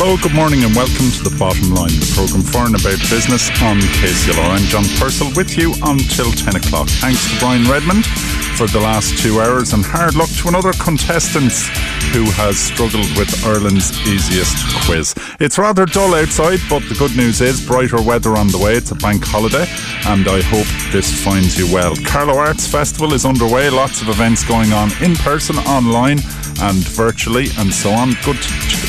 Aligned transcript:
Hello, 0.00 0.16
good 0.16 0.32
morning, 0.32 0.64
and 0.64 0.74
welcome 0.74 1.12
to 1.12 1.28
the 1.28 1.36
Bottom 1.36 1.76
Line, 1.76 1.92
the 1.92 2.08
programme 2.16 2.40
for 2.40 2.64
and 2.64 2.72
about 2.72 2.96
business 3.12 3.52
on 3.60 3.76
KCLR. 4.00 4.48
I'm 4.56 4.64
John 4.72 4.88
Purcell 4.96 5.28
with 5.36 5.60
you 5.60 5.76
until 5.84 6.32
10 6.32 6.56
o'clock. 6.56 6.88
Thanks 7.04 7.20
to 7.28 7.36
Brian 7.36 7.68
Redmond 7.68 8.08
for 8.56 8.64
the 8.64 8.80
last 8.80 9.20
two 9.20 9.44
hours, 9.44 9.76
and 9.76 9.84
hard 9.84 10.16
luck 10.16 10.32
to 10.40 10.48
another 10.48 10.72
contestant 10.80 11.52
who 12.16 12.24
has 12.32 12.56
struggled 12.56 13.12
with 13.12 13.28
Ireland's 13.44 13.92
easiest 14.08 14.56
quiz. 14.88 15.12
It's 15.36 15.60
rather 15.60 15.84
dull 15.84 16.16
outside, 16.16 16.64
but 16.72 16.80
the 16.88 16.96
good 16.96 17.12
news 17.12 17.44
is 17.44 17.60
brighter 17.60 18.00
weather 18.00 18.40
on 18.40 18.48
the 18.48 18.56
way. 18.56 18.80
It's 18.80 18.92
a 18.92 18.96
bank 18.96 19.20
holiday, 19.20 19.68
and 20.08 20.24
I 20.24 20.40
hope 20.48 20.68
this 20.96 21.12
finds 21.12 21.60
you 21.60 21.68
well. 21.68 21.92
Carlow 22.08 22.40
Arts 22.40 22.64
Festival 22.66 23.12
is 23.12 23.28
underway, 23.28 23.68
lots 23.68 24.00
of 24.00 24.08
events 24.08 24.48
going 24.48 24.72
on 24.72 24.88
in 25.04 25.12
person, 25.20 25.60
online, 25.68 26.24
and 26.60 26.86
virtually, 26.88 27.48
and 27.58 27.72
so 27.72 27.90
on. 27.90 28.12
Good 28.24 28.40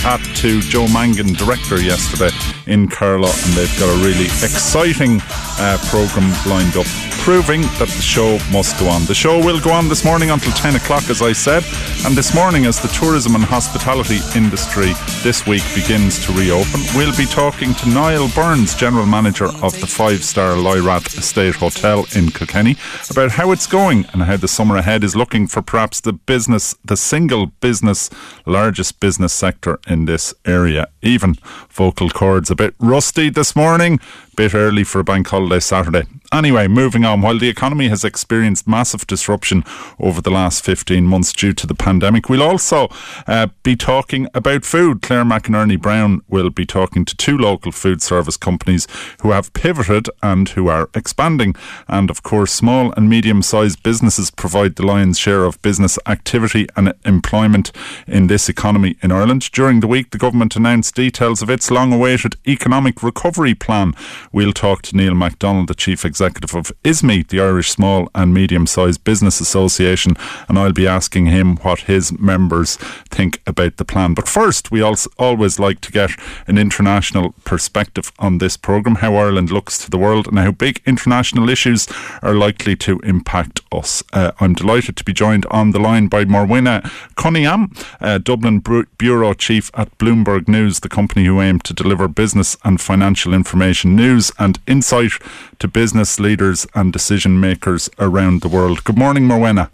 chat 0.01 0.21
to 0.37 0.61
Joe 0.61 0.87
Mangan, 0.87 1.33
director, 1.33 1.81
yesterday 1.81 2.35
in 2.67 2.87
Carlow, 2.87 3.29
and 3.29 3.53
they've 3.53 3.79
got 3.79 3.89
a 3.89 4.03
really 4.03 4.25
exciting 4.25 5.21
uh, 5.59 5.77
programme 5.89 6.31
lined 6.45 6.75
up 6.77 7.10
proving 7.21 7.61
that 7.77 7.87
the 7.87 8.01
show 8.01 8.39
must 8.51 8.79
go 8.79 8.87
on. 8.89 9.05
The 9.05 9.13
show 9.13 9.37
will 9.37 9.59
go 9.59 9.71
on 9.71 9.87
this 9.87 10.03
morning 10.03 10.31
until 10.31 10.51
10 10.53 10.75
o'clock, 10.75 11.07
as 11.07 11.21
I 11.21 11.33
said, 11.33 11.63
and 12.03 12.17
this 12.17 12.33
morning, 12.33 12.65
as 12.65 12.79
the 12.81 12.87
tourism 12.87 13.35
and 13.35 13.43
hospitality 13.43 14.17
industry 14.35 14.93
this 15.21 15.45
week 15.45 15.61
begins 15.75 16.25
to 16.25 16.31
reopen, 16.31 16.81
we'll 16.95 17.15
be 17.15 17.27
talking 17.27 17.75
to 17.75 17.89
Niall 17.89 18.27
Burns, 18.33 18.73
General 18.73 19.05
Manager 19.05 19.45
of 19.45 19.79
the 19.79 19.85
five 19.85 20.23
star 20.23 20.55
Lyrath 20.55 21.15
Estate 21.15 21.55
Hotel 21.55 22.07
in 22.15 22.31
Kilkenny, 22.31 22.75
about 23.11 23.29
how 23.29 23.51
it's 23.51 23.67
going 23.67 24.07
and 24.13 24.23
how 24.23 24.37
the 24.37 24.47
summer 24.47 24.77
ahead 24.77 25.03
is 25.03 25.15
looking 25.15 25.45
for 25.45 25.61
perhaps 25.61 26.01
the 26.01 26.13
business, 26.13 26.75
the 26.83 26.97
single 26.97 27.45
business, 27.45 28.09
largest 28.47 28.99
business 28.99 29.31
sector 29.31 29.79
in 29.87 30.05
this 30.05 30.33
area. 30.43 30.87
Even 31.03 31.35
vocal 31.69 32.09
cords 32.09 32.49
a 32.49 32.55
bit 32.55 32.73
rusty 32.79 33.29
this 33.29 33.55
morning, 33.55 33.99
bit 34.35 34.53
early 34.55 34.83
for 34.83 34.99
a 34.99 35.03
bank 35.03 35.27
holiday 35.27 35.59
Saturday. 35.59 36.03
Anyway, 36.33 36.65
moving 36.65 37.03
on. 37.03 37.19
While 37.19 37.37
the 37.37 37.49
economy 37.49 37.89
has 37.89 38.05
experienced 38.05 38.65
massive 38.65 39.05
disruption 39.05 39.65
over 39.99 40.21
the 40.21 40.31
last 40.31 40.63
15 40.63 41.03
months 41.03 41.33
due 41.33 41.51
to 41.51 41.67
the 41.67 41.75
pandemic, 41.75 42.29
we'll 42.29 42.41
also 42.41 42.87
uh, 43.27 43.47
be 43.63 43.75
talking 43.75 44.29
about 44.33 44.63
food. 44.63 45.01
Claire 45.01 45.25
McInerney 45.25 45.79
Brown 45.79 46.21
will 46.29 46.49
be 46.49 46.65
talking 46.65 47.03
to 47.03 47.17
two 47.17 47.37
local 47.37 47.73
food 47.73 48.01
service 48.01 48.37
companies 48.37 48.87
who 49.21 49.31
have 49.31 49.51
pivoted 49.51 50.07
and 50.23 50.47
who 50.49 50.69
are 50.69 50.89
expanding. 50.95 51.53
And 51.89 52.09
of 52.09 52.23
course, 52.23 52.53
small 52.53 52.93
and 52.93 53.09
medium 53.09 53.41
sized 53.41 53.83
businesses 53.83 54.31
provide 54.31 54.77
the 54.77 54.85
lion's 54.85 55.19
share 55.19 55.43
of 55.43 55.61
business 55.61 55.99
activity 56.05 56.65
and 56.77 56.93
employment 57.03 57.73
in 58.07 58.27
this 58.27 58.47
economy 58.47 58.95
in 59.01 59.11
Ireland. 59.11 59.51
During 59.51 59.81
the 59.81 59.87
week, 59.87 60.11
the 60.11 60.17
government 60.17 60.55
announced 60.55 60.95
details 60.95 61.41
of 61.41 61.49
its 61.49 61.69
long 61.69 61.91
awaited 61.91 62.37
economic 62.47 63.03
recovery 63.03 63.53
plan. 63.53 63.93
We'll 64.33 64.53
talk 64.53 64.81
to 64.83 64.95
Neil 64.95 65.11
McDonnell, 65.11 65.67
the 65.67 65.75
Chief 65.75 66.05
Executive 66.05 66.55
of 66.55 66.71
ISME, 66.85 67.27
the 67.27 67.41
Irish 67.41 67.69
Small 67.69 68.09
and 68.15 68.33
Medium 68.33 68.65
Sized 68.65 69.03
Business 69.03 69.41
Association, 69.41 70.15
and 70.47 70.57
I'll 70.57 70.71
be 70.71 70.87
asking 70.87 71.25
him 71.25 71.57
what 71.57 71.81
his 71.81 72.17
members 72.17 72.77
think 73.09 73.41
about 73.45 73.75
the 73.75 73.83
plan. 73.83 74.13
But 74.13 74.29
first, 74.29 74.71
we 74.71 74.81
also 74.81 75.09
always 75.19 75.59
like 75.59 75.81
to 75.81 75.91
get 75.91 76.11
an 76.47 76.57
international 76.57 77.35
perspective 77.43 78.13
on 78.19 78.37
this 78.37 78.55
programme, 78.55 78.95
how 78.95 79.15
Ireland 79.15 79.51
looks 79.51 79.77
to 79.79 79.89
the 79.89 79.97
world, 79.97 80.27
and 80.27 80.39
how 80.39 80.51
big 80.51 80.81
international 80.85 81.49
issues 81.49 81.89
are 82.21 82.33
likely 82.33 82.77
to 82.77 82.99
impact 82.99 83.59
us. 83.73 84.01
Uh, 84.13 84.31
I'm 84.39 84.53
delighted 84.53 84.95
to 84.95 85.03
be 85.03 85.11
joined 85.11 85.45
on 85.47 85.71
the 85.71 85.79
line 85.79 86.07
by 86.07 86.23
Morwenna 86.23 86.89
Coniam, 87.15 87.77
uh, 87.99 88.17
Dublin 88.17 88.63
Bureau 88.97 89.33
Chief 89.33 89.69
at 89.73 89.97
Bloomberg 89.97 90.47
News, 90.47 90.79
the 90.79 90.89
company 90.89 91.25
who 91.25 91.41
aim 91.41 91.59
to 91.59 91.73
deliver 91.73 92.07
business 92.07 92.55
and 92.63 92.79
financial 92.79 93.33
information 93.33 93.93
news 93.93 94.20
news 94.21 94.31
and 94.37 94.59
insight 94.67 95.13
to 95.59 95.67
business 95.67 96.19
leaders 96.19 96.67
and 96.75 96.93
decision 96.93 97.39
makers 97.39 97.89
around 97.97 98.41
the 98.41 98.47
world. 98.47 98.83
Good 98.83 98.97
morning, 98.97 99.23
Morwenna. 99.23 99.69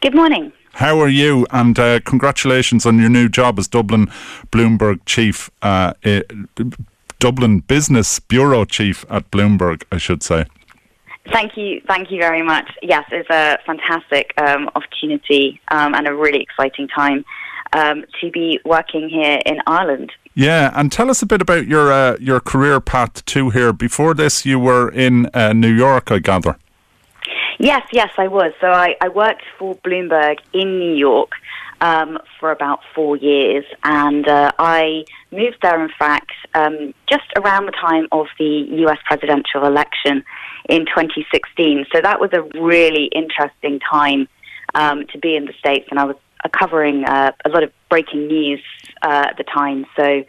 Good 0.00 0.14
morning. 0.14 0.52
How 0.74 1.00
are 1.00 1.08
you? 1.08 1.46
And 1.50 1.78
uh, 1.78 2.00
congratulations 2.00 2.86
on 2.86 2.98
your 2.98 3.10
new 3.10 3.28
job 3.28 3.58
as 3.58 3.68
Dublin 3.68 4.06
Bloomberg 4.50 5.00
Chief, 5.06 5.50
uh, 5.62 5.92
uh, 6.04 6.20
Dublin 7.18 7.60
Business 7.60 8.18
Bureau 8.18 8.64
Chief 8.64 9.04
at 9.10 9.30
Bloomberg, 9.30 9.82
I 9.92 9.98
should 9.98 10.22
say. 10.22 10.44
Thank 11.32 11.56
you, 11.56 11.82
thank 11.86 12.10
you 12.10 12.18
very 12.18 12.42
much. 12.42 12.70
Yes, 12.82 13.04
it's 13.10 13.28
a 13.30 13.58
fantastic 13.66 14.32
um, 14.38 14.70
opportunity 14.74 15.60
um, 15.68 15.94
and 15.94 16.06
a 16.06 16.14
really 16.14 16.40
exciting 16.40 16.88
time 16.88 17.24
um, 17.76 18.04
to 18.20 18.30
be 18.30 18.58
working 18.64 19.08
here 19.08 19.38
in 19.44 19.58
Ireland. 19.66 20.10
Yeah, 20.34 20.72
and 20.74 20.90
tell 20.90 21.10
us 21.10 21.22
a 21.22 21.26
bit 21.26 21.40
about 21.42 21.66
your 21.66 21.92
uh, 21.92 22.16
your 22.18 22.40
career 22.40 22.80
path 22.80 23.24
too. 23.24 23.50
Here, 23.50 23.72
before 23.72 24.14
this, 24.14 24.44
you 24.44 24.58
were 24.58 24.90
in 24.90 25.26
uh, 25.34 25.52
New 25.52 25.72
York, 25.72 26.10
I 26.10 26.18
gather. 26.18 26.56
Yes, 27.58 27.82
yes, 27.92 28.10
I 28.18 28.28
was. 28.28 28.52
So 28.60 28.66
I, 28.66 28.96
I 29.00 29.08
worked 29.08 29.44
for 29.58 29.76
Bloomberg 29.76 30.38
in 30.52 30.78
New 30.78 30.94
York 30.94 31.32
um, 31.80 32.18
for 32.38 32.50
about 32.50 32.80
four 32.94 33.16
years, 33.16 33.64
and 33.82 34.28
uh, 34.28 34.52
I 34.58 35.04
moved 35.30 35.58
there, 35.62 35.82
in 35.82 35.90
fact, 35.98 36.32
um, 36.54 36.94
just 37.08 37.28
around 37.36 37.66
the 37.66 37.72
time 37.72 38.08
of 38.12 38.26
the 38.38 38.66
U.S. 38.84 38.98
presidential 39.06 39.64
election 39.64 40.22
in 40.68 40.84
2016. 40.86 41.86
So 41.92 42.00
that 42.02 42.20
was 42.20 42.30
a 42.32 42.42
really 42.60 43.06
interesting 43.06 43.80
time 43.80 44.28
um, 44.74 45.06
to 45.12 45.18
be 45.18 45.34
in 45.34 45.46
the 45.46 45.54
States, 45.54 45.86
and 45.90 45.98
I 45.98 46.04
was 46.04 46.16
covering 46.48 47.04
uh, 47.04 47.32
a 47.44 47.48
lot 47.48 47.62
of 47.62 47.72
breaking 47.88 48.26
news 48.26 48.60
uh, 49.02 49.26
at 49.30 49.36
the 49.36 49.44
time. 49.44 49.86
So 49.96 50.24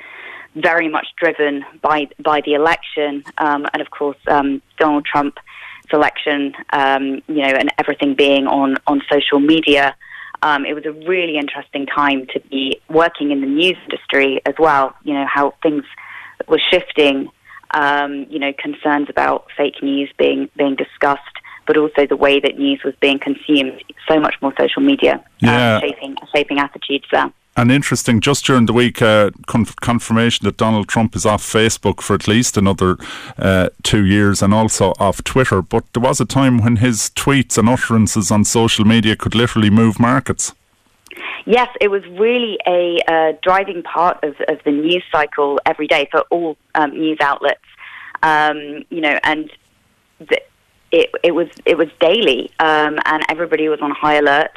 very 0.56 0.90
much 0.90 1.08
driven 1.18 1.64
by 1.82 2.08
by 2.20 2.42
the 2.42 2.54
election, 2.54 3.24
um, 3.38 3.66
and 3.74 3.82
of 3.82 3.90
course 3.92 4.18
um, 4.28 4.62
Donald 4.78 5.06
Trump's 5.06 5.42
election. 5.92 6.54
Um, 6.74 7.22
you 7.28 7.42
know, 7.44 7.54
and 7.60 7.72
everything 7.78 8.16
being 8.16 8.48
on 8.48 8.78
on 8.88 9.02
social 9.12 9.40
media. 9.40 9.96
Um, 10.44 10.66
it 10.68 10.76
was 10.76 10.86
a 10.86 10.92
really 10.92 11.38
interesting 11.38 11.88
time 11.88 12.28
to 12.28 12.40
be 12.52 12.80
working 12.90 13.32
in 13.32 13.42
the 13.42 13.48
news 13.48 13.78
industry 13.86 14.40
as 14.46 14.54
well. 14.60 14.96
You 15.04 15.14
know 15.16 15.26
how 15.26 15.56
things 15.64 15.84
were 16.48 16.62
shifting. 16.72 17.30
Um, 17.72 18.26
you 18.30 18.40
know 18.40 18.54
concerns 18.58 19.10
about 19.10 19.48
fake 19.58 19.84
news 19.84 20.10
being 20.18 20.50
being 20.56 20.76
discussed 20.76 21.38
but 21.68 21.78
also 21.78 22.08
the 22.08 22.16
way 22.16 22.40
that 22.40 22.58
news 22.58 22.82
was 22.84 22.96
being 23.02 23.20
consumed. 23.20 23.84
So 24.08 24.20
much 24.20 24.36
more 24.42 24.54
social 24.58 24.82
media 24.82 25.16
um, 25.16 25.22
yeah. 25.40 25.76
um, 25.76 25.82
shaping 25.82 26.18
shaping 26.34 26.60
attitudes 26.60 27.06
there. 27.12 27.32
And 27.58 27.72
interesting, 27.72 28.22
just 28.22 28.46
during 28.46 28.68
the 28.68 28.74
week, 28.74 29.02
uh, 29.02 29.32
confirmation 29.48 30.46
that 30.46 30.58
Donald 30.58 30.88
Trump 30.88 31.16
is 31.16 31.26
off 31.26 31.42
Facebook 31.42 32.02
for 32.02 32.14
at 32.14 32.28
least 32.28 32.56
another 32.56 32.98
uh, 33.40 33.70
two 33.82 34.06
years 34.06 34.44
and 34.44 34.54
also 34.54 34.94
off 35.00 35.24
Twitter. 35.24 35.64
But 35.64 35.92
there 35.94 36.04
was 36.04 36.22
a 36.22 36.26
time 36.26 36.60
when 36.60 36.76
his 36.76 37.10
tweets 37.16 37.58
and 37.58 37.68
utterances 37.68 38.30
on 38.30 38.46
social 38.46 38.86
media 38.86 39.16
could 39.16 39.34
literally 39.34 39.72
move 39.72 40.00
markets. 40.00 40.54
Yes, 41.48 41.70
it 41.82 41.90
was 41.90 42.06
really 42.10 42.60
a 42.68 43.00
uh, 43.08 43.34
driving 43.42 43.82
part 43.82 44.24
of, 44.24 44.36
of 44.48 44.60
the 44.64 44.72
news 44.72 45.04
cycle 45.12 45.60
every 45.66 45.88
day 45.88 46.08
for 46.12 46.22
all 46.30 46.58
um, 46.76 46.92
news 46.92 47.18
outlets. 47.22 47.66
Um, 48.22 48.84
you 48.92 49.02
know, 49.02 49.18
and 49.24 49.50
the, 50.20 50.40
it, 50.92 51.10
it 51.24 51.32
was 51.32 51.48
it 51.66 51.78
was 51.78 51.88
daily, 52.00 52.52
um, 52.60 53.00
and 53.06 53.24
everybody 53.30 53.68
was 53.70 53.82
on 53.82 53.92
high 53.92 54.16
alert. 54.16 54.52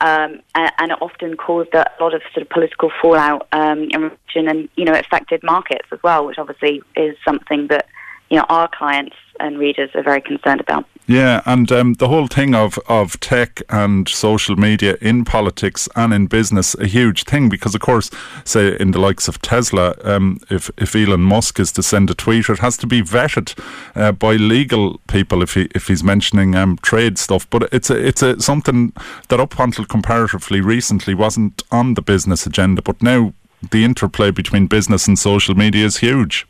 Um, 0.00 0.40
and, 0.56 0.72
and, 0.78 0.90
it 0.90 0.98
often 1.00 1.36
caused 1.36 1.72
a 1.72 1.88
lot 2.00 2.14
of 2.14 2.22
sort 2.34 2.42
of 2.42 2.48
political 2.50 2.90
fallout 3.00 3.46
um, 3.52 3.88
and 4.34 4.68
you 4.74 4.84
know 4.84 4.92
affected 4.92 5.42
markets 5.44 5.86
as 5.92 6.02
well, 6.02 6.26
which 6.26 6.36
obviously 6.36 6.82
is 6.96 7.16
something 7.24 7.68
that 7.68 7.86
you 8.28 8.36
know 8.36 8.44
our 8.48 8.68
clients 8.68 9.14
and 9.40 9.58
readers 9.58 9.90
are 9.94 10.02
very 10.02 10.20
concerned 10.20 10.60
about. 10.60 10.84
Yeah, 11.06 11.42
and 11.44 11.70
um, 11.70 11.94
the 11.94 12.08
whole 12.08 12.28
thing 12.28 12.54
of, 12.54 12.78
of 12.88 13.20
tech 13.20 13.60
and 13.68 14.08
social 14.08 14.56
media 14.56 14.96
in 15.02 15.24
politics 15.24 15.86
and 15.94 16.14
in 16.14 16.28
business 16.28 16.74
a 16.76 16.86
huge 16.86 17.24
thing 17.24 17.50
because, 17.50 17.74
of 17.74 17.82
course, 17.82 18.10
say 18.44 18.74
in 18.80 18.92
the 18.92 18.98
likes 18.98 19.28
of 19.28 19.42
Tesla, 19.42 19.94
um, 20.02 20.38
if 20.50 20.70
if 20.78 20.96
Elon 20.96 21.20
Musk 21.20 21.60
is 21.60 21.72
to 21.72 21.82
send 21.82 22.08
a 22.08 22.14
tweet, 22.14 22.48
it 22.48 22.60
has 22.60 22.78
to 22.78 22.86
be 22.86 23.02
vetted 23.02 23.58
uh, 23.94 24.12
by 24.12 24.36
legal 24.36 24.98
people 25.06 25.42
if 25.42 25.54
he 25.54 25.68
if 25.74 25.88
he's 25.88 26.02
mentioning 26.02 26.54
um, 26.54 26.78
trade 26.80 27.18
stuff. 27.18 27.48
But 27.50 27.68
it's 27.70 27.90
a, 27.90 28.06
it's 28.06 28.22
a 28.22 28.40
something 28.40 28.94
that 29.28 29.40
up 29.40 29.58
until 29.58 29.84
comparatively 29.84 30.62
recently 30.62 31.14
wasn't 31.14 31.62
on 31.70 31.94
the 31.94 32.02
business 32.02 32.46
agenda, 32.46 32.80
but 32.80 33.02
now 33.02 33.34
the 33.70 33.84
interplay 33.84 34.30
between 34.30 34.66
business 34.66 35.06
and 35.06 35.18
social 35.18 35.54
media 35.54 35.84
is 35.84 35.98
huge. 35.98 36.46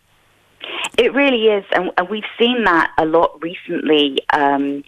It 0.96 1.12
really 1.12 1.46
is, 1.46 1.64
and, 1.72 1.90
and 1.96 2.08
we've 2.08 2.24
seen 2.38 2.64
that 2.64 2.92
a 2.98 3.04
lot 3.04 3.42
recently 3.42 4.18
um, 4.32 4.84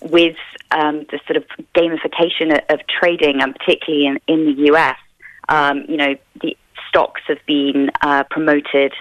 with 0.00 0.36
um, 0.70 1.06
the 1.10 1.20
sort 1.26 1.36
of 1.36 1.44
gamification 1.74 2.52
of, 2.52 2.80
of, 2.80 2.86
trading, 2.86 3.42
and 3.42 3.54
particularly 3.54 4.06
in, 4.06 4.20
in 4.26 4.46
the 4.46 4.72
US. 4.72 4.96
Um, 5.48 5.84
you 5.88 5.96
know, 5.96 6.14
the 6.40 6.56
stocks 6.88 7.20
have 7.26 7.44
been 7.46 7.90
uh, 8.00 8.24
promoted 8.30 8.92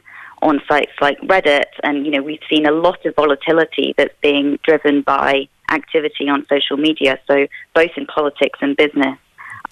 on 0.41 0.61
sites 0.67 0.91
like 1.01 1.19
Reddit, 1.21 1.65
and 1.83 2.05
you 2.05 2.11
know 2.11 2.21
we've 2.21 2.41
seen 2.49 2.65
a 2.65 2.71
lot 2.71 3.05
of 3.05 3.15
volatility 3.15 3.93
that's 3.97 4.15
being 4.21 4.59
driven 4.63 5.01
by 5.01 5.47
activity 5.71 6.27
on 6.29 6.45
social 6.49 6.77
media. 6.77 7.19
So 7.27 7.47
both 7.73 7.91
in 7.95 8.05
politics 8.05 8.59
and 8.61 8.75
business, 8.75 9.17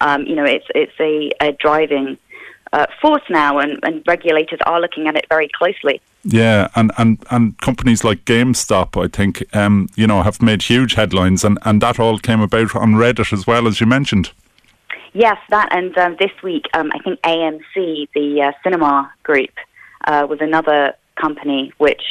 um, 0.00 0.24
you 0.26 0.34
know, 0.34 0.44
it's 0.44 0.66
it's 0.74 0.98
a, 1.00 1.32
a 1.40 1.52
driving 1.52 2.18
uh, 2.72 2.86
force 3.00 3.22
now, 3.30 3.58
and, 3.58 3.78
and 3.82 4.02
regulators 4.06 4.58
are 4.66 4.80
looking 4.80 5.06
at 5.06 5.16
it 5.16 5.26
very 5.28 5.48
closely. 5.48 6.00
Yeah, 6.24 6.68
and, 6.74 6.92
and, 6.98 7.24
and 7.30 7.58
companies 7.58 8.04
like 8.04 8.24
GameStop, 8.24 9.02
I 9.02 9.08
think, 9.08 9.44
um, 9.54 9.88
you 9.94 10.06
know, 10.06 10.22
have 10.22 10.42
made 10.42 10.62
huge 10.62 10.94
headlines, 10.94 11.44
and, 11.44 11.58
and 11.64 11.80
that 11.82 11.98
all 11.98 12.18
came 12.18 12.40
about 12.40 12.74
on 12.74 12.94
Reddit 12.94 13.32
as 13.32 13.46
well, 13.46 13.66
as 13.66 13.80
you 13.80 13.86
mentioned. 13.86 14.32
Yes, 15.12 15.38
that, 15.50 15.74
and 15.74 15.96
um, 15.96 16.16
this 16.20 16.32
week, 16.42 16.66
um, 16.74 16.90
I 16.94 16.98
think 16.98 17.20
AMC, 17.22 18.08
the 18.14 18.42
uh, 18.42 18.52
cinema 18.62 19.12
group, 19.22 19.50
uh, 20.04 20.26
was 20.28 20.40
another 20.40 20.94
company 21.16 21.72
which, 21.78 22.02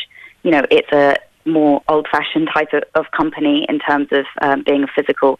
you 0.43 0.51
know, 0.51 0.65
it's 0.71 0.91
a 0.91 1.17
more 1.45 1.81
old-fashioned 1.87 2.49
type 2.53 2.73
of, 2.73 2.83
of 2.95 3.11
company 3.11 3.65
in 3.69 3.79
terms 3.79 4.07
of 4.11 4.25
um, 4.41 4.63
being 4.63 4.83
a 4.83 4.87
physical 4.87 5.39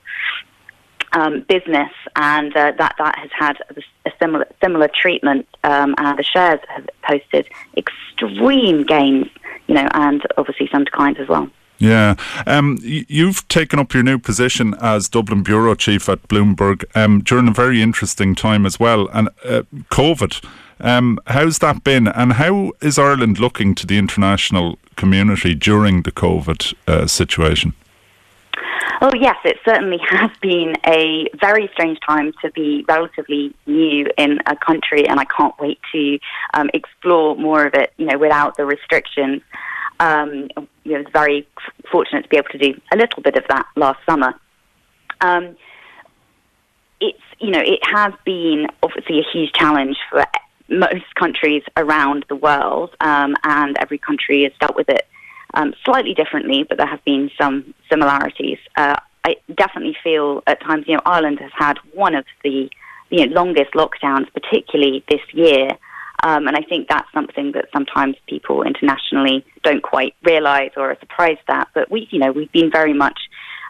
um, 1.13 1.41
business, 1.47 1.91
and 2.15 2.55
uh, 2.55 2.73
that 2.77 2.95
that 2.97 3.17
has 3.17 3.29
had 3.37 3.57
a, 3.69 4.11
similar 4.19 4.47
similar 4.61 4.89
treatment, 4.93 5.47
um, 5.63 5.93
and 5.97 6.17
the 6.17 6.23
shares 6.23 6.59
have 6.69 6.89
posted 7.03 7.47
extreme 7.75 8.83
gains, 8.83 9.27
you 9.67 9.75
know, 9.75 9.87
and 9.93 10.23
obviously 10.37 10.67
some 10.71 10.83
declines 10.83 11.17
as 11.19 11.27
well. 11.27 11.49
Yeah, 11.79 12.15
um, 12.47 12.79
you've 12.81 13.47
taken 13.47 13.77
up 13.77 13.93
your 13.93 14.01
new 14.01 14.17
position 14.17 14.73
as 14.81 15.07
Dublin 15.07 15.43
bureau 15.43 15.75
chief 15.75 16.09
at 16.09 16.27
Bloomberg 16.27 16.85
um, 16.95 17.21
during 17.21 17.47
a 17.47 17.51
very 17.51 17.81
interesting 17.81 18.33
time 18.33 18.65
as 18.65 18.79
well, 18.79 19.07
and 19.13 19.29
uh, 19.45 19.63
COVID. 19.91 20.43
Um, 20.79 21.19
how's 21.27 21.59
that 21.59 21.83
been, 21.83 22.07
and 22.07 22.33
how 22.33 22.71
is 22.81 22.97
Ireland 22.97 23.39
looking 23.39 23.75
to 23.75 23.87
the 23.87 23.97
international 23.97 24.77
community 24.95 25.53
during 25.55 26.03
the 26.03 26.11
COVID 26.11 26.73
uh, 26.87 27.07
situation? 27.07 27.73
Oh, 28.99 29.11
yes, 29.13 29.35
it 29.45 29.57
certainly 29.63 29.99
has 30.09 30.31
been 30.41 30.75
a 30.85 31.29
very 31.39 31.69
strange 31.73 31.99
time 32.07 32.33
to 32.41 32.51
be 32.51 32.83
relatively 32.87 33.53
new 33.65 34.07
in 34.17 34.39
a 34.45 34.55
country, 34.55 35.07
and 35.07 35.19
I 35.19 35.25
can't 35.25 35.53
wait 35.59 35.79
to 35.91 36.19
um, 36.53 36.69
explore 36.73 37.35
more 37.35 37.65
of 37.65 37.73
it, 37.75 37.93
you 37.97 38.05
know, 38.05 38.17
without 38.17 38.57
the 38.57 38.65
restrictions. 38.65 39.41
Um, 39.99 40.49
you 40.83 40.93
know, 40.93 40.99
I 40.99 41.01
was 41.01 41.07
very 41.13 41.47
fortunate 41.91 42.23
to 42.23 42.29
be 42.29 42.37
able 42.37 42.49
to 42.49 42.57
do 42.57 42.79
a 42.91 42.97
little 42.97 43.21
bit 43.21 43.35
of 43.35 43.43
that 43.49 43.65
last 43.75 43.99
summer. 44.07 44.33
Um, 45.21 45.55
it's, 46.99 47.21
you 47.39 47.51
know, 47.51 47.61
it 47.61 47.79
has 47.83 48.13
been 48.25 48.67
obviously 48.81 49.19
a 49.19 49.23
huge 49.31 49.51
challenge 49.53 49.97
for 50.09 50.23
most 50.69 51.13
countries 51.15 51.63
around 51.75 52.25
the 52.29 52.35
world, 52.35 52.95
um, 52.99 53.35
and 53.43 53.77
every 53.79 53.99
country 53.99 54.43
has 54.43 54.51
dealt 54.59 54.75
with 54.75 54.89
it 54.89 55.07
um, 55.53 55.73
slightly 55.83 56.13
differently, 56.13 56.63
but 56.67 56.77
there 56.77 56.87
have 56.87 57.03
been 57.05 57.29
some 57.39 57.73
similarities. 57.89 58.57
Uh, 58.75 58.95
I 59.23 59.35
definitely 59.55 59.97
feel 60.03 60.43
at 60.47 60.61
times, 60.61 60.85
you 60.87 60.95
know, 60.95 61.01
Ireland 61.05 61.39
has 61.39 61.51
had 61.53 61.77
one 61.93 62.15
of 62.15 62.25
the 62.43 62.69
you 63.09 63.25
know, 63.25 63.33
longest 63.33 63.73
lockdowns, 63.73 64.31
particularly 64.33 65.03
this 65.09 65.21
year. 65.33 65.69
Um, 66.23 66.47
and 66.47 66.57
I 66.57 66.61
think 66.61 66.87
that's 66.89 67.11
something 67.13 67.51
that 67.53 67.65
sometimes 67.71 68.15
people 68.27 68.63
internationally 68.63 69.45
don't 69.63 69.83
quite 69.83 70.15
realise 70.23 70.71
or 70.75 70.91
are 70.91 70.99
surprised 70.99 71.41
at. 71.47 71.67
But 71.73 71.91
we, 71.91 72.07
you 72.11 72.19
know, 72.19 72.31
we've 72.31 72.51
been 72.51 72.71
very 72.71 72.93
much 72.93 73.19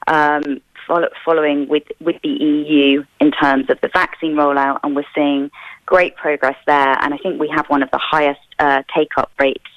um, 0.08 0.62
follow, 0.88 1.10
following 1.26 1.68
with 1.68 1.84
with 2.00 2.16
the 2.24 2.30
EU 2.30 3.04
in 3.20 3.32
terms 3.32 3.70
of 3.70 3.82
the 3.82 3.90
vaccine 3.90 4.36
rollout, 4.36 4.80
and 4.84 4.96
we're 4.96 5.04
seeing 5.14 5.52
great 5.86 6.16
progress 6.16 6.56
there. 6.66 6.98
And 7.02 7.14
I 7.14 7.18
think 7.18 7.40
we 7.40 7.50
have 7.50 7.68
one 7.68 7.84
of 7.84 7.92
the 7.92 8.00
highest 8.02 8.40
uh, 8.60 8.84
take 8.96 9.18
up 9.18 9.32
rates 9.40 9.70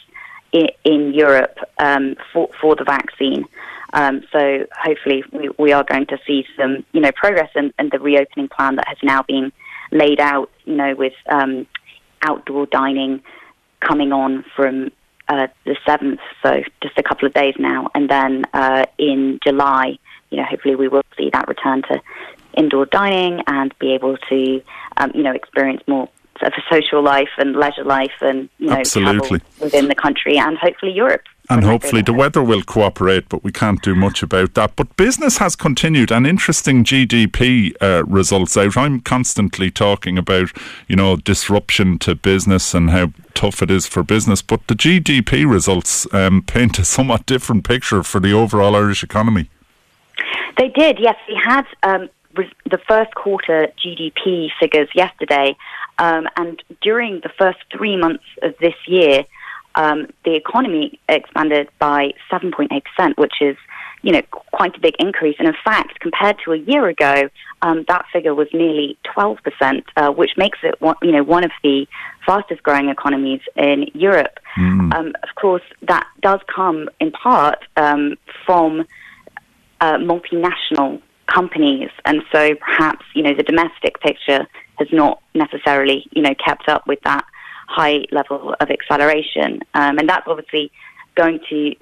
in, 0.52 1.14
Europe 1.14 1.58
um, 1.79 2.17
for, 2.32 2.49
for 2.61 2.76
the 2.76 2.85
vaccine. 2.85 3.44
Um, 3.93 4.23
so 4.32 4.67
hopefully 4.76 5.25
we, 5.32 5.50
we, 5.58 5.73
are 5.73 5.85
going 5.85 6.06
to 6.06 6.19
see 6.26 6.47
some, 6.56 6.85
you 6.93 7.00
know, 7.00 7.11
progress 7.12 7.50
in, 7.56 7.73
in, 7.79 7.88
the 7.91 7.99
reopening 7.99 8.49
plan 8.49 8.76
that 8.76 8.87
has 8.87 8.99
now 9.02 9.23
been 9.23 9.52
laid 9.91 10.20
out, 10.20 10.50
you 10.64 10.76
know, 10.76 10.94
with 10.94 11.14
um, 11.29 11.67
outdoor 12.23 12.67
dining 12.67 13.20
coming 13.81 14.12
on 14.12 14.44
from 14.55 14.91
uh, 15.29 15.47
the 15.64 15.76
7th, 15.87 16.19
so 16.43 16.62
just 16.82 16.99
a 16.99 17.02
couple 17.02 17.26
of 17.26 17.35
days 17.35 17.55
now. 17.58 17.88
And 17.94 18.08
then 18.08 18.44
uh, 18.52 18.87
in 18.99 19.38
July, 19.44 19.99
you 20.31 20.38
know, 20.38 20.44
hopefully 20.44 20.75
we 20.75 20.88
will 20.88 21.05
see 21.17 21.31
that 21.32 21.49
return 21.49 21.82
to 21.82 22.00
indoor 22.55 22.87
dining 22.87 23.43
and 23.47 23.73
be 23.79 23.93
able 23.94 24.17
to, 24.29 24.62
um, 24.97 25.12
you 25.14 25.23
know, 25.23 25.32
experience 25.32 25.82
more 25.87 26.08
of 26.42 26.52
a 26.56 26.75
social 26.75 27.02
life 27.02 27.31
and 27.38 27.56
leisure 27.56 27.84
life 27.84 28.12
and 28.20 28.48
you 28.58 28.69
know 28.69 28.76
Absolutely. 28.76 29.40
within 29.60 29.88
the 29.88 29.94
country 29.94 30.38
and 30.38 30.56
hopefully 30.58 30.92
Europe. 30.92 31.22
And 31.48 31.64
hopefully 31.64 32.00
the 32.00 32.12
weather 32.12 32.44
will 32.44 32.62
cooperate, 32.62 33.28
but 33.28 33.42
we 33.42 33.50
can't 33.50 33.82
do 33.82 33.96
much 33.96 34.22
about 34.22 34.54
that. 34.54 34.76
But 34.76 34.96
business 34.96 35.38
has 35.38 35.56
continued, 35.56 36.12
and 36.12 36.25
interesting 36.25 36.84
GDP 36.84 37.75
uh, 37.82 38.04
results 38.04 38.56
out. 38.56 38.76
I'm 38.76 39.00
constantly 39.00 39.69
talking 39.69 40.16
about, 40.16 40.52
you 40.87 40.94
know, 40.94 41.16
disruption 41.16 41.98
to 42.00 42.14
business 42.14 42.72
and 42.72 42.90
how 42.90 43.12
tough 43.34 43.62
it 43.62 43.70
is 43.70 43.87
for 43.88 44.04
business, 44.04 44.42
but 44.42 44.64
the 44.69 44.75
GDP 44.75 45.50
results 45.50 46.06
um, 46.14 46.42
paint 46.42 46.78
a 46.78 46.84
somewhat 46.84 47.26
different 47.26 47.64
picture 47.64 48.04
for 48.04 48.20
the 48.20 48.32
overall 48.32 48.76
Irish 48.76 49.02
economy. 49.02 49.50
They 50.56 50.69
did, 50.69 50.98
yes. 51.00 51.16
We 51.26 51.40
had 51.42 51.64
um, 51.82 52.08
the 52.35 52.79
first 52.88 53.15
quarter 53.15 53.69
GDP 53.85 54.49
figures 54.61 54.88
yesterday, 54.94 55.56
um, 55.99 56.27
and 56.37 56.62
during 56.81 57.21
the 57.21 57.31
first 57.38 57.59
three 57.77 57.97
months 57.97 58.25
of 58.43 58.55
this 58.61 58.75
year, 58.87 59.25
um, 59.75 60.09
the 60.25 60.35
economy 60.35 60.99
expanded 61.09 61.69
by 61.79 62.12
7.8%, 62.31 63.17
which 63.17 63.35
is, 63.41 63.56
you 64.03 64.12
know, 64.12 64.23
quite 64.53 64.77
a 64.77 64.81
big 64.81 64.94
increase. 64.99 65.37
And 65.38 65.47
in 65.47 65.55
fact, 65.65 66.00
compared 66.00 66.38
to 66.44 66.53
a 66.53 66.56
year 66.56 66.88
ago, 66.88 67.29
um, 67.62 67.85
that 67.87 68.05
figure 68.12 68.35
was 68.35 68.49
nearly 68.53 68.99
12%, 69.17 69.85
uh, 69.97 70.11
which 70.11 70.33
makes 70.37 70.59
it, 70.62 70.81
one, 70.81 70.97
you 71.03 71.12
know, 71.12 71.23
one 71.23 71.44
of 71.44 71.53
the 71.62 71.87
fastest 72.26 72.62
growing 72.62 72.88
economies 72.88 73.41
in 73.56 73.91
Europe. 73.94 74.41
Mm. 74.56 74.94
Um, 74.94 75.06
of 75.23 75.35
course, 75.37 75.62
that 75.83 76.06
does 76.21 76.41
come 76.55 76.88
in 76.99 77.12
part 77.12 77.59
um, 77.76 78.17
from 78.44 78.87
uh, 79.81 79.97
multinational 79.99 81.00
companies, 81.32 81.91
and 82.05 82.23
so 82.32 82.55
perhaps 82.56 83.05
you 83.15 83.23
know 83.23 83.35
the 83.35 83.43
domestic 83.43 84.00
picture 84.00 84.47
has 84.81 84.88
not 84.93 85.23
necessarily, 85.35 86.06
you 86.12 86.23
know, 86.23 86.35
kept 86.44 86.69
up 86.69 86.87
with 86.87 87.00
that 87.03 87.25
high 87.69 88.05
level 88.11 88.55
of 88.59 88.71
acceleration. 88.71 89.61
Um, 89.75 89.99
and 89.99 90.09
that's 90.09 90.26
obviously 90.26 90.73
going 91.14 91.38
to 91.50 91.75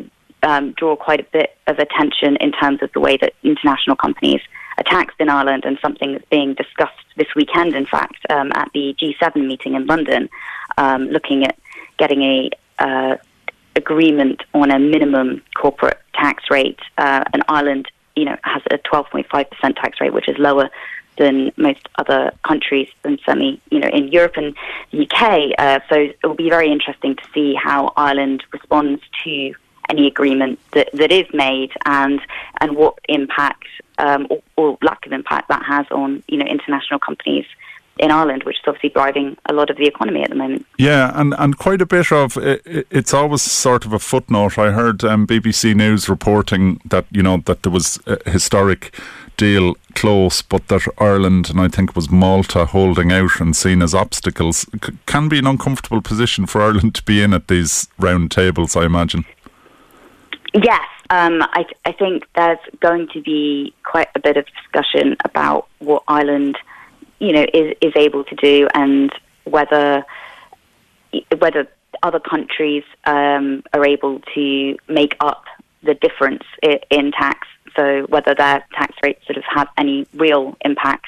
um, 0.43 0.73
draw 0.73 0.97
quite 0.97 1.21
a 1.21 1.27
bit 1.33 1.57
of 1.67 1.79
attention 1.79 2.37
in 2.37 2.53
terms 2.53 2.83
of 2.83 2.91
the 2.93 3.01
way 3.01 3.17
that 3.17 3.33
international 3.43 3.97
companies 3.97 4.41
are 4.77 4.85
taxed 4.85 5.17
in 5.19 5.29
Ireland 5.29 5.65
and 5.65 5.79
something 5.81 6.13
that's 6.13 6.29
being 6.31 6.55
discussed 6.55 6.93
this 7.17 7.29
weekend, 7.35 7.75
in 7.75 7.87
fact, 7.87 8.19
um, 8.31 8.53
at 8.55 8.71
the 8.75 8.95
G7 9.01 9.47
meeting 9.47 9.75
in 9.75 9.87
London, 9.87 10.29
um, 10.77 11.09
looking 11.09 11.45
at 11.45 11.59
getting 11.99 12.23
a 12.23 12.51
uh, 12.79 13.17
agreement 13.75 14.43
on 14.55 14.71
a 14.71 14.79
minimum 14.79 15.43
corporate 15.57 15.99
tax 16.15 16.45
rate. 16.51 16.79
Uh, 16.97 17.25
and 17.33 17.43
Ireland, 17.49 17.89
you 18.19 18.25
know, 18.25 18.37
has 18.43 18.63
a 18.71 18.79
12.5% 18.79 19.27
tax 19.77 20.01
rate, 20.01 20.13
which 20.13 20.29
is 20.29 20.37
lower 20.39 20.69
than 21.19 21.53
most 21.57 21.89
other 21.97 22.33
countries, 22.45 22.89
and 23.05 23.21
certainly 23.25 23.61
you 23.71 23.79
know 23.81 23.89
in 23.89 24.09
Europe 24.09 24.37
and 24.37 24.57
the 24.91 25.09
UK. 25.09 25.53
Uh, 25.59 25.81
so 25.89 25.97
it 25.97 26.19
will 26.23 26.35
be 26.35 26.51
very 26.51 26.71
interesting 26.71 27.15
to 27.17 27.23
see 27.33 27.55
how 27.55 27.93
Ireland 27.97 28.45
responds 28.53 29.03
to 29.25 29.55
any 29.89 30.07
agreement 30.07 30.59
that, 30.73 30.91
that 30.93 31.13
is 31.13 31.27
made, 31.33 31.73
and 31.87 32.21
and 32.61 32.77
what 32.77 32.99
impact 33.09 33.67
um, 33.99 34.27
or, 34.31 34.43
or 34.57 34.79
lack 34.83 35.07
of 35.07 35.13
impact 35.13 35.49
that 35.49 35.65
has 35.65 35.87
on 35.91 36.23
you 36.29 36.39
know 36.39 36.47
international 36.47 36.99
companies 36.99 37.47
in 37.99 38.11
Ireland, 38.11 38.45
which 38.45 38.57
is 38.57 38.63
obviously 38.67 38.91
driving 38.91 39.37
a 39.47 39.53
lot 39.53 39.71
of 39.71 39.77
the 39.77 39.87
economy 39.87 40.23
at 40.23 40.31
the 40.31 40.37
moment. 40.37 40.67
Yeah, 40.79 41.13
and, 41.15 41.35
and 41.39 41.59
quite 41.59 41.83
a 41.83 41.87
bit 41.87 42.13
of 42.13 42.37
it, 42.37 42.87
it's 42.91 43.15
always 43.15 43.43
sort 43.43 43.85
of 43.85 43.93
a 43.93 43.99
footnote. 43.99 44.59
I 44.59 44.71
heard 44.71 45.05
um, 45.05 45.27
BBC 45.27 45.75
News 45.75 46.09
reporting 46.09 46.81
that 46.85 47.07
you 47.11 47.23
know 47.23 47.39
that 47.47 47.63
there 47.63 47.73
was 47.73 47.99
a 48.07 48.31
historic 48.31 48.95
deal 49.37 49.75
close, 49.95 50.43
but 50.43 50.69
that 50.69 50.83
Ireland 50.99 51.49
and 51.49 51.61
I 51.61 51.69
think 51.69 51.91
it 51.91 51.97
was 51.97 52.11
Malta 52.11 52.67
holding 52.67 53.11
out 53.11 53.41
and 53.41 53.57
seen 53.57 53.81
as 53.83 53.95
obstacles 53.95 54.67
c- 54.85 54.93
can 55.07 55.29
be 55.29 55.39
an 55.39 55.47
uncomfortable 55.47 56.03
position 56.03 56.45
for 56.45 56.61
Ireland 56.61 56.95
to 56.97 57.03
be 57.05 57.23
in 57.23 57.33
at 57.33 57.49
these 57.49 57.89
round 57.99 58.31
tables, 58.31 58.77
I 58.77 58.85
imagine. 58.85 59.25
Yes, 60.53 60.87
um, 61.11 61.43
I, 61.43 61.65
I 61.85 61.93
think 61.93 62.27
there's 62.35 62.59
going 62.81 63.09
to 63.15 63.23
be 63.23 63.73
quite 63.85 64.09
a 64.15 64.21
bit 64.21 64.37
of 64.37 64.45
discussion 64.47 65.17
about 65.25 65.69
what 65.79 66.03
Ireland, 66.09 66.59
you 67.19 67.33
know, 67.33 67.47
is, 67.53 67.75
is 67.81 67.93
able 67.97 68.25
to 68.25 68.35
do 68.37 68.69
and 68.75 69.11
whether 69.45 70.05
whether 71.39 71.67
other 72.03 72.21
countries 72.21 72.85
um, 73.05 73.63
are 73.73 73.85
able 73.87 74.21
to 74.35 74.77
make 74.89 75.17
up 75.21 75.45
the 75.83 75.95
difference 75.95 76.43
in, 76.91 77.13
tax 77.13 77.49
so 77.77 78.03
whether 78.09 78.35
their 78.35 78.65
tax 78.75 78.95
rates 79.03 79.25
sort 79.27 79.37
of 79.37 79.45
have 79.45 79.69
any 79.79 80.07
real 80.15 80.57
impact 80.65 81.07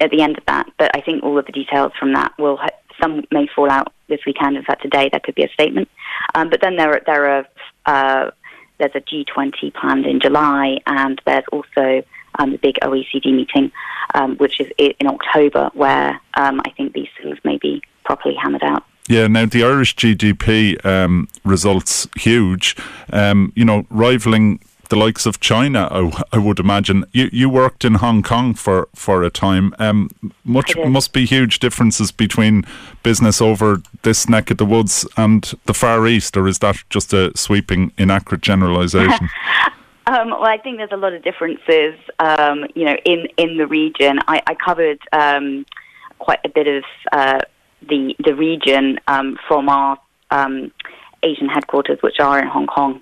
at 0.00 0.10
the 0.10 0.22
end 0.22 0.36
of 0.38 0.44
that. 0.46 0.68
But 0.78 0.94
I 0.96 1.00
think 1.00 1.22
all 1.22 1.38
of 1.38 1.46
the 1.46 1.52
details 1.52 1.92
from 1.98 2.12
that 2.14 2.36
will 2.38 2.58
some 3.00 3.24
may 3.30 3.46
fall 3.54 3.70
out 3.70 3.92
this 4.08 4.20
weekend. 4.26 4.56
In 4.56 4.64
fact, 4.64 4.82
today 4.82 5.08
there 5.10 5.20
could 5.20 5.34
be 5.34 5.44
a 5.44 5.48
statement. 5.48 5.88
Um, 6.34 6.50
but 6.50 6.60
then 6.60 6.76
there 6.76 7.00
there 7.06 7.26
are 7.26 7.46
uh, 7.86 8.30
there's 8.78 8.92
a 8.94 9.00
G20 9.00 9.74
planned 9.74 10.06
in 10.06 10.20
July, 10.20 10.78
and 10.86 11.20
there's 11.26 11.44
also 11.52 12.02
um, 12.38 12.52
the 12.52 12.58
big 12.58 12.76
OECD 12.82 13.34
meeting, 13.34 13.72
um, 14.14 14.36
which 14.36 14.60
is 14.60 14.70
in 14.78 15.06
October, 15.06 15.70
where 15.74 16.20
um, 16.34 16.60
I 16.64 16.70
think 16.70 16.92
these 16.92 17.08
things 17.20 17.38
may 17.44 17.58
be 17.58 17.82
properly 18.04 18.34
hammered 18.34 18.62
out. 18.62 18.84
Yeah, 19.08 19.26
now 19.26 19.46
the 19.46 19.64
Irish 19.64 19.96
GDP 19.96 20.84
um, 20.84 21.28
results 21.44 22.06
huge, 22.16 22.76
um, 23.12 23.52
you 23.56 23.64
know, 23.64 23.84
rivaling 23.90 24.60
the 24.90 24.96
likes 24.96 25.24
of 25.24 25.40
China, 25.40 25.88
I, 25.90 26.22
I, 26.32 26.38
would 26.38 26.60
imagine. 26.60 27.04
You 27.12 27.30
you 27.32 27.48
worked 27.48 27.84
in 27.84 27.94
Hong 27.94 28.22
Kong 28.22 28.54
for, 28.54 28.88
for 28.94 29.22
a 29.22 29.30
time. 29.30 29.72
Um, 29.78 30.10
much 30.44 30.76
must 30.76 31.12
be 31.12 31.24
huge 31.24 31.60
differences 31.60 32.12
between 32.12 32.64
business 33.02 33.40
over 33.40 33.82
this 34.02 34.28
neck 34.28 34.50
of 34.50 34.58
the 34.58 34.66
woods 34.66 35.06
and 35.16 35.52
the 35.66 35.74
Far 35.74 36.06
East, 36.06 36.36
or 36.36 36.46
is 36.46 36.58
that 36.58 36.76
just 36.90 37.12
a 37.12 37.36
sweeping, 37.36 37.92
inaccurate 37.96 38.42
generalisation? 38.42 39.30
Um, 40.06 40.30
well, 40.30 40.44
I 40.44 40.58
think 40.58 40.78
there's 40.78 40.92
a 40.92 40.96
lot 40.96 41.12
of 41.12 41.22
differences, 41.22 41.94
um, 42.18 42.64
you 42.74 42.84
know, 42.84 42.96
in, 43.04 43.28
in 43.36 43.58
the 43.58 43.66
region. 43.66 44.18
I, 44.26 44.42
I 44.46 44.54
covered 44.54 44.98
um, 45.12 45.66
quite 46.18 46.40
a 46.44 46.48
bit 46.48 46.66
of 46.66 46.84
uh, 47.12 47.40
the 47.88 48.14
the 48.24 48.34
region 48.34 48.98
um, 49.06 49.38
from 49.46 49.68
our 49.68 49.98
um, 50.30 50.72
Asian 51.22 51.48
headquarters, 51.48 51.98
which 52.02 52.18
are 52.20 52.38
in 52.40 52.48
Hong 52.48 52.66
Kong. 52.66 53.00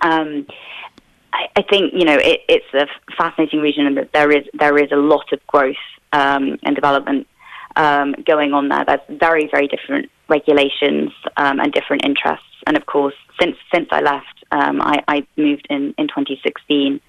Um, 0.00 0.46
I, 1.32 1.46
I 1.56 1.62
think 1.62 1.92
you 1.94 2.04
know 2.04 2.16
it, 2.16 2.40
it's 2.48 2.72
a 2.74 2.86
fascinating 3.16 3.60
region, 3.60 3.86
and 3.86 3.96
that 3.96 4.12
there 4.12 4.30
is 4.30 4.44
there 4.54 4.78
is 4.78 4.90
a 4.92 4.96
lot 4.96 5.32
of 5.32 5.46
growth 5.46 5.76
and 6.12 6.58
development 6.74 7.26
going 7.76 8.52
on 8.52 8.68
there. 8.68 8.84
There's 8.86 9.18
very 9.18 9.48
very 9.50 9.68
different 9.68 10.10
regulations 10.28 11.12
and 11.36 11.72
different 11.72 12.04
interests, 12.04 12.46
and 12.66 12.76
of 12.76 12.86
course, 12.86 13.14
since 13.40 13.56
since 13.72 13.88
I 13.90 14.00
left, 14.00 14.33
um, 14.54 14.80
I, 14.80 15.02
I 15.08 15.26
moved 15.36 15.66
in 15.68 15.94
in 15.98 16.06
2016. 16.08 17.00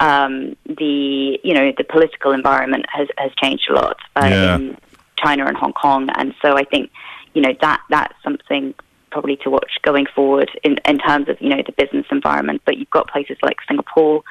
Um, 0.00 0.56
the 0.66 1.38
you 1.42 1.54
know 1.54 1.72
the 1.76 1.84
political 1.84 2.32
environment 2.32 2.86
has 2.88 3.08
has 3.18 3.30
changed 3.42 3.68
a 3.70 3.74
lot 3.74 3.96
uh, 4.16 4.26
yeah. 4.26 4.56
in 4.56 4.76
China 5.22 5.46
and 5.46 5.56
Hong 5.56 5.72
Kong, 5.72 6.08
and 6.16 6.34
so 6.42 6.56
I 6.56 6.64
think 6.64 6.90
you 7.34 7.42
know 7.42 7.54
that 7.60 7.82
that's 7.90 8.14
something 8.22 8.74
probably 9.10 9.36
to 9.36 9.50
watch 9.50 9.72
going 9.82 10.06
forward 10.14 10.50
in, 10.62 10.76
in 10.86 10.98
terms 10.98 11.28
of 11.28 11.40
you 11.40 11.50
know 11.50 11.62
the 11.64 11.72
business 11.72 12.06
environment. 12.10 12.62
But 12.64 12.78
you've 12.78 12.90
got 12.90 13.08
places 13.08 13.36
like 13.42 13.56
Singapore, 13.68 14.22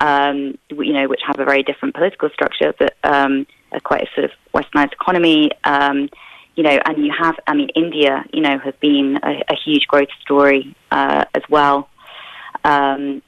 um, 0.00 0.58
you 0.70 0.92
know, 0.92 1.08
which 1.08 1.20
have 1.26 1.40
a 1.40 1.44
very 1.44 1.62
different 1.62 1.94
political 1.94 2.30
structure, 2.30 2.72
but 2.78 2.94
um, 3.04 3.46
a 3.72 3.80
quite 3.80 4.02
a 4.02 4.06
sort 4.14 4.30
of 4.30 4.32
westernized 4.54 4.92
economy. 4.92 5.50
Um, 5.64 6.08
you 6.54 6.62
know, 6.62 6.78
and 6.84 7.02
you 7.02 7.10
have, 7.18 7.36
I 7.46 7.54
mean, 7.54 7.70
India, 7.74 8.24
you 8.30 8.42
know, 8.42 8.58
has 8.58 8.74
been 8.80 9.18
a, 9.22 9.42
a 9.48 9.54
huge 9.64 9.86
growth 9.86 10.10
story 10.20 10.76
uh, 10.90 11.24
as 11.34 11.42
well. 11.48 11.88
Um, 12.64 13.22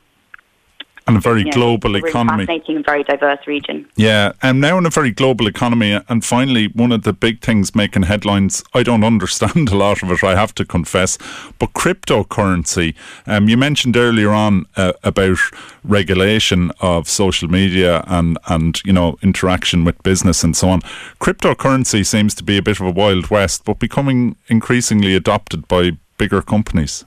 and 1.07 1.17
a 1.17 1.21
very 1.21 1.41
you 1.41 1.47
know, 1.47 1.53
global 1.53 1.97
a 1.97 1.99
economy. 1.99 2.47
Fascinating 2.47 2.77
and 2.77 2.85
very 2.85 3.03
diverse 3.03 3.47
region. 3.47 3.87
Yeah, 3.97 4.33
and 4.43 4.61
now 4.61 4.79
in 4.79 4.87
a 4.87 4.91
very 4.91 5.11
global 5.11 5.47
economy, 5.47 6.01
and 6.09 6.25
finally, 6.25 6.69
one 6.69 6.93
of 6.93 7.03
the 7.03 7.13
big 7.13 7.41
things 7.41 7.75
making 7.75 8.05
headlines. 8.05 8.63
I 8.73 8.83
don't 8.83 9.05
understand 9.15 9.69
a 9.69 9.77
lot 9.77 10.03
of 10.03 10.11
it, 10.11 10.25
I 10.25 10.35
have 10.35 10.55
to 10.57 10.65
confess, 10.65 11.19
but 11.59 11.75
cryptocurrency. 11.75 12.95
Um, 13.27 13.49
you 13.49 13.57
mentioned 13.57 13.97
earlier 13.97 14.31
on 14.31 14.67
uh, 14.77 14.93
about 15.03 15.39
regulation 15.83 16.73
of 16.81 17.09
social 17.09 17.49
media 17.49 18.03
and 18.07 18.39
and 18.49 18.81
you 18.85 18.93
know 18.93 19.19
interaction 19.23 19.85
with 19.85 20.03
business 20.03 20.43
and 20.43 20.57
so 20.57 20.71
on. 20.71 20.81
Cryptocurrency 21.21 22.07
seems 22.07 22.35
to 22.37 22.45
be 22.45 22.57
a 22.57 22.63
bit 22.63 22.81
of 22.81 22.87
a 22.87 22.91
wild 22.91 23.29
west, 23.29 23.65
but 23.65 23.79
becoming 23.79 24.37
increasingly 24.49 25.15
adopted 25.15 25.69
by 25.69 25.93
bigger 26.17 26.41
companies. 26.41 27.05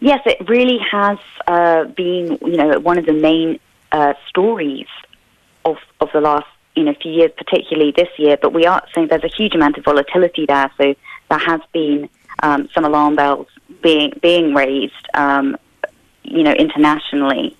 Yes, 0.00 0.20
it 0.26 0.48
really 0.48 0.78
has 0.90 1.18
uh, 1.46 1.84
been, 1.84 2.38
you 2.42 2.56
know, 2.56 2.78
one 2.80 2.98
of 2.98 3.06
the 3.06 3.14
main 3.14 3.58
uh, 3.92 4.14
stories 4.28 4.88
of 5.64 5.76
of 6.00 6.10
the 6.12 6.20
last, 6.20 6.46
you 6.74 6.84
know, 6.84 6.94
few 7.00 7.12
years, 7.12 7.30
particularly 7.36 7.92
this 7.96 8.08
year. 8.18 8.36
But 8.40 8.52
we 8.52 8.66
are 8.66 8.82
saying 8.94 9.08
there's 9.08 9.24
a 9.24 9.34
huge 9.34 9.54
amount 9.54 9.78
of 9.78 9.84
volatility 9.84 10.44
there, 10.46 10.70
so 10.76 10.94
there 11.30 11.38
has 11.38 11.60
been 11.72 12.08
um, 12.42 12.68
some 12.74 12.84
alarm 12.84 13.16
bells 13.16 13.46
being 13.82 14.12
being 14.20 14.54
raised, 14.54 15.06
um, 15.14 15.56
you 16.22 16.42
know, 16.42 16.52
internationally 16.52 17.56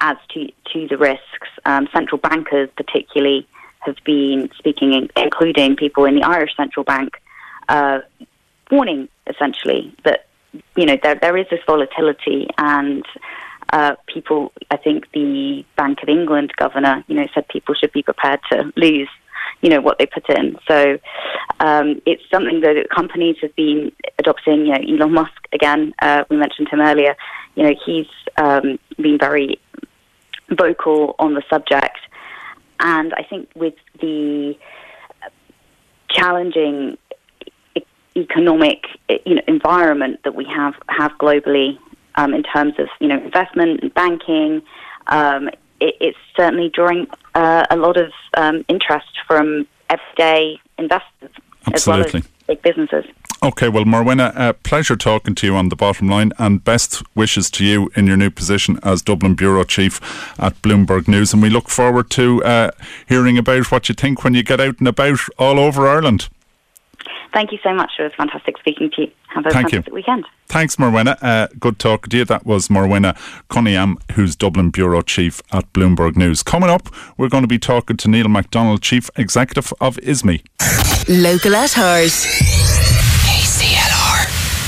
as 0.00 0.16
to 0.34 0.52
to 0.72 0.88
the 0.88 0.98
risks. 0.98 1.48
Um, 1.64 1.88
central 1.92 2.18
bankers, 2.18 2.68
particularly, 2.76 3.46
have 3.80 3.96
been 4.04 4.50
speaking, 4.58 4.92
in, 4.92 5.08
including 5.16 5.76
people 5.76 6.04
in 6.04 6.16
the 6.16 6.22
Irish 6.22 6.54
Central 6.56 6.84
Bank, 6.84 7.14
uh, 7.68 8.00
warning 8.70 9.08
essentially 9.26 9.94
that 10.04 10.26
you 10.76 10.86
know, 10.86 10.96
there, 11.02 11.14
there 11.14 11.36
is 11.36 11.46
this 11.50 11.60
volatility 11.66 12.48
and 12.58 13.04
uh, 13.72 13.96
people, 14.06 14.52
I 14.70 14.76
think 14.76 15.10
the 15.12 15.64
Bank 15.76 16.02
of 16.02 16.08
England 16.08 16.52
governor, 16.56 17.02
you 17.08 17.14
know, 17.14 17.26
said 17.34 17.48
people 17.48 17.74
should 17.74 17.92
be 17.92 18.02
prepared 18.02 18.40
to 18.50 18.72
lose, 18.76 19.08
you 19.62 19.70
know, 19.70 19.80
what 19.80 19.98
they 19.98 20.06
put 20.06 20.28
in. 20.28 20.58
So 20.68 20.98
um, 21.60 22.02
it's 22.04 22.22
something 22.30 22.60
that 22.60 22.88
companies 22.94 23.36
have 23.40 23.54
been 23.56 23.90
adopting. 24.18 24.66
You 24.66 24.72
know, 24.72 25.04
Elon 25.04 25.14
Musk, 25.14 25.48
again, 25.52 25.94
uh, 26.02 26.24
we 26.28 26.36
mentioned 26.36 26.68
him 26.68 26.80
earlier, 26.80 27.16
you 27.54 27.62
know, 27.64 27.74
he's 27.84 28.06
um, 28.36 28.78
been 28.96 29.18
very 29.18 29.58
vocal 30.50 31.14
on 31.18 31.34
the 31.34 31.42
subject. 31.48 31.98
And 32.80 33.14
I 33.14 33.22
think 33.22 33.48
with 33.54 33.74
the 34.00 34.56
challenging 36.10 36.98
economic 38.16 38.84
you 39.26 39.36
know, 39.36 39.42
environment 39.48 40.20
that 40.24 40.34
we 40.34 40.44
have 40.44 40.74
have 40.88 41.12
globally 41.18 41.78
um, 42.16 42.34
in 42.34 42.42
terms 42.42 42.74
of 42.78 42.88
you 43.00 43.08
know 43.08 43.18
investment 43.18 43.80
and 43.82 43.94
banking. 43.94 44.62
Um, 45.06 45.48
it, 45.80 45.96
it's 46.00 46.18
certainly 46.36 46.68
drawing 46.68 47.06
uh, 47.34 47.64
a 47.70 47.76
lot 47.76 47.96
of 47.96 48.12
um, 48.36 48.64
interest 48.68 49.08
from 49.26 49.66
everyday 49.90 50.58
investors 50.78 51.30
Absolutely. 51.66 52.04
as 52.06 52.12
well 52.12 52.22
as 52.22 52.28
big 52.46 52.62
businesses. 52.62 53.04
Okay, 53.44 53.68
well, 53.68 53.84
Morwenna, 53.84 54.32
uh, 54.36 54.52
pleasure 54.52 54.94
talking 54.94 55.34
to 55.34 55.46
you 55.48 55.56
on 55.56 55.68
the 55.68 55.74
bottom 55.74 56.08
line, 56.08 56.30
and 56.38 56.62
best 56.62 57.02
wishes 57.16 57.50
to 57.52 57.64
you 57.64 57.90
in 57.96 58.06
your 58.06 58.16
new 58.16 58.30
position 58.30 58.78
as 58.84 59.02
Dublin 59.02 59.34
Bureau 59.34 59.64
Chief 59.64 60.00
at 60.38 60.62
Bloomberg 60.62 61.08
News. 61.08 61.32
And 61.32 61.42
we 61.42 61.50
look 61.50 61.68
forward 61.68 62.08
to 62.10 62.44
uh, 62.44 62.70
hearing 63.08 63.36
about 63.36 63.72
what 63.72 63.88
you 63.88 63.96
think 63.96 64.22
when 64.22 64.34
you 64.34 64.44
get 64.44 64.60
out 64.60 64.78
and 64.78 64.86
about 64.86 65.18
all 65.40 65.58
over 65.58 65.88
Ireland. 65.88 66.28
Thank 67.32 67.50
you 67.52 67.58
so 67.62 67.72
much. 67.72 67.92
It 67.98 68.02
was 68.02 68.12
fantastic 68.14 68.58
speaking 68.58 68.90
to 68.96 69.02
you. 69.02 69.10
Have 69.28 69.46
a 69.46 69.50
Thank 69.50 69.70
fantastic 69.70 69.88
you. 69.88 69.94
weekend. 69.94 70.26
Thanks, 70.48 70.76
Morwenna. 70.76 71.16
Uh, 71.22 71.48
good 71.58 71.78
talk 71.78 72.08
to 72.08 72.16
you. 72.18 72.24
That 72.26 72.44
was 72.44 72.68
Morwenna 72.68 73.16
Coniam, 73.48 73.96
who's 74.12 74.36
Dublin 74.36 74.68
Bureau 74.70 75.00
Chief 75.00 75.40
at 75.50 75.72
Bloomberg 75.72 76.16
News. 76.16 76.42
Coming 76.42 76.68
up, 76.68 76.88
we're 77.16 77.30
going 77.30 77.42
to 77.42 77.48
be 77.48 77.58
talking 77.58 77.96
to 77.96 78.08
Neil 78.08 78.26
McDonnell, 78.26 78.80
Chief 78.80 79.08
Executive 79.16 79.72
of 79.80 79.96
ISME. 80.02 80.42
Local 81.08 81.54
at 81.56 81.72
heart. 81.72 82.61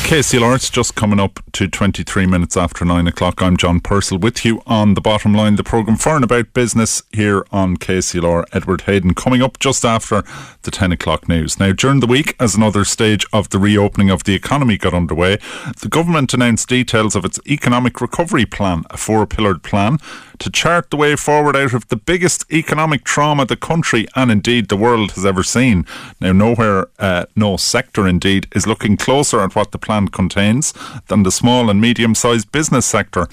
KCLR, 0.04 0.54
it's 0.54 0.68
just 0.68 0.94
coming 0.94 1.18
up 1.18 1.40
to 1.52 1.66
23 1.66 2.26
minutes 2.26 2.58
after 2.58 2.84
9 2.84 3.06
o'clock. 3.06 3.40
I'm 3.40 3.56
John 3.56 3.80
Purcell 3.80 4.18
with 4.18 4.44
you 4.44 4.60
on 4.66 4.92
the 4.92 5.00
bottom 5.00 5.32
line, 5.32 5.56
the 5.56 5.64
programme 5.64 5.96
for 5.96 6.14
and 6.14 6.22
about 6.22 6.52
business 6.52 7.02
here 7.10 7.46
on 7.50 7.78
KCLR. 7.78 8.44
Edward 8.52 8.82
Hayden 8.82 9.14
coming 9.14 9.40
up 9.40 9.58
just 9.58 9.82
after 9.82 10.22
the 10.60 10.70
10 10.70 10.92
o'clock 10.92 11.26
news. 11.26 11.58
Now, 11.58 11.72
during 11.72 12.00
the 12.00 12.06
week, 12.06 12.36
as 12.38 12.54
another 12.54 12.84
stage 12.84 13.24
of 13.32 13.48
the 13.48 13.58
reopening 13.58 14.10
of 14.10 14.24
the 14.24 14.34
economy 14.34 14.76
got 14.76 14.92
underway, 14.92 15.38
the 15.80 15.88
government 15.88 16.34
announced 16.34 16.68
details 16.68 17.16
of 17.16 17.24
its 17.24 17.40
economic 17.48 18.02
recovery 18.02 18.44
plan, 18.44 18.84
a 18.90 18.98
four 18.98 19.26
pillared 19.26 19.62
plan 19.62 19.96
to 20.38 20.50
chart 20.50 20.90
the 20.90 20.96
way 20.96 21.16
forward 21.16 21.56
out 21.56 21.74
of 21.74 21.88
the 21.88 21.96
biggest 21.96 22.50
economic 22.52 23.04
trauma 23.04 23.44
the 23.44 23.56
country 23.56 24.06
and 24.14 24.30
indeed 24.30 24.68
the 24.68 24.76
world 24.76 25.12
has 25.12 25.24
ever 25.24 25.42
seen. 25.42 25.86
Now, 26.20 26.32
nowhere, 26.32 26.88
uh, 26.98 27.26
no 27.36 27.56
sector 27.56 28.06
indeed, 28.06 28.46
is 28.54 28.66
looking 28.66 28.96
closer 28.96 29.40
at 29.40 29.54
what 29.54 29.72
the 29.72 29.78
plan 29.78 30.08
contains 30.08 30.72
than 31.08 31.22
the 31.22 31.32
small 31.32 31.70
and 31.70 31.80
medium 31.80 32.14
sized 32.14 32.52
business 32.52 32.86
sector. 32.86 33.28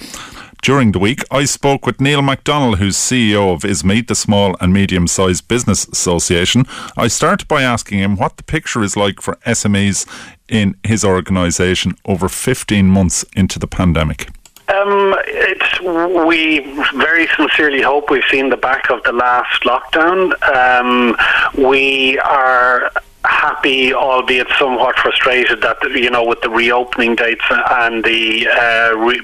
During 0.62 0.92
the 0.92 1.00
week, 1.00 1.24
I 1.32 1.46
spoke 1.46 1.88
with 1.88 2.00
Neil 2.00 2.22
McDonnell, 2.22 2.78
who's 2.78 2.96
CEO 2.96 3.52
of 3.52 3.66
ISME, 3.66 4.02
the 4.02 4.14
Small 4.14 4.56
and 4.62 4.72
Medium 4.72 5.08
Sized 5.08 5.48
Business 5.48 5.88
Association. 5.88 6.66
I 6.96 7.08
started 7.08 7.48
by 7.48 7.64
asking 7.64 7.98
him 7.98 8.16
what 8.16 8.38
the 8.38 8.44
picture 8.44 8.84
is 8.84 8.96
like 8.96 9.22
for 9.22 9.38
SMEs 9.38 10.06
in 10.48 10.76
his 10.84 11.04
organisation 11.04 11.96
over 12.06 12.30
15 12.30 12.86
months 12.86 13.26
into 13.36 13.58
the 13.58 13.66
pandemic. 13.66 14.30
Um, 14.72 15.16
it's 15.28 15.82
we 15.82 16.60
very 16.98 17.28
sincerely 17.36 17.82
hope 17.82 18.10
we've 18.10 18.24
seen 18.32 18.50
the 18.50 18.58
back 18.58 18.90
of 18.90 19.04
the 19.04 19.12
last 19.12 19.64
lockdown. 19.64 20.32
Um, 20.56 21.18
we 21.58 22.18
are 22.20 22.92
happy, 23.24 23.94
albeit 23.94 24.48
somewhat 24.58 24.98
frustrated, 24.98 25.62
that 25.62 25.78
you 25.92 26.10
know 26.10 26.24
with 26.24 26.42
the 26.42 26.50
reopening 26.50 27.16
dates 27.16 27.44
and 27.50 28.04
the 28.04 28.48
uh, 28.48 28.96
re- 28.98 29.20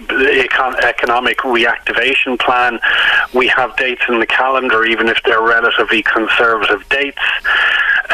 econ- 0.46 0.80
economic 0.84 1.39
reactivation 1.39 2.39
plan, 2.39 2.80
we 3.34 3.48
have 3.48 3.75
dates 3.77 4.01
in 4.08 4.20
the 4.20 4.27
calendar, 4.27 4.86
even 4.86 5.08
if 5.08 5.22
they're 5.24 5.42
relatively 5.42 6.04
conservative 6.04 6.88
dates. 6.89 7.18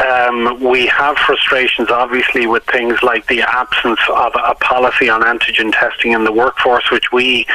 Um, 0.04 0.60
we 0.60 0.86
have 0.86 1.16
frustrations, 1.18 1.88
obviously, 1.88 2.46
with 2.46 2.64
things 2.64 3.02
like 3.02 3.26
the 3.28 3.42
absence 3.42 4.00
of 4.08 4.32
a 4.34 4.54
policy 4.56 5.08
on 5.08 5.22
antigen 5.22 5.72
testing 5.72 6.12
in 6.12 6.24
the 6.24 6.32
workforce, 6.32 6.90
which 6.90 7.12
we 7.12 7.46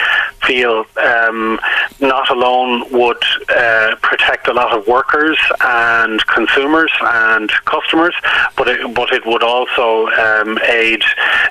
feel 0.45 0.85
um, 0.97 1.59
not 1.99 2.29
alone 2.29 2.89
would 2.91 3.21
uh, 3.49 3.95
protect 4.01 4.47
a 4.47 4.53
lot 4.53 4.77
of 4.77 4.87
workers 4.87 5.37
and 5.61 6.25
consumers 6.27 6.91
and 7.01 7.51
customers, 7.65 8.15
but 8.55 8.67
it, 8.67 8.93
but 8.93 9.11
it 9.11 9.25
would 9.25 9.43
also 9.43 10.07
um, 10.07 10.57
aid 10.63 11.03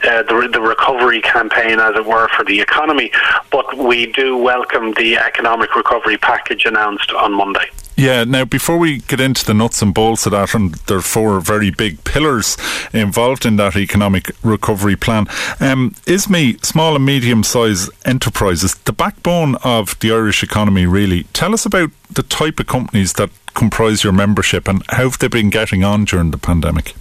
uh, 0.05 0.23
the, 0.23 0.49
the 0.53 0.61
recovery 0.61 1.21
campaign, 1.21 1.81
as 1.81 1.97
it 1.97 2.05
were, 2.05 2.29
for 2.29 2.45
the 2.45 2.61
economy. 2.61 3.11
But 3.51 3.77
we 3.77 4.13
do 4.13 4.37
welcome 4.37 4.93
the 4.95 5.17
economic 5.17 5.75
recovery 5.75 6.19
package 6.19 6.65
announced 6.65 7.11
on 7.13 7.33
Monday. 7.33 7.71
Yeah, 7.99 8.23
now 8.23 8.45
before 8.45 8.79
we 8.79 8.99
get 9.01 9.19
into 9.19 9.45
the 9.45 9.53
nuts 9.53 9.83
and 9.83 9.93
bolts 9.93 10.25
of 10.25 10.31
that, 10.31 10.55
and 10.55 10.73
there 10.87 10.99
are 10.99 11.03
four 11.03 11.41
very 11.41 11.71
big 11.73 12.05
pillars 12.05 12.57
involved 12.93 13.45
in 13.45 13.57
that 13.57 13.75
economic 13.75 14.31
recovery 14.45 14.95
plan, 14.95 15.27
um, 15.59 15.97
ISME, 16.07 16.65
small 16.65 16.95
and 16.95 17.05
medium 17.05 17.43
sized 17.43 17.91
enterprises, 18.07 18.77
the 18.85 18.93
backbone 18.93 19.57
of 19.65 19.99
the 19.99 20.13
Irish 20.13 20.45
economy, 20.45 20.87
really. 20.87 21.25
Tell 21.33 21.53
us 21.53 21.67
about 21.67 21.91
the 22.09 22.23
type 22.23 22.61
of 22.61 22.69
companies 22.69 23.15
that 23.15 23.31
comprise 23.55 24.05
your 24.05 24.13
membership 24.13 24.69
and 24.69 24.85
how 24.91 25.11
have 25.11 25.19
they 25.19 25.27
been 25.27 25.51
getting 25.51 25.83
on 25.83 26.05
during 26.05 26.31
the 26.31 26.39
pandemic? 26.39 26.95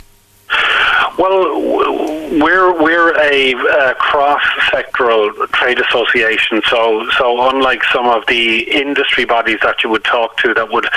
Well, 1.20 2.07
we're 2.32 2.82
we're 2.82 3.16
a 3.20 3.54
uh, 3.56 3.94
cross-sectoral 3.96 5.50
trade 5.52 5.80
association, 5.80 6.62
so 6.70 7.08
so 7.18 7.50
unlike 7.50 7.84
some 7.94 8.08
of 8.08 8.26
the 8.28 8.62
industry 8.70 9.26
bodies 9.26 9.60
that 9.64 9.84
you 9.84 9.90
would 9.90 10.04
talk 10.04 10.38
to 10.38 10.54
that 10.54 10.72
would 10.72 10.88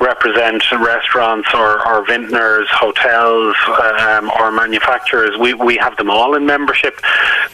represent 0.00 0.62
restaurants 0.72 1.48
or, 1.54 1.86
or 1.86 2.06
vintners, 2.06 2.68
hotels, 2.70 3.56
um, 4.00 4.30
or 4.38 4.50
manufacturers, 4.50 5.36
we, 5.38 5.54
we 5.54 5.76
have 5.76 5.96
them 5.96 6.10
all 6.10 6.34
in 6.34 6.46
membership. 6.46 7.00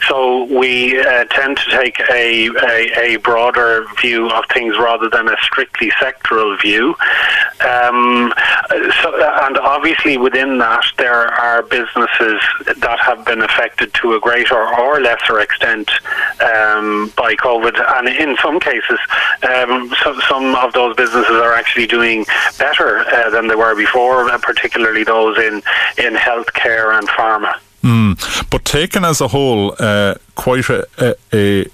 So 0.08 0.44
we 0.44 1.00
uh, 1.00 1.24
tend 1.24 1.56
to 1.58 1.70
take 1.70 2.00
a, 2.10 2.48
a, 2.48 3.14
a 3.14 3.16
broader 3.16 3.86
view 4.00 4.28
of 4.30 4.44
things 4.52 4.76
rather 4.78 5.08
than 5.08 5.28
a 5.28 5.36
strictly 5.42 5.90
sectoral 5.92 6.60
view. 6.60 6.94
Um, 7.60 8.32
so, 9.02 9.14
and 9.44 9.56
obviously 9.58 10.18
within 10.18 10.58
that 10.58 10.84
there 10.98 11.28
are 11.28 11.62
businesses 11.62 12.40
that 12.66 12.98
have 13.00 13.23
been 13.24 13.42
affected 13.42 13.92
to 13.94 14.14
a 14.14 14.20
greater 14.20 14.56
or 14.56 15.00
lesser 15.00 15.40
extent 15.40 15.90
um, 16.40 17.12
by 17.16 17.34
COVID, 17.36 17.74
and 17.98 18.08
in 18.08 18.36
some 18.42 18.60
cases, 18.60 18.98
um, 19.48 19.92
so, 20.02 20.18
some 20.28 20.54
of 20.56 20.72
those 20.72 20.96
businesses 20.96 21.36
are 21.36 21.54
actually 21.54 21.86
doing 21.86 22.24
better 22.58 22.98
uh, 22.98 23.30
than 23.30 23.48
they 23.48 23.54
were 23.54 23.74
before, 23.74 24.28
particularly 24.38 25.04
those 25.04 25.38
in 25.38 25.62
in 25.98 26.14
healthcare 26.14 26.96
and 26.98 27.08
pharma. 27.08 27.54
Mm. 27.82 28.48
But 28.50 28.64
taken 28.64 29.04
as 29.04 29.20
a 29.20 29.28
whole, 29.28 29.74
uh, 29.78 30.14
quite 30.34 30.68
a, 30.68 30.86
a, 30.98 31.14
a, 31.32 31.64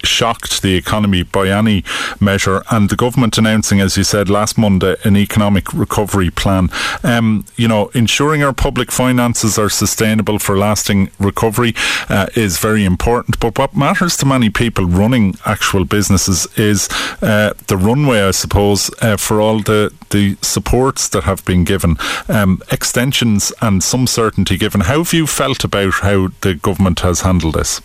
the 0.61 0.75
economy 0.75 1.23
by 1.23 1.49
any 1.49 1.83
measure, 2.19 2.63
and 2.71 2.89
the 2.89 2.95
government 2.95 3.37
announcing, 3.37 3.79
as 3.79 3.97
you 3.97 4.03
said 4.03 4.29
last 4.29 4.57
Monday, 4.57 4.95
an 5.03 5.17
economic 5.17 5.73
recovery 5.73 6.29
plan. 6.29 6.69
Um, 7.03 7.45
you 7.55 7.67
know, 7.67 7.87
ensuring 7.93 8.43
our 8.43 8.53
public 8.53 8.91
finances 8.91 9.57
are 9.57 9.69
sustainable 9.69 10.39
for 10.39 10.57
lasting 10.57 11.11
recovery 11.19 11.73
uh, 12.09 12.27
is 12.35 12.59
very 12.59 12.85
important. 12.85 13.39
But 13.39 13.57
what 13.57 13.75
matters 13.75 14.17
to 14.17 14.25
many 14.25 14.49
people 14.49 14.85
running 14.85 15.35
actual 15.45 15.85
businesses 15.85 16.47
is 16.57 16.87
uh, 17.21 17.53
the 17.67 17.77
runway, 17.77 18.21
I 18.21 18.31
suppose, 18.31 18.91
uh, 19.01 19.17
for 19.17 19.41
all 19.41 19.59
the 19.59 19.91
the 20.11 20.37
supports 20.41 21.07
that 21.09 21.23
have 21.23 21.43
been 21.45 21.63
given, 21.63 21.95
um, 22.27 22.61
extensions, 22.69 23.53
and 23.61 23.81
some 23.81 24.07
certainty 24.07 24.57
given. 24.57 24.81
How 24.81 24.97
have 24.97 25.13
you 25.13 25.25
felt 25.25 25.63
about 25.63 25.93
how 26.01 26.29
the 26.41 26.53
government 26.53 26.99
has 26.99 27.21
handled 27.21 27.55
this? 27.55 27.81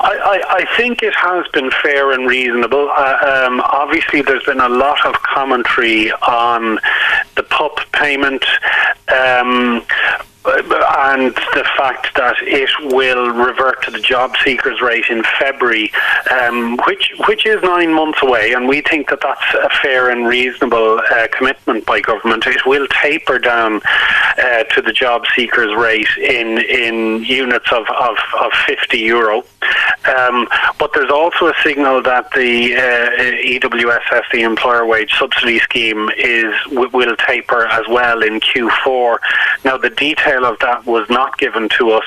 I, 0.00 0.42
I, 0.48 0.76
think 0.76 1.02
it 1.02 1.14
has 1.14 1.46
been 1.48 1.70
fair 1.82 2.12
and 2.12 2.26
reasonable. 2.28 2.88
Uh, 2.90 3.46
um, 3.46 3.60
obviously, 3.60 4.22
there's 4.22 4.44
been 4.44 4.60
a 4.60 4.68
lot 4.68 5.04
of 5.04 5.14
commentary 5.22 6.12
on 6.12 6.78
the 7.34 7.42
PUP 7.42 7.80
payment. 7.92 8.44
Um, 9.08 9.82
and 10.44 11.34
the 11.34 11.66
fact 11.76 12.14
that 12.16 12.36
it 12.42 12.70
will 12.94 13.30
revert 13.30 13.82
to 13.82 13.90
the 13.90 13.98
job 13.98 14.34
seekers 14.44 14.80
rate 14.80 15.04
in 15.10 15.22
February, 15.38 15.90
um, 16.30 16.78
which 16.86 17.12
which 17.26 17.44
is 17.46 17.62
nine 17.62 17.92
months 17.92 18.20
away, 18.22 18.52
and 18.52 18.68
we 18.68 18.80
think 18.80 19.08
that 19.10 19.20
that's 19.20 19.54
a 19.54 19.68
fair 19.82 20.10
and 20.10 20.26
reasonable 20.26 21.00
uh, 21.10 21.26
commitment 21.36 21.84
by 21.86 22.00
government. 22.00 22.46
It 22.46 22.64
will 22.64 22.86
taper 23.02 23.38
down 23.38 23.80
uh, 23.84 24.64
to 24.64 24.82
the 24.82 24.92
job 24.92 25.24
seekers 25.34 25.74
rate 25.74 26.08
in 26.18 26.58
in 26.58 27.24
units 27.24 27.70
of, 27.72 27.86
of, 27.88 28.16
of 28.40 28.52
50 28.66 28.98
euro. 28.98 29.44
Um, 30.06 30.48
but 30.78 30.92
there's 30.94 31.10
also 31.10 31.48
a 31.48 31.54
signal 31.62 32.02
that 32.02 32.30
the 32.32 32.74
uh, 32.74 33.60
EWSS, 33.60 34.22
the 34.32 34.42
employer 34.42 34.86
wage 34.86 35.12
subsidy 35.18 35.58
scheme, 35.58 36.08
is 36.16 36.54
will 36.70 37.16
taper 37.16 37.66
as 37.66 37.86
well 37.88 38.22
in 38.22 38.40
Q4. 38.40 39.18
Now 39.64 39.76
the 39.76 39.90
details 39.90 40.27
detail 40.28 40.44
of 40.44 40.58
that 40.60 40.84
was 40.86 41.08
not 41.10 41.38
given 41.38 41.68
to 41.78 41.90
us. 41.90 42.04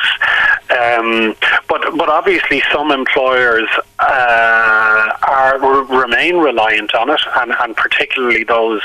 Um, 0.69 1.35
but 1.67 1.81
but 1.97 2.09
obviously 2.09 2.63
some 2.71 2.91
employers 2.91 3.67
uh, 3.99 5.11
are 5.23 5.59
remain 5.85 6.37
reliant 6.37 6.93
on 6.95 7.09
it, 7.09 7.19
and, 7.37 7.53
and 7.59 7.75
particularly 7.75 8.43
those 8.43 8.81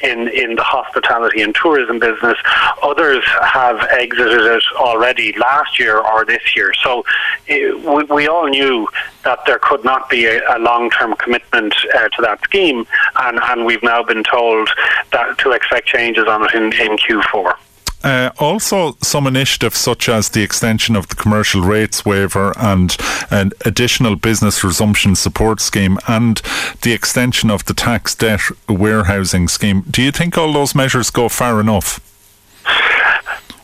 in 0.00 0.28
in 0.28 0.54
the 0.56 0.62
hospitality 0.62 1.42
and 1.42 1.54
tourism 1.54 1.98
business. 1.98 2.38
Others 2.82 3.24
have 3.42 3.80
exited 3.90 4.40
it 4.40 4.62
already 4.76 5.32
last 5.38 5.78
year 5.78 5.98
or 5.98 6.24
this 6.24 6.56
year. 6.56 6.72
So 6.82 7.04
it, 7.46 7.78
we, 7.84 8.04
we 8.04 8.28
all 8.28 8.48
knew 8.48 8.88
that 9.24 9.40
there 9.46 9.58
could 9.58 9.84
not 9.84 10.08
be 10.08 10.26
a, 10.26 10.40
a 10.56 10.58
long-term 10.58 11.16
commitment 11.16 11.74
uh, 11.94 12.08
to 12.08 12.22
that 12.22 12.40
scheme, 12.44 12.86
and, 13.18 13.40
and 13.42 13.66
we've 13.66 13.82
now 13.82 14.02
been 14.02 14.22
told 14.24 14.68
that 15.12 15.36
to 15.38 15.50
expect 15.50 15.88
changes 15.88 16.26
on 16.26 16.44
it 16.44 16.54
in, 16.54 16.64
in 16.74 16.96
Q4. 16.96 17.56
Uh, 18.04 18.30
also, 18.38 18.96
some 19.02 19.26
initiatives 19.26 19.78
such 19.78 20.08
as 20.08 20.28
the 20.28 20.42
extension 20.42 20.94
of 20.94 21.08
the 21.08 21.14
commercial 21.14 21.62
rates 21.62 22.04
waiver 22.04 22.52
and 22.56 22.96
an 23.30 23.52
additional 23.64 24.14
business 24.16 24.62
resumption 24.62 25.16
support 25.16 25.60
scheme 25.60 25.98
and 26.06 26.40
the 26.82 26.92
extension 26.92 27.50
of 27.50 27.64
the 27.64 27.74
tax 27.74 28.14
debt 28.14 28.40
warehousing 28.68 29.48
scheme. 29.48 29.82
Do 29.90 30.02
you 30.02 30.12
think 30.12 30.38
all 30.38 30.52
those 30.52 30.74
measures 30.74 31.10
go 31.10 31.28
far 31.28 31.60
enough? 31.60 32.00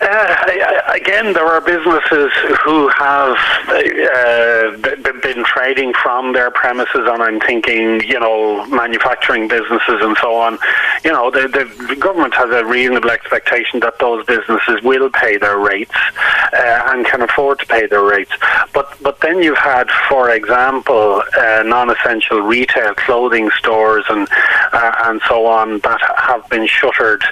Uh, 0.01 0.35
again, 0.95 1.33
there 1.33 1.47
are 1.47 1.61
businesses 1.61 2.33
who 2.65 2.89
have 2.89 3.37
uh, 3.69 5.21
been 5.23 5.45
trading 5.45 5.93
from 5.95 6.33
their 6.33 6.51
premises, 6.51 7.07
and 7.07 7.23
I'm 7.23 7.41
thinking, 7.41 8.03
you 8.05 8.21
know, 8.21 8.67
manufacturing 8.67 9.49
businesses 9.49 10.01
and 10.01 10.17
so 10.21 10.35
on. 10.35 10.59
You 11.05 11.13
know, 11.13 11.31
the, 11.31 11.49
the 11.89 11.97
government 11.97 12.35
has 12.35 12.51
a 12.51 12.65
reasonable 12.65 13.11
expectation 13.11 13.81
that 13.81 13.99
those 13.99 14.25
businesses 14.27 14.83
will 14.83 15.11
pay 15.11 15.37
their 15.39 15.59
rates 15.59 15.95
uh, 16.53 16.91
and 16.93 17.07
can 17.07 17.23
afford 17.23 17.61
to 17.61 17.67
pay 17.67 17.87
their 17.87 18.05
rates. 18.05 18.33
But 18.73 18.97
but 19.03 19.21
then 19.21 19.43
you've 19.43 19.59
had, 19.59 19.91
for 20.09 20.31
example, 20.31 21.23
uh, 21.39 21.63
non-essential 21.65 22.41
retail, 22.41 22.95
clothing 22.95 23.51
stores, 23.59 24.05
and 24.09 24.29
uh, 24.73 24.93
and 25.05 25.21
so 25.29 25.47
on 25.47 25.79
that 25.81 26.01
have 26.17 26.49
been 26.49 26.67
shuttered 26.67 27.25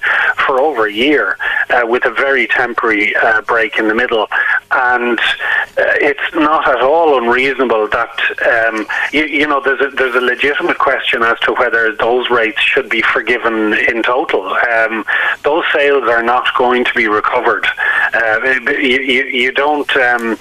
for 0.47 0.61
over 0.61 0.87
a 0.87 0.93
year 0.93 1.37
uh, 1.71 1.87
with 1.87 2.05
a 2.05 2.11
very 2.11 2.47
temporary 2.47 3.15
uh, 3.17 3.43
break 3.51 3.79
in 3.79 3.89
the 3.89 3.95
middle, 3.95 4.29
and 4.71 5.19
uh, 5.19 5.99
it's 6.09 6.35
not 6.37 6.69
at 6.69 6.81
all 6.81 7.19
unreasonable 7.19 7.89
that 7.89 8.17
um, 8.55 8.87
you, 9.13 9.25
you, 9.25 9.47
know 9.47 9.61
there's 9.61 9.81
a, 9.81 9.91
there's 9.97 10.15
a 10.15 10.21
legitimate 10.21 10.79
question 10.79 11.25
as 11.25 11.37
to 11.41 11.53
whether 11.55 11.93
those 11.97 12.31
rates 12.31 12.61
should 12.61 12.89
be 12.89 13.03
forgiven 13.03 13.75
in 13.75 14.05
total. 14.05 14.45
Um, 14.73 15.05
those 15.43 15.65
sales 15.73 16.05
are 16.05 16.23
not 16.23 16.47
going 16.57 16.85
to 16.85 16.95
be 16.95 17.09
recovered. 17.09 17.67
Uh, 18.15 18.39
you, 18.71 19.01
you, 19.01 19.25
you, 19.25 19.53
don't. 19.53 19.91
Um, 19.97 20.37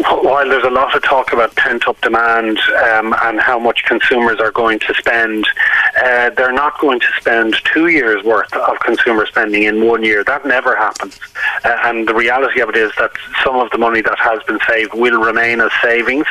while 0.00 0.48
there's 0.48 0.64
a 0.64 0.70
lot 0.70 0.94
of 0.96 1.02
talk 1.02 1.32
about 1.32 1.54
pent 1.56 1.86
up 1.86 2.00
demand 2.00 2.58
um, 2.58 3.14
and 3.22 3.40
how 3.40 3.58
much 3.58 3.84
consumers 3.84 4.38
are 4.40 4.50
going 4.50 4.78
to 4.78 4.94
spend, 4.94 5.46
uh, 6.02 6.30
they're 6.30 6.52
not 6.52 6.78
going 6.80 7.00
to 7.00 7.06
spend 7.18 7.56
two 7.64 7.88
years' 7.88 8.24
worth 8.24 8.52
of 8.54 8.78
consumer 8.80 9.26
spending 9.26 9.64
in 9.64 9.86
one 9.86 10.02
year. 10.02 10.24
That 10.24 10.46
never 10.46 10.76
happens. 10.76 11.18
Uh, 11.64 11.76
and 11.84 12.08
the 12.08 12.14
reality 12.14 12.60
of 12.60 12.70
it 12.70 12.76
is 12.76 12.92
that 12.98 13.12
some 13.44 13.56
of 13.56 13.70
the 13.70 13.78
money 13.78 14.00
that 14.02 14.18
has 14.18 14.42
been 14.44 14.58
saved 14.66 14.94
will 14.94 15.20
remain 15.20 15.60
as 15.60 15.70
savings, 15.82 16.26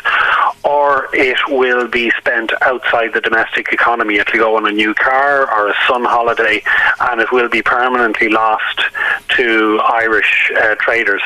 or 0.64 1.08
it 1.14 1.38
will 1.50 1.88
be 1.88 2.12
spent 2.12 2.52
outside 2.62 3.14
the 3.14 3.22
domestic 3.22 3.72
economy. 3.72 4.16
It'll 4.16 4.40
go 4.40 4.58
on 4.58 4.68
a 4.68 4.72
new 4.72 4.94
car 4.94 5.52
or 5.52 5.70
a 5.70 5.76
sun 5.88 6.04
holiday, 6.06 6.64
and 7.00 7.22
it 7.22 7.32
will 7.32 7.50
be 7.50 7.62
permanently 7.62 8.30
lost 8.30 8.82
to 9.30 9.80
Irish 9.84 10.52
uh, 10.58 10.76
traders. 10.76 11.22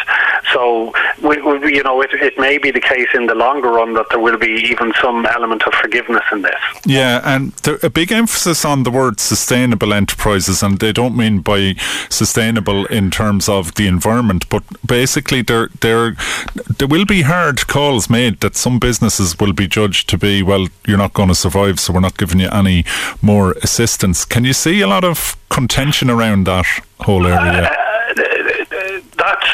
So, 0.54 0.93
we, 1.21 1.41
we, 1.41 1.76
you 1.76 1.84
know, 1.84 2.02
it, 2.02 2.10
it 2.25 2.38
may 2.39 2.57
be 2.57 2.71
the 2.71 2.81
case 2.81 3.07
in 3.13 3.27
the 3.27 3.35
longer 3.35 3.69
run 3.69 3.93
that 3.93 4.07
there 4.09 4.19
will 4.19 4.38
be 4.38 4.53
even 4.71 4.91
some 5.01 5.25
element 5.27 5.61
of 5.67 5.73
forgiveness 5.75 6.23
in 6.31 6.41
this. 6.41 6.61
Yeah, 6.85 7.21
and 7.23 7.51
there, 7.63 7.77
a 7.83 7.89
big 7.89 8.11
emphasis 8.11 8.65
on 8.65 8.83
the 8.83 8.91
word 8.91 9.19
sustainable 9.19 9.93
enterprises, 9.93 10.63
and 10.63 10.79
they 10.79 10.91
don't 10.91 11.15
mean 11.15 11.39
by 11.39 11.75
sustainable 12.09 12.85
in 12.88 13.11
terms 13.11 13.47
of 13.47 13.75
the 13.75 13.88
environment, 13.88 14.49
but 14.49 14.63
basically 14.85 15.43
there 15.43 15.69
there 15.81 16.15
there 16.77 16.88
will 16.88 17.05
be 17.05 17.21
hard 17.21 17.67
calls 17.67 18.09
made 18.09 18.39
that 18.39 18.55
some 18.55 18.79
businesses 18.79 19.39
will 19.39 19.53
be 19.53 19.67
judged 19.67 20.09
to 20.09 20.17
be 20.17 20.41
well, 20.41 20.67
you're 20.88 20.97
not 20.97 21.13
going 21.13 21.29
to 21.29 21.35
survive, 21.35 21.79
so 21.79 21.93
we're 21.93 21.99
not 21.99 22.17
giving 22.17 22.39
you 22.39 22.49
any 22.49 22.83
more 23.21 23.51
assistance. 23.61 24.25
Can 24.25 24.43
you 24.45 24.53
see 24.53 24.81
a 24.81 24.88
lot 24.88 25.03
of 25.03 25.38
contention 25.49 26.09
around 26.09 26.45
that 26.47 26.65
whole 27.01 27.27
area? 27.27 27.69
Uh, 27.69 27.85
that's 29.17 29.44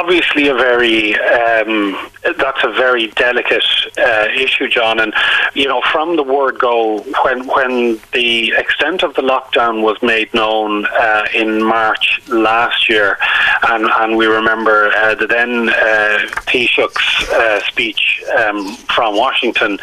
obviously 0.00 0.48
a 0.48 0.54
very 0.54 1.14
um, 1.14 2.10
that's 2.22 2.64
a 2.64 2.72
very 2.72 3.08
delicate 3.08 3.64
uh, 3.98 4.28
issue, 4.34 4.66
John. 4.68 4.98
And 4.98 5.12
you 5.54 5.68
know, 5.68 5.82
from 5.92 6.16
the 6.16 6.22
word 6.22 6.58
go, 6.58 7.00
when 7.24 7.46
when 7.46 8.00
the 8.12 8.52
extent 8.56 9.02
of 9.02 9.14
the 9.14 9.22
lockdown 9.22 9.82
was 9.82 10.00
made 10.02 10.32
known 10.32 10.86
uh, 10.86 11.24
in 11.34 11.62
March 11.62 12.20
last 12.28 12.88
year, 12.88 13.18
and 13.68 13.84
and 14.00 14.16
we 14.16 14.26
remember 14.26 14.90
uh, 14.96 15.14
the 15.14 15.26
then 15.26 15.68
uh, 15.68 16.18
Taoiseach's 16.46 17.28
uh, 17.30 17.60
speech 17.64 18.22
um, 18.38 18.74
from 18.94 19.16
Washington 19.16 19.78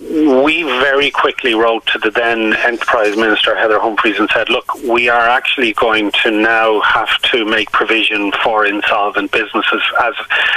we 0.00 0.62
very 0.62 1.10
quickly 1.10 1.54
wrote 1.54 1.84
to 1.86 1.98
the 1.98 2.10
then 2.10 2.54
Enterprise 2.54 3.16
Minister 3.16 3.56
Heather 3.56 3.80
Humphreys 3.80 4.18
and 4.18 4.30
said, 4.32 4.48
"Look, 4.48 4.72
we 4.84 5.08
are 5.08 5.28
actually 5.28 5.72
going 5.72 6.12
to 6.22 6.30
now 6.30 6.80
have 6.80 7.20
to 7.32 7.44
make 7.44 7.70
provision 7.72 8.32
for 8.44 8.64
insolvent 8.64 9.32
businesses 9.32 9.82
as 10.00 10.14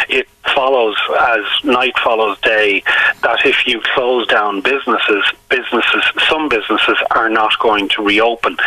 it 0.10 0.27
follows 0.54 0.95
as 1.19 1.41
night 1.63 1.97
follows 2.04 2.38
day 2.41 2.84
that 3.23 3.45
if 3.45 3.65
you 3.65 3.82
close 3.93 4.27
down 4.27 4.62
businesses, 4.62 5.23
businesses, 5.49 6.04
some 6.30 6.49
businesses 6.49 6.97
are 7.12 7.30
not 7.30 7.58
going 7.60 7.88
to 7.89 8.04
reopen. 8.04 8.58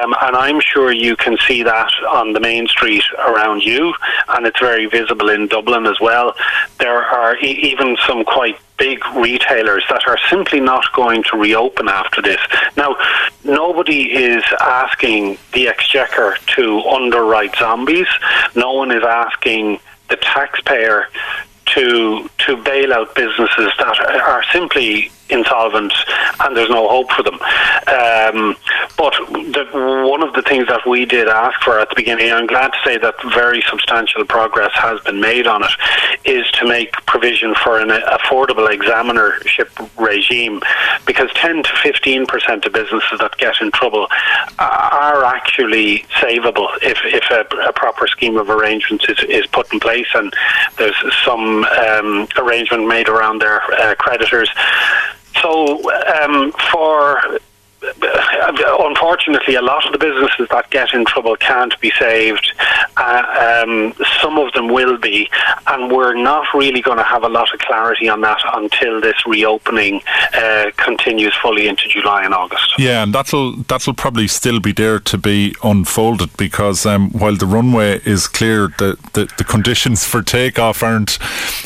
Um, 0.00 0.14
and 0.22 0.36
I'm 0.36 0.60
sure 0.60 0.92
you 0.92 1.16
can 1.16 1.36
see 1.46 1.62
that 1.62 1.90
on 2.10 2.32
the 2.32 2.40
main 2.40 2.66
street 2.66 3.04
around 3.18 3.62
you, 3.62 3.94
and 4.28 4.46
it's 4.46 4.60
very 4.60 4.86
visible 4.86 5.28
in 5.28 5.48
Dublin 5.48 5.86
as 5.86 6.00
well. 6.00 6.34
There 6.78 7.02
are 7.04 7.36
e- 7.36 7.70
even 7.70 7.96
some 8.06 8.24
quite 8.24 8.58
big 8.78 9.04
retailers 9.14 9.84
that 9.90 10.06
are 10.06 10.18
simply 10.30 10.60
not 10.60 10.84
going 10.94 11.22
to 11.24 11.36
reopen 11.36 11.88
after 11.88 12.22
this. 12.22 12.40
Now, 12.76 12.96
nobody 13.44 14.12
is 14.14 14.42
asking 14.60 15.38
the 15.52 15.68
Exchequer 15.68 16.36
to 16.56 16.80
underwrite 16.82 17.56
zombies. 17.56 18.06
No 18.54 18.72
one 18.72 18.90
is 18.90 19.02
asking 19.02 19.80
the 20.08 20.16
taxpayer 20.16 21.08
to 21.66 22.30
to 22.46 22.56
bail 22.62 22.94
out 22.94 23.14
businesses 23.14 23.72
that 23.78 24.00
are 24.00 24.42
simply 24.52 25.10
insolvent 25.30 25.92
and 26.40 26.56
there's 26.56 26.70
no 26.70 26.88
hope 26.88 27.10
for 27.12 27.22
them. 27.22 27.34
Um, 27.34 28.56
but 28.96 29.14
the, 29.28 29.66
one 30.08 30.22
of 30.22 30.34
the 30.34 30.42
things 30.42 30.66
that 30.68 30.86
we 30.86 31.04
did 31.04 31.28
ask 31.28 31.60
for 31.62 31.78
at 31.78 31.88
the 31.88 31.94
beginning, 31.94 32.32
I'm 32.32 32.46
glad 32.46 32.72
to 32.72 32.78
say 32.84 32.98
that 32.98 33.14
very 33.34 33.62
substantial 33.68 34.24
progress 34.24 34.72
has 34.74 35.00
been 35.00 35.20
made 35.20 35.46
on 35.46 35.62
it, 35.62 35.70
is 36.24 36.50
to 36.52 36.66
make 36.66 36.92
provision 37.06 37.54
for 37.54 37.78
an 37.78 37.88
affordable 37.88 38.68
examinership 38.68 39.68
regime 39.98 40.60
because 41.06 41.30
10 41.34 41.62
to 41.62 41.70
15% 41.70 42.66
of 42.66 42.72
businesses 42.72 43.18
that 43.18 43.36
get 43.38 43.54
in 43.60 43.70
trouble 43.72 44.06
are 44.58 45.24
actually 45.24 46.00
savable 46.20 46.68
if, 46.82 46.98
if 47.04 47.24
a, 47.30 47.68
a 47.68 47.72
proper 47.72 48.06
scheme 48.06 48.36
of 48.36 48.50
arrangements 48.50 49.08
is, 49.08 49.18
is 49.28 49.46
put 49.46 49.72
in 49.72 49.80
place 49.80 50.08
and 50.14 50.34
there's 50.76 50.96
some 51.24 51.64
um, 51.64 52.28
arrangement 52.36 52.86
made 52.86 53.08
around 53.08 53.40
their 53.40 53.62
uh, 53.72 53.94
creditors. 53.96 54.50
So 55.40 55.80
um, 56.24 56.52
for 56.72 57.40
unfortunately, 58.48 59.54
a 59.54 59.62
lot 59.62 59.84
of 59.86 59.92
the 59.92 59.98
businesses 59.98 60.48
that 60.50 60.70
get 60.70 60.92
in 60.94 61.04
trouble 61.04 61.36
can't 61.36 61.78
be 61.80 61.92
saved. 61.98 62.52
Uh, 62.96 63.64
um, 63.64 63.94
some 64.20 64.38
of 64.38 64.52
them 64.52 64.68
will 64.68 64.98
be, 64.98 65.28
and 65.66 65.90
we're 65.90 66.14
not 66.14 66.46
really 66.54 66.80
going 66.80 66.98
to 66.98 67.04
have 67.04 67.22
a 67.22 67.28
lot 67.28 67.52
of 67.52 67.60
clarity 67.60 68.08
on 68.08 68.20
that 68.22 68.40
until 68.54 69.00
this 69.00 69.14
reopening 69.26 70.00
uh, 70.34 70.70
continues 70.76 71.34
fully 71.40 71.68
into 71.68 71.88
July 71.88 72.24
and 72.24 72.34
August. 72.34 72.74
Yeah, 72.78 73.02
and 73.02 73.14
that'll 73.14 73.56
that'll 73.56 73.94
probably 73.94 74.28
still 74.28 74.60
be 74.60 74.72
there 74.72 74.98
to 75.00 75.18
be 75.18 75.54
unfolded 75.62 76.36
because 76.36 76.84
um, 76.86 77.10
while 77.10 77.36
the 77.36 77.46
runway 77.46 78.00
is 78.04 78.26
clear, 78.26 78.68
the, 78.78 78.98
the, 79.12 79.32
the 79.38 79.44
conditions 79.44 80.04
for 80.04 80.22
takeoff 80.22 80.82
aren't 80.82 81.18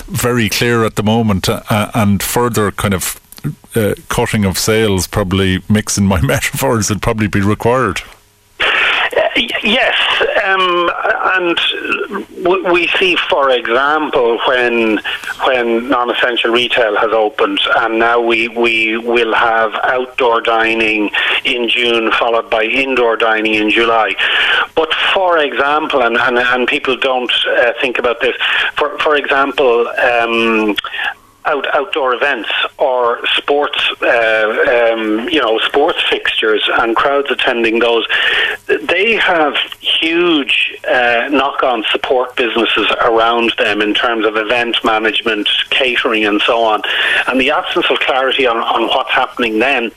very 0.07 0.49
clear 0.49 0.85
at 0.85 0.97
the 0.97 1.03
moment, 1.03 1.49
uh, 1.49 1.91
and 1.95 2.23
further 2.23 2.71
kind 2.73 2.95
of 2.95 3.22
uh, 3.75 3.95
cutting 4.09 4.45
of 4.45 4.59
sales, 4.59 5.07
probably 5.07 5.63
mixing 5.69 6.07
my 6.07 6.21
metaphors, 6.27 6.91
would 6.91 7.03
probably 7.03 7.29
be 7.29 7.41
required. 7.41 8.01
Uh, 8.61 9.29
yes, 9.63 9.97
um, 10.45 10.91
and 11.35 12.73
we 12.73 12.89
see, 12.99 13.17
for 13.29 13.51
example, 13.51 14.39
when 14.47 15.01
when 15.45 15.89
non-essential 15.89 16.51
retail 16.51 16.97
has 16.97 17.13
opened, 17.13 17.61
and 17.77 17.99
now 17.99 18.21
we 18.21 18.49
we 18.49 18.97
will 18.97 19.35
have 19.35 19.75
outdoor 19.85 20.41
dining 20.41 21.11
in 21.45 21.69
June, 21.69 22.11
followed 22.13 22.49
by 22.51 22.65
indoor 22.65 23.17
dining 23.17 23.55
in 23.55 23.71
July. 23.71 24.15
But 24.75 24.93
for 25.15 25.39
example, 25.39 26.03
and 26.03 26.17
and, 26.17 26.39
and 26.39 26.69
people 26.69 26.97
don't 26.97 27.33
uh, 27.59 27.73
think 27.81 27.99
about 27.99 28.21
this. 28.21 28.37
For 28.77 28.99
for 28.99 29.17
example. 29.17 29.89
Um, 29.89 30.77
out, 31.45 31.67
outdoor 31.75 32.15
events 32.15 32.49
or 32.79 33.25
sports, 33.37 33.79
uh, 34.03 34.93
um, 34.93 35.29
you 35.29 35.41
know, 35.41 35.59
sports 35.59 35.99
fixtures 36.09 36.69
and 36.73 36.95
crowds 36.97 37.31
attending 37.31 37.79
those, 37.79 38.07
they 38.67 39.15
have 39.15 39.55
huge 39.81 40.79
uh, 40.89 41.29
knock-on 41.31 41.85
support 41.91 42.37
businesses 42.37 42.89
around 43.03 43.53
them 43.59 43.81
in 43.81 43.95
terms 43.95 44.25
of 44.25 44.37
event 44.37 44.77
management, 44.85 45.49
catering, 45.71 46.25
and 46.25 46.41
so 46.43 46.63
on. 46.63 46.83
And 47.27 47.41
the 47.41 47.51
absence 47.51 47.87
of 47.91 47.99
clarity 48.01 48.47
on, 48.47 48.59
on 48.59 48.89
what's 48.89 49.11
happening 49.11 49.59
then 49.59 49.91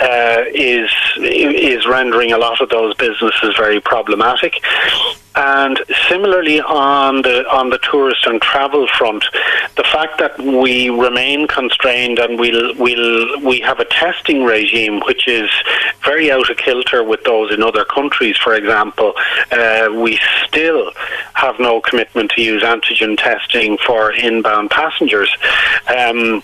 uh, 0.00 0.44
is 0.52 0.90
is 1.18 1.86
rendering 1.86 2.32
a 2.32 2.38
lot 2.38 2.60
of 2.60 2.68
those 2.70 2.94
businesses 2.94 3.54
very 3.56 3.80
problematic. 3.80 4.54
And 5.42 5.80
similarly 6.06 6.60
on 6.60 7.22
the 7.22 7.48
on 7.48 7.70
the 7.70 7.78
tourist 7.78 8.26
and 8.26 8.42
travel 8.42 8.86
front, 8.98 9.24
the 9.74 9.84
fact 9.84 10.18
that 10.18 10.38
we 10.38 10.90
remain 10.90 11.48
constrained 11.48 12.18
and 12.18 12.38
we'll 12.38 12.74
we'll 12.76 13.40
we 13.40 13.58
have 13.60 13.80
a 13.80 13.86
testing 13.86 14.44
regime 14.44 15.00
which 15.06 15.26
is 15.26 15.48
very 16.04 16.30
out 16.30 16.50
of 16.50 16.58
kilter 16.58 17.02
with 17.02 17.24
those 17.24 17.54
in 17.54 17.62
other 17.62 17.86
countries. 17.86 18.36
For 18.36 18.54
example, 18.54 19.14
uh, 19.50 19.88
we 19.94 20.20
still 20.46 20.92
have 21.32 21.58
no 21.58 21.80
commitment 21.80 22.32
to 22.32 22.42
use 22.42 22.62
antigen 22.62 23.16
testing 23.16 23.78
for 23.78 24.12
inbound 24.12 24.68
passengers. 24.68 25.34
Um, 25.88 26.42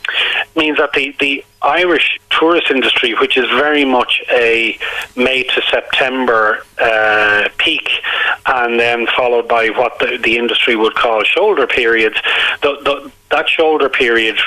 means 0.56 0.78
that 0.78 0.94
the 0.94 1.14
the 1.20 1.44
Irish 1.62 2.20
tourist 2.30 2.70
industry, 2.70 3.14
which 3.14 3.36
is 3.36 3.48
very 3.50 3.84
much 3.84 4.22
a 4.30 4.78
May 5.16 5.42
to 5.42 5.62
September 5.70 6.64
uh, 6.78 7.48
peak, 7.58 7.88
and 8.46 8.78
then 8.78 9.06
followed 9.16 9.48
by 9.48 9.68
what 9.68 9.98
the, 9.98 10.18
the 10.22 10.36
industry 10.36 10.76
would 10.76 10.94
call 10.94 11.22
shoulder 11.24 11.66
periods, 11.66 12.16
the, 12.62 12.78
the, 12.84 13.12
that 13.30 13.48
shoulder 13.48 13.88
period 13.88 14.38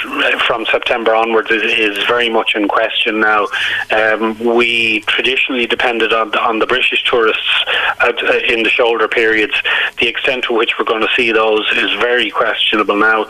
from 0.47 0.65
September 0.65 1.13
onwards 1.13 1.51
is, 1.51 1.63
is 1.63 1.97
very 2.05 2.29
much 2.29 2.55
in 2.55 2.67
question 2.67 3.19
now. 3.19 3.47
Um, 3.91 4.39
we 4.39 5.01
traditionally 5.01 5.67
depended 5.67 6.13
on 6.13 6.31
the, 6.31 6.39
on 6.39 6.59
the 6.59 6.65
British 6.65 7.03
tourists 7.03 7.65
at, 7.99 8.23
uh, 8.23 8.37
in 8.47 8.63
the 8.63 8.69
shoulder 8.69 9.07
periods. 9.07 9.53
The 9.99 10.07
extent 10.07 10.45
to 10.45 10.53
which 10.53 10.79
we're 10.79 10.85
going 10.85 11.01
to 11.01 11.13
see 11.15 11.31
those 11.31 11.69
is 11.75 11.91
very 11.99 12.29
questionable 12.29 12.95
now. 12.95 13.25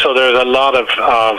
So 0.00 0.14
there's 0.14 0.40
a 0.40 0.44
lot 0.44 0.76
of, 0.76 0.88
of 0.98 1.38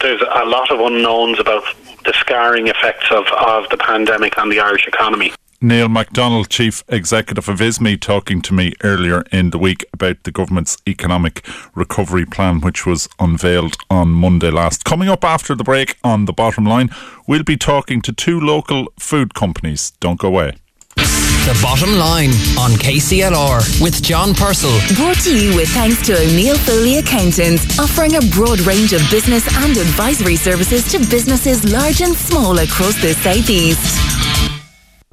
there's 0.00 0.22
a 0.22 0.46
lot 0.46 0.70
of 0.70 0.80
unknowns 0.80 1.38
about 1.40 1.64
the 2.04 2.12
scarring 2.14 2.68
effects 2.68 3.06
of, 3.10 3.26
of 3.38 3.68
the 3.70 3.76
pandemic 3.76 4.38
on 4.38 4.48
the 4.48 4.60
Irish 4.60 4.86
economy. 4.86 5.32
Neil 5.62 5.86
McDonnell, 5.86 6.48
Chief 6.48 6.82
Executive 6.88 7.48
of 7.48 7.60
ISME, 7.60 7.96
talking 7.96 8.42
to 8.42 8.52
me 8.52 8.72
earlier 8.82 9.22
in 9.30 9.50
the 9.50 9.58
week 9.58 9.84
about 9.92 10.20
the 10.24 10.32
government's 10.32 10.76
economic 10.88 11.46
recovery 11.76 12.26
plan, 12.26 12.60
which 12.60 12.84
was 12.84 13.08
unveiled 13.20 13.76
on 13.88 14.08
Monday 14.10 14.50
last. 14.50 14.84
Coming 14.84 15.08
up 15.08 15.22
after 15.22 15.54
the 15.54 15.62
break 15.62 15.96
on 16.02 16.24
the 16.24 16.32
bottom 16.32 16.64
line, 16.64 16.90
we'll 17.28 17.44
be 17.44 17.56
talking 17.56 18.02
to 18.02 18.12
two 18.12 18.40
local 18.40 18.92
food 18.98 19.34
companies. 19.34 19.92
Don't 20.00 20.18
go 20.18 20.28
away. 20.28 20.54
The 20.96 21.58
bottom 21.62 21.94
line 21.96 22.30
on 22.58 22.72
KCLR 22.72 23.80
with 23.80 24.02
John 24.02 24.34
Purcell. 24.34 24.78
Brought 24.96 25.20
to 25.22 25.36
you 25.36 25.54
with 25.54 25.68
thanks 25.68 26.04
to 26.06 26.18
O'Neill 26.18 26.58
Foley 26.58 26.98
Accountants, 26.98 27.78
offering 27.78 28.16
a 28.16 28.20
broad 28.32 28.58
range 28.60 28.92
of 28.92 29.00
business 29.10 29.46
and 29.62 29.76
advisory 29.76 30.36
services 30.36 30.90
to 30.90 30.98
businesses 30.98 31.64
large 31.72 32.00
and 32.00 32.16
small 32.16 32.58
across 32.58 33.00
the 33.00 33.14
southeast. 33.14 34.61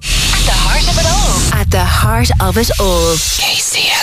At 0.02 0.46
the 0.46 0.56
heart 0.56 0.88
of 0.88 0.98
it 0.98 1.06
all. 1.06 1.60
At 1.60 1.72
the 1.72 1.84
heart 1.84 2.30
of 2.42 2.58
it 2.58 2.72
all. 2.80 3.99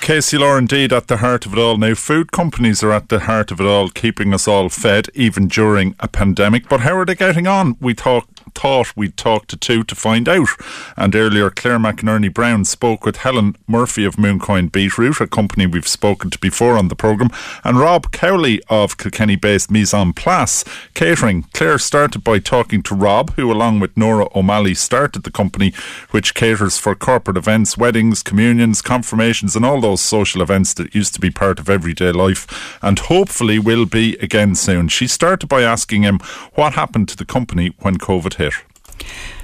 KCLR. 0.00 0.40
Law, 0.40 0.56
indeed 0.56 0.92
at 0.92 1.08
the 1.08 1.18
heart 1.18 1.44
of 1.46 1.52
it 1.52 1.58
all. 1.58 1.76
Now, 1.76 1.94
food 1.94 2.32
companies 2.32 2.82
are 2.82 2.92
at 2.92 3.08
the 3.08 3.20
heart 3.20 3.50
of 3.50 3.60
it 3.60 3.66
all, 3.66 3.88
keeping 3.88 4.32
us 4.32 4.48
all 4.48 4.68
fed 4.68 5.08
even 5.14 5.48
during 5.48 5.94
a 6.00 6.08
pandemic. 6.08 6.68
But 6.68 6.80
how 6.80 6.96
are 6.96 7.04
they 7.04 7.14
getting 7.14 7.46
on? 7.46 7.76
We 7.80 7.94
talk 7.94 8.26
thought 8.54 8.96
we'd 8.96 9.16
talk 9.16 9.46
to 9.46 9.56
two 9.56 9.82
to 9.84 9.94
find 9.94 10.28
out. 10.28 10.48
And 10.96 11.14
earlier, 11.14 11.50
Claire 11.50 11.78
McInerney 11.78 12.32
Brown 12.32 12.64
spoke 12.64 13.04
with 13.04 13.16
Helen 13.16 13.56
Murphy 13.66 14.04
of 14.04 14.16
Mooncoin 14.16 14.70
Beetroot, 14.70 15.20
a 15.20 15.26
company 15.26 15.66
we've 15.66 15.88
spoken 15.88 16.30
to 16.30 16.38
before 16.38 16.76
on 16.76 16.88
the 16.88 16.96
programme, 16.96 17.30
and 17.64 17.78
Rob 17.78 18.12
Cowley 18.12 18.62
of 18.68 18.98
Kilkenny 18.98 19.36
based 19.36 19.70
Mise 19.70 19.94
en 19.94 20.12
Place 20.12 20.64
Catering. 20.94 21.44
Claire 21.54 21.78
started 21.78 22.24
by 22.24 22.38
talking 22.38 22.82
to 22.82 22.94
Rob, 22.94 23.34
who, 23.34 23.50
along 23.50 23.80
with 23.80 23.96
Nora 23.96 24.28
O'Malley, 24.34 24.74
started 24.74 25.22
the 25.22 25.30
company 25.30 25.72
which 26.10 26.34
caters 26.34 26.78
for 26.78 26.94
corporate 26.94 27.36
events, 27.36 27.76
weddings, 27.76 28.22
communions, 28.22 28.82
confirmations, 28.82 29.56
and 29.56 29.64
all 29.64 29.69
those 29.78 30.00
social 30.00 30.40
events 30.40 30.72
that 30.74 30.94
used 30.94 31.12
to 31.14 31.20
be 31.20 31.30
part 31.30 31.60
of 31.60 31.68
everyday 31.68 32.12
life 32.12 32.78
and 32.82 32.98
hopefully 32.98 33.58
will 33.58 33.84
be 33.84 34.16
again 34.16 34.54
soon. 34.54 34.88
She 34.88 35.06
started 35.06 35.48
by 35.48 35.62
asking 35.62 36.02
him 36.02 36.18
what 36.54 36.72
happened 36.72 37.08
to 37.10 37.16
the 37.16 37.26
company 37.26 37.74
when 37.80 37.98
COVID 37.98 38.34
hit. 38.34 38.54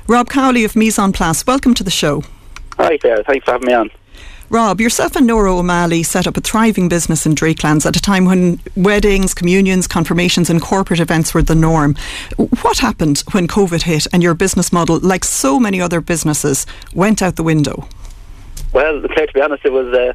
Rob 0.09 0.31
Cowley 0.31 0.65
of 0.65 0.75
Mise 0.75 0.99
en 0.99 1.13
Place, 1.13 1.47
welcome 1.47 1.75
to 1.75 1.85
the 1.85 1.91
show. 1.91 2.23
Hi 2.79 2.99
there, 3.03 3.23
thanks 3.25 3.45
for 3.45 3.53
having 3.53 3.67
me 3.67 3.75
on. 3.75 3.91
Rob, 4.49 4.81
yourself 4.81 5.17
and 5.17 5.27
Nora 5.27 5.57
O'Malley 5.57 6.05
set 6.05 6.29
up 6.29 6.37
a 6.37 6.41
thriving 6.41 6.89
business 6.89 7.27
in 7.27 7.35
Drakelands 7.35 7.85
at 7.85 7.97
a 7.97 8.01
time 8.01 8.27
when 8.27 8.61
weddings, 8.77 9.35
communions, 9.35 9.89
confirmations, 9.89 10.49
and 10.49 10.63
corporate 10.63 11.01
events 11.01 11.35
were 11.35 11.43
the 11.43 11.57
norm. 11.57 11.97
What 12.37 12.79
happened 12.79 13.25
when 13.33 13.49
COVID 13.49 13.83
hit 13.83 14.07
and 14.13 14.23
your 14.23 14.35
business 14.35 14.73
model, 14.73 15.01
like 15.01 15.25
so 15.25 15.59
many 15.59 15.81
other 15.81 16.01
businesses, 16.01 16.65
went 16.95 17.23
out 17.23 17.35
the 17.35 17.43
window? 17.43 17.89
Well, 18.77 19.01
to 19.01 19.29
be 19.33 19.41
honest, 19.41 19.65
it 19.65 19.73
was 19.73 19.91
uh, 19.95 20.13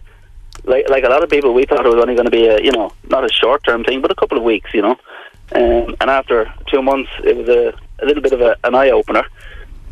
like 0.65 0.87
like 0.87 1.03
a 1.03 1.09
lot 1.09 1.23
of 1.23 1.31
people. 1.31 1.51
We 1.51 1.65
thought 1.65 1.83
it 1.83 1.89
was 1.89 1.99
only 1.99 2.13
going 2.13 2.29
to 2.29 2.31
be 2.31 2.45
a 2.45 2.61
you 2.61 2.71
know 2.71 2.93
not 3.09 3.25
a 3.25 3.33
short 3.33 3.63
term 3.63 3.83
thing, 3.83 4.01
but 4.01 4.11
a 4.11 4.15
couple 4.15 4.37
of 4.37 4.43
weeks, 4.43 4.71
you 4.71 4.83
know. 4.83 4.99
Um, 5.53 5.95
and 5.99 6.11
after 6.11 6.53
two 6.67 6.83
months, 6.83 7.09
it 7.23 7.35
was 7.35 7.49
a, 7.49 7.73
a 8.03 8.05
little 8.05 8.21
bit 8.21 8.33
of 8.33 8.41
a, 8.41 8.55
an 8.63 8.75
eye 8.75 8.91
opener, 8.91 9.25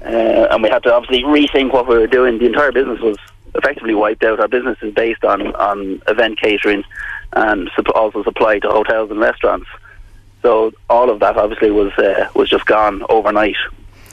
uh, 0.06 0.50
and 0.52 0.62
we 0.62 0.70
had 0.70 0.84
to 0.84 0.94
obviously 0.94 1.24
rethink 1.24 1.74
what 1.74 1.88
we 1.88 1.98
were 1.98 2.06
doing. 2.06 2.38
The 2.38 2.46
entire 2.46 2.72
business 2.72 3.00
was 3.00 3.18
effectively 3.56 3.96
wiped 3.96 4.24
out. 4.24 4.40
Our 4.40 4.48
business 4.48 4.78
is 4.84 4.94
based 4.94 5.24
on 5.24 5.56
on 5.56 6.04
event 6.08 6.40
catering 6.40 6.84
and 7.34 7.72
also 7.96 8.24
supply 8.24 8.60
to 8.60 8.70
hotels 8.70 9.10
and 9.10 9.20
restaurants. 9.20 9.68
So 10.44 10.74
all 10.92 11.10
of 11.10 11.22
that 11.22 11.38
obviously 11.38 11.72
was 11.72 11.92
uh, 11.98 12.30
was 12.36 12.52
just 12.52 12.68
gone 12.68 13.04
overnight. 13.10 13.58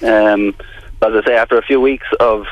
Um, 0.02 0.54
as 1.02 1.12
I 1.12 1.22
say, 1.26 1.36
after 1.36 1.58
a 1.58 1.62
few 1.62 1.78
weeks 1.78 2.06
of 2.20 2.46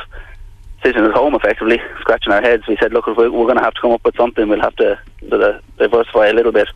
sitting 0.84 1.04
at 1.04 1.12
home, 1.12 1.34
effectively 1.34 1.80
scratching 2.00 2.32
our 2.32 2.42
heads, 2.42 2.66
we 2.68 2.76
said, 2.76 2.92
"Look, 2.92 3.06
we're, 3.06 3.30
we're 3.30 3.46
going 3.46 3.58
to 3.58 3.64
have 3.64 3.74
to 3.74 3.80
come 3.80 3.92
up 3.92 4.04
with 4.04 4.16
something. 4.16 4.48
We'll 4.48 4.60
have 4.60 4.76
to 4.76 5.00
diversify 5.78 6.28
a 6.28 6.34
little 6.34 6.52
bit." 6.52 6.68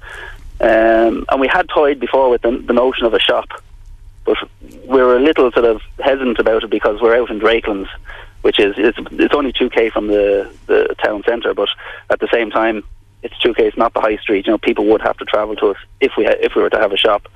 Um, 0.61 1.25
and 1.31 1.41
we 1.41 1.47
had 1.47 1.69
toyed 1.69 2.01
before 2.01 2.31
with 2.31 2.43
the, 2.43 2.51
the 2.51 2.73
notion 2.73 3.05
of 3.07 3.15
a 3.15 3.21
shop, 3.21 3.49
but 4.25 4.37
we 4.63 5.01
were 5.01 5.17
a 5.17 5.21
little 5.21 5.53
sort 5.53 5.67
of 5.67 5.81
hesitant 6.01 6.39
about 6.39 6.65
it 6.65 6.71
because 6.71 7.01
we're 7.01 7.17
out 7.17 7.31
in 7.31 7.39
Drakelands, 7.39 7.89
which 8.43 8.59
is 8.59 8.75
it's, 8.77 8.99
it's 9.13 9.35
only 9.35 9.53
two 9.53 9.71
k 9.71 9.91
from 9.91 10.09
the, 10.09 10.53
the 10.67 10.97
town 11.03 11.23
centre, 11.25 11.55
but 11.55 11.69
at 12.11 12.19
the 12.19 12.29
same 12.33 12.51
time, 12.51 12.83
it's 13.23 13.39
two 13.39 13.55
k. 13.55 13.67
It's 13.67 13.77
not 13.77 13.95
the 13.95 14.01
high 14.01 14.17
street. 14.17 14.47
You 14.47 14.53
know, 14.53 14.59
people 14.59 14.87
would 14.87 15.03
have 15.03 15.17
to 15.19 15.25
travel 15.25 15.55
to 15.57 15.69
us 15.69 15.77
if 16.01 16.13
we 16.17 16.25
ha- 16.25 16.41
if 16.41 16.55
we 16.57 16.63
were 16.63 16.71
to 16.71 16.79
have 16.79 16.93
a 16.93 16.97
shop. 16.97 17.29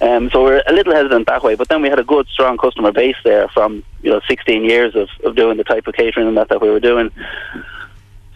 Um, 0.00 0.30
so 0.30 0.42
we're 0.42 0.62
a 0.66 0.72
little 0.72 0.94
hesitant 0.94 1.26
that 1.26 1.42
way, 1.42 1.54
but 1.54 1.68
then 1.68 1.80
we 1.80 1.88
had 1.88 1.98
a 1.98 2.04
good, 2.04 2.26
strong 2.28 2.58
customer 2.58 2.92
base 2.92 3.16
there 3.24 3.48
from 3.48 3.82
you 4.02 4.10
know 4.10 4.20
16 4.28 4.64
years 4.64 4.94
of, 4.94 5.08
of 5.24 5.36
doing 5.36 5.56
the 5.56 5.64
type 5.64 5.86
of 5.86 5.94
catering 5.94 6.28
and 6.28 6.36
that 6.36 6.48
that 6.50 6.60
we 6.60 6.68
were 6.68 6.80
doing. 6.80 7.10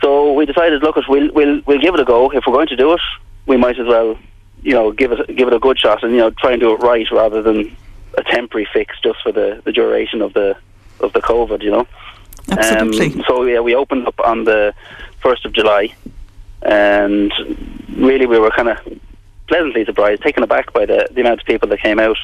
So 0.00 0.32
we 0.32 0.46
decided, 0.46 0.82
look, 0.82 0.96
we'll 1.08 1.30
we'll 1.32 1.60
we'll 1.66 1.80
give 1.80 1.94
it 1.94 2.00
a 2.00 2.04
go. 2.04 2.30
If 2.30 2.44
we're 2.46 2.54
going 2.54 2.68
to 2.68 2.76
do 2.76 2.94
it, 2.94 3.00
we 3.46 3.58
might 3.58 3.78
as 3.78 3.86
well, 3.86 4.18
you 4.62 4.72
know, 4.72 4.90
give 4.90 5.12
it 5.12 5.36
give 5.36 5.48
it 5.48 5.54
a 5.54 5.58
good 5.58 5.78
shot 5.78 6.02
and 6.02 6.12
you 6.12 6.18
know 6.18 6.30
try 6.30 6.52
and 6.52 6.60
do 6.60 6.72
it 6.72 6.76
right 6.76 7.06
rather 7.12 7.42
than 7.42 7.76
a 8.16 8.22
temporary 8.24 8.66
fix 8.72 8.98
just 9.00 9.20
for 9.22 9.30
the, 9.30 9.60
the 9.64 9.72
duration 9.72 10.22
of 10.22 10.32
the 10.32 10.56
of 11.00 11.12
the 11.12 11.20
COVID. 11.20 11.62
You 11.62 11.72
know. 11.72 11.88
Absolutely. 12.50 13.20
Um, 13.20 13.24
so 13.28 13.44
yeah, 13.44 13.60
we 13.60 13.74
opened 13.74 14.06
up 14.06 14.18
on 14.20 14.44
the 14.44 14.74
first 15.20 15.44
of 15.44 15.52
July, 15.52 15.94
and 16.62 17.32
really 17.96 18.26
we 18.26 18.38
were 18.38 18.50
kind 18.50 18.70
of 18.70 18.78
pleasantly 19.50 19.84
surprised, 19.84 20.22
taken 20.22 20.44
aback 20.44 20.72
by 20.72 20.86
the, 20.86 21.08
the 21.10 21.20
amount 21.20 21.40
of 21.40 21.46
people 21.46 21.68
that 21.68 21.80
came 21.80 21.98
out, 21.98 22.16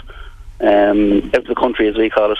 um, 0.61 1.25
out 1.35 1.43
of 1.43 1.47
the 1.47 1.57
country 1.57 1.89
as 1.89 1.97
we 1.97 2.09
call 2.09 2.31
it. 2.33 2.39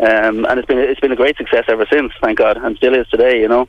Um, 0.00 0.44
and 0.46 0.58
it's 0.58 0.66
been 0.66 0.78
it's 0.78 0.98
been 0.98 1.12
a 1.12 1.16
great 1.16 1.36
success 1.36 1.66
ever 1.68 1.86
since, 1.86 2.12
thank 2.20 2.38
God, 2.38 2.56
and 2.56 2.76
still 2.76 2.94
is 2.94 3.06
today. 3.08 3.40
You 3.40 3.48
know. 3.48 3.68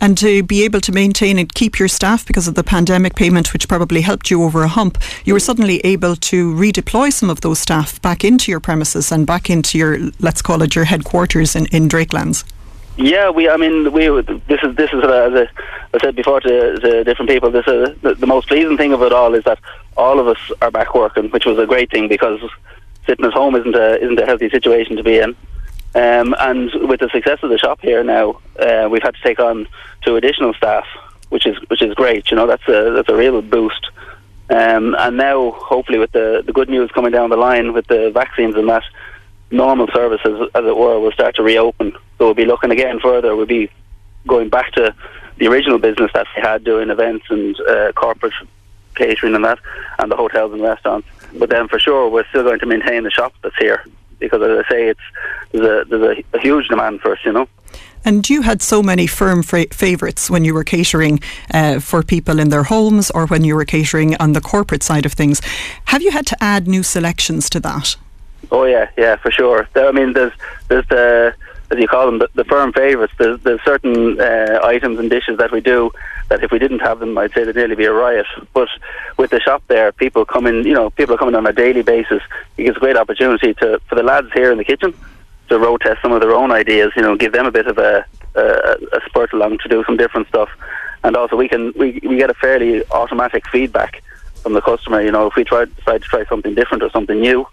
And 0.00 0.16
to 0.18 0.44
be 0.44 0.62
able 0.64 0.80
to 0.82 0.92
maintain 0.92 1.38
and 1.38 1.52
keep 1.52 1.80
your 1.80 1.88
staff 1.88 2.24
because 2.24 2.46
of 2.46 2.54
the 2.54 2.62
pandemic 2.62 3.16
payment, 3.16 3.52
which 3.52 3.66
probably 3.66 4.02
helped 4.02 4.30
you 4.30 4.44
over 4.44 4.62
a 4.62 4.68
hump, 4.68 4.98
you 5.24 5.32
were 5.32 5.40
suddenly 5.40 5.80
able 5.80 6.14
to 6.30 6.54
redeploy 6.54 7.12
some 7.12 7.30
of 7.30 7.40
those 7.40 7.58
staff 7.58 8.00
back 8.00 8.24
into 8.24 8.52
your 8.52 8.60
premises 8.60 9.10
and 9.10 9.26
back 9.26 9.50
into 9.50 9.76
your, 9.76 9.98
let's 10.20 10.40
call 10.40 10.62
it 10.62 10.76
your 10.76 10.84
headquarters 10.84 11.56
in, 11.56 11.66
in 11.66 11.88
Drakelands. 11.88 12.44
Yeah, 12.98 13.30
we. 13.30 13.48
I 13.48 13.56
mean, 13.56 13.92
we. 13.92 14.08
This 14.48 14.60
is 14.64 14.74
this 14.74 14.92
is 14.92 15.04
uh, 15.04 15.30
as 15.32 15.48
I 15.94 15.98
said 15.98 16.16
before 16.16 16.40
to, 16.40 16.80
to 16.80 17.04
different 17.04 17.30
people. 17.30 17.48
This 17.48 17.66
is 17.68 17.96
the, 18.00 18.14
the 18.14 18.26
most 18.26 18.48
pleasing 18.48 18.76
thing 18.76 18.92
of 18.92 19.02
it 19.02 19.12
all 19.12 19.34
is 19.34 19.44
that 19.44 19.60
all 19.96 20.18
of 20.18 20.26
us 20.26 20.38
are 20.60 20.72
back 20.72 20.96
working, 20.96 21.30
which 21.30 21.46
was 21.46 21.60
a 21.60 21.66
great 21.66 21.92
thing 21.92 22.08
because 22.08 22.40
sitting 23.06 23.24
at 23.24 23.32
home 23.32 23.54
isn't 23.54 23.76
a 23.76 24.02
isn't 24.02 24.18
a 24.18 24.26
healthy 24.26 24.50
situation 24.50 24.96
to 24.96 25.04
be 25.04 25.18
in. 25.18 25.36
Um, 25.94 26.34
and 26.40 26.72
with 26.88 26.98
the 26.98 27.08
success 27.10 27.38
of 27.44 27.50
the 27.50 27.58
shop 27.58 27.80
here 27.80 28.02
now, 28.02 28.40
uh, 28.58 28.88
we've 28.90 29.02
had 29.02 29.14
to 29.14 29.22
take 29.22 29.38
on 29.38 29.68
two 30.02 30.16
additional 30.16 30.52
staff, 30.54 30.84
which 31.28 31.46
is 31.46 31.56
which 31.70 31.82
is 31.82 31.94
great. 31.94 32.32
You 32.32 32.36
know, 32.36 32.48
that's 32.48 32.66
a 32.66 32.94
that's 32.96 33.08
a 33.08 33.16
real 33.16 33.40
boost. 33.42 33.90
Um, 34.50 34.96
and 34.98 35.16
now, 35.16 35.52
hopefully, 35.52 36.00
with 36.00 36.10
the 36.10 36.42
the 36.44 36.52
good 36.52 36.68
news 36.68 36.90
coming 36.90 37.12
down 37.12 37.30
the 37.30 37.36
line 37.36 37.74
with 37.74 37.86
the 37.86 38.10
vaccines 38.10 38.56
and 38.56 38.68
that, 38.68 38.82
normal 39.50 39.88
services, 39.94 40.48
as 40.54 40.64
it 40.64 40.76
were, 40.76 41.00
will 41.00 41.12
start 41.12 41.36
to 41.36 41.42
reopen. 41.42 41.92
So 41.92 42.26
we'll 42.26 42.34
be 42.34 42.44
looking 42.44 42.70
again 42.70 43.00
further. 43.00 43.34
We'll 43.34 43.46
be 43.46 43.70
going 44.26 44.48
back 44.48 44.72
to 44.72 44.94
the 45.38 45.46
original 45.46 45.78
business 45.78 46.10
that 46.14 46.26
we 46.36 46.42
had 46.42 46.64
doing 46.64 46.90
events 46.90 47.26
and 47.30 47.58
uh, 47.60 47.92
corporate 47.92 48.34
catering 48.94 49.34
and 49.34 49.44
that, 49.44 49.58
and 49.98 50.10
the 50.10 50.16
hotels 50.16 50.52
and 50.52 50.62
restaurants. 50.62 51.08
But 51.38 51.50
then, 51.50 51.68
for 51.68 51.78
sure, 51.78 52.08
we're 52.08 52.26
still 52.28 52.42
going 52.42 52.58
to 52.60 52.66
maintain 52.66 53.04
the 53.04 53.10
shop 53.10 53.32
that's 53.42 53.56
here 53.56 53.84
because, 54.18 54.42
as 54.42 54.64
I 54.64 54.68
say, 54.68 54.88
it's 54.88 55.00
there's 55.52 55.64
a 55.64 55.88
there's 55.88 56.24
a, 56.32 56.38
huge 56.38 56.68
demand 56.68 57.00
for 57.00 57.12
us. 57.12 57.18
You 57.24 57.32
know. 57.32 57.48
And 58.04 58.28
you 58.28 58.42
had 58.42 58.62
so 58.62 58.82
many 58.82 59.06
firm 59.06 59.42
fra- 59.42 59.66
favourites 59.72 60.30
when 60.30 60.44
you 60.44 60.54
were 60.54 60.64
catering 60.64 61.20
uh, 61.52 61.80
for 61.80 62.02
people 62.02 62.38
in 62.38 62.48
their 62.48 62.62
homes 62.64 63.10
or 63.10 63.26
when 63.26 63.44
you 63.44 63.54
were 63.54 63.64
catering 63.64 64.16
on 64.16 64.32
the 64.32 64.40
corporate 64.40 64.82
side 64.82 65.04
of 65.04 65.12
things. 65.12 65.40
Have 65.86 66.02
you 66.02 66.10
had 66.10 66.26
to 66.28 66.42
add 66.42 66.68
new 66.68 66.82
selections 66.82 67.50
to 67.50 67.60
that? 67.60 67.96
Oh 68.50 68.64
yeah, 68.64 68.90
yeah, 68.96 69.16
for 69.16 69.30
sure. 69.30 69.68
There, 69.74 69.88
I 69.88 69.92
mean, 69.92 70.12
there's 70.12 70.32
there's 70.68 70.86
the 70.88 71.34
as 71.70 71.78
you 71.78 71.88
call 71.88 72.06
them 72.06 72.18
the, 72.18 72.28
the 72.34 72.44
firm 72.44 72.72
favourites. 72.72 73.12
There's, 73.18 73.38
there's 73.40 73.62
certain 73.62 74.18
uh, 74.20 74.60
items 74.62 74.98
and 74.98 75.10
dishes 75.10 75.36
that 75.38 75.52
we 75.52 75.60
do 75.60 75.90
that 76.30 76.42
if 76.42 76.50
we 76.50 76.58
didn't 76.58 76.80
have 76.80 76.98
them, 76.98 77.16
I'd 77.16 77.32
say 77.32 77.44
there'd 77.44 77.56
nearly 77.56 77.74
be 77.74 77.84
a 77.84 77.92
riot. 77.92 78.26
But 78.52 78.68
with 79.16 79.30
the 79.30 79.40
shop 79.40 79.62
there, 79.68 79.92
people 79.92 80.24
come 80.24 80.46
in. 80.46 80.64
You 80.64 80.74
know, 80.74 80.90
people 80.90 81.14
are 81.14 81.18
coming 81.18 81.34
on 81.34 81.46
a 81.46 81.52
daily 81.52 81.82
basis. 81.82 82.22
It 82.56 82.64
gives 82.64 82.76
a 82.76 82.80
great 82.80 82.96
opportunity 82.96 83.54
to 83.54 83.80
for 83.88 83.94
the 83.94 84.02
lads 84.02 84.28
here 84.32 84.50
in 84.50 84.58
the 84.58 84.64
kitchen 84.64 84.94
to 85.48 85.58
road 85.58 85.80
test 85.80 86.02
some 86.02 86.12
of 86.12 86.20
their 86.20 86.34
own 86.34 86.52
ideas. 86.52 86.92
You 86.96 87.02
know, 87.02 87.16
give 87.16 87.32
them 87.32 87.46
a 87.46 87.50
bit 87.50 87.66
of 87.66 87.78
a 87.78 88.04
a, 88.34 88.76
a 88.92 89.00
spurt 89.06 89.32
along 89.32 89.58
to 89.58 89.68
do 89.68 89.84
some 89.84 89.96
different 89.96 90.28
stuff. 90.28 90.48
And 91.04 91.16
also, 91.16 91.36
we 91.36 91.48
can 91.48 91.72
we 91.76 92.00
we 92.02 92.16
get 92.16 92.30
a 92.30 92.34
fairly 92.34 92.84
automatic 92.90 93.46
feedback 93.48 94.02
from 94.42 94.52
the 94.54 94.60
customer. 94.60 95.00
You 95.00 95.12
know, 95.12 95.26
if 95.26 95.36
we 95.36 95.44
try 95.44 95.64
decide 95.64 96.02
to 96.02 96.08
try 96.08 96.24
something 96.26 96.54
different 96.54 96.82
or 96.82 96.90
something 96.90 97.20
new, 97.20 97.46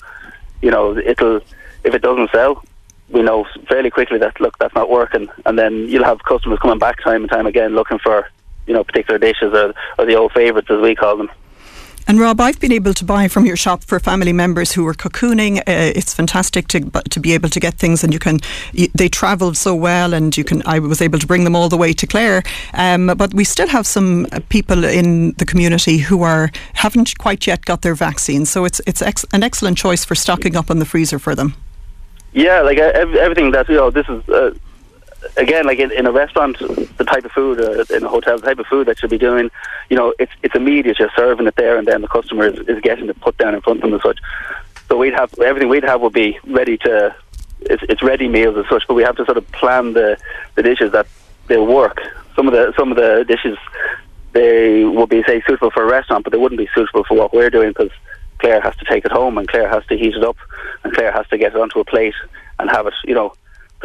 you 0.66 0.72
know, 0.72 0.98
it'll 0.98 1.42
if 1.84 1.94
it 1.94 2.02
doesn't 2.02 2.32
sell, 2.32 2.64
we 3.10 3.22
know 3.22 3.46
fairly 3.70 3.92
quickly 3.92 4.18
that 4.18 4.42
look 4.42 4.58
that's 4.58 4.74
not 4.74 4.90
working, 4.90 5.28
and 5.46 5.60
then 5.60 5.88
you'll 5.88 6.04
have 6.04 6.24
customers 6.24 6.58
coming 6.60 6.80
back 6.80 7.04
time 7.04 7.22
and 7.22 7.30
time 7.30 7.46
again 7.46 7.76
looking 7.76 8.00
for 8.00 8.28
you 8.66 8.74
know 8.74 8.84
particular 8.84 9.20
dishes 9.20 9.54
or, 9.54 9.76
or 10.00 10.06
the 10.08 10.16
old 10.16 10.32
favourites 10.32 10.72
as 10.72 10.82
we 10.82 10.96
call 10.96 11.18
them. 11.18 11.30
And 12.08 12.20
Rob, 12.20 12.40
I've 12.40 12.60
been 12.60 12.72
able 12.72 12.94
to 12.94 13.04
buy 13.04 13.28
from 13.28 13.48
your 13.48 13.58
shop 13.58 13.84
for 13.84 14.00
family 14.00 14.32
members 14.32 14.72
who 14.72 14.86
are 14.88 14.94
cocooning. 14.94 15.58
Uh, 15.60 15.64
it's 15.96 16.14
fantastic 16.14 16.68
to 16.68 16.80
to 17.10 17.20
be 17.20 17.34
able 17.34 17.50
to 17.50 17.60
get 17.60 17.80
things, 17.80 18.04
and 18.04 18.14
you 18.14 18.20
can. 18.20 18.40
You, 18.74 18.90
they 18.94 19.10
travelled 19.10 19.58
so 19.58 19.74
well, 19.74 20.14
and 20.14 20.38
you 20.38 20.44
can. 20.44 20.62
I 20.68 20.78
was 20.78 21.02
able 21.02 21.18
to 21.18 21.26
bring 21.26 21.46
them 21.46 21.56
all 21.56 21.68
the 21.68 21.78
way 21.78 21.94
to 21.94 22.06
Clare. 22.06 22.44
Um, 22.74 23.08
but 23.18 23.34
we 23.34 23.44
still 23.44 23.68
have 23.68 23.88
some 23.88 24.28
people 24.50 24.84
in 24.84 25.32
the 25.38 25.46
community 25.46 25.98
who 25.98 26.22
are 26.22 26.52
haven't 26.74 27.18
quite 27.18 27.48
yet 27.48 27.66
got 27.66 27.82
their 27.82 27.96
vaccine. 27.96 28.46
So 28.46 28.66
it's 28.66 28.82
it's 28.86 29.02
ex- 29.02 29.26
an 29.34 29.42
excellent 29.42 29.78
choice 29.78 30.06
for 30.06 30.14
stocking 30.14 30.56
up 30.56 30.70
on 30.70 30.78
the 30.78 30.86
freezer 30.86 31.18
for 31.18 31.34
them. 31.34 31.56
Yeah, 32.34 32.62
like 32.62 32.78
everything 32.78 33.52
that 33.52 33.68
you 33.68 33.78
know, 33.78 33.90
this 33.90 34.08
is. 34.10 34.30
Uh, 34.30 34.54
again, 35.38 35.66
like 35.66 35.80
in, 35.80 35.92
in, 35.92 36.06
a 36.06 36.12
restaurant, 36.12 36.58
the 36.60 37.06
type 37.06 37.26
of 37.26 37.32
food, 37.32 37.60
uh, 37.60 37.84
in 37.96 38.04
a 38.04 38.10
hotel, 38.10 38.38
the 38.38 38.46
type 38.46 38.60
of 38.60 38.68
food 38.68 38.88
that 38.88 39.02
you'll 39.02 39.10
be 39.10 39.18
doing, 39.18 39.50
you 39.90 39.98
know, 39.98 40.14
it's 40.20 40.32
it's 40.44 40.56
immediate. 40.56 41.00
You're 41.00 41.12
serving 41.16 41.48
it 41.48 41.56
there, 41.56 41.78
and 41.78 41.88
then 41.88 42.02
the 42.02 42.08
customer 42.08 42.48
is, 42.48 42.60
is 42.68 42.82
getting 42.82 43.10
it 43.10 43.20
put 43.22 43.38
down 43.38 43.56
in 43.56 43.62
front 43.62 43.80
of 43.80 43.84
them 43.84 43.94
and 43.94 44.02
such. 44.02 44.20
So 44.88 44.98
we'd 44.98 45.14
have 45.14 45.38
everything 45.40 45.70
we'd 45.70 45.84
have 45.84 46.02
would 46.02 46.14
be 46.14 46.40
ready 46.46 46.78
to 46.80 47.16
it's, 47.62 47.84
it's 47.90 48.04
ready 48.04 48.28
meals 48.28 48.58
as 48.58 48.66
such, 48.70 48.84
but 48.88 48.94
we 48.94 49.04
have 49.04 49.16
to 49.18 49.26
sort 49.26 49.38
of 49.38 49.52
plan 49.52 49.94
the, 49.94 50.18
the 50.56 50.64
dishes 50.64 50.92
that 50.92 51.08
they'll 51.48 51.66
work. 51.66 52.02
Some 52.36 52.48
of 52.48 52.54
the 52.54 52.74
some 52.78 52.92
of 52.92 52.98
the 52.98 53.26
dishes 53.28 53.58
they 54.34 54.84
would 54.84 55.10
be 55.10 55.24
say 55.24 55.42
suitable 55.48 55.72
for 55.72 55.84
a 55.84 55.90
restaurant, 55.90 56.26
but 56.26 56.32
they 56.32 56.38
wouldn't 56.38 56.60
be 56.60 56.70
suitable 56.76 57.06
for 57.06 57.18
what 57.18 57.34
we're 57.34 57.50
doing 57.50 57.70
because 57.70 57.92
Claire 58.40 58.62
has 58.62 58.76
to 58.78 58.86
take 58.86 59.06
it 59.06 59.12
home 59.12 59.38
and 59.38 59.48
Claire 59.48 59.70
has 59.70 59.86
to 59.88 59.98
heat 59.98 60.14
it 60.14 60.24
up 60.24 60.36
and 60.84 60.94
Claire 60.94 61.12
has 61.12 61.28
to 61.30 61.38
get 61.38 61.56
it 61.56 61.60
onto 61.60 61.80
a 61.80 61.86
plate 61.86 62.14
and 62.60 62.70
have 62.70 62.86
it, 62.86 62.94
you 63.06 63.16
know, 63.16 63.34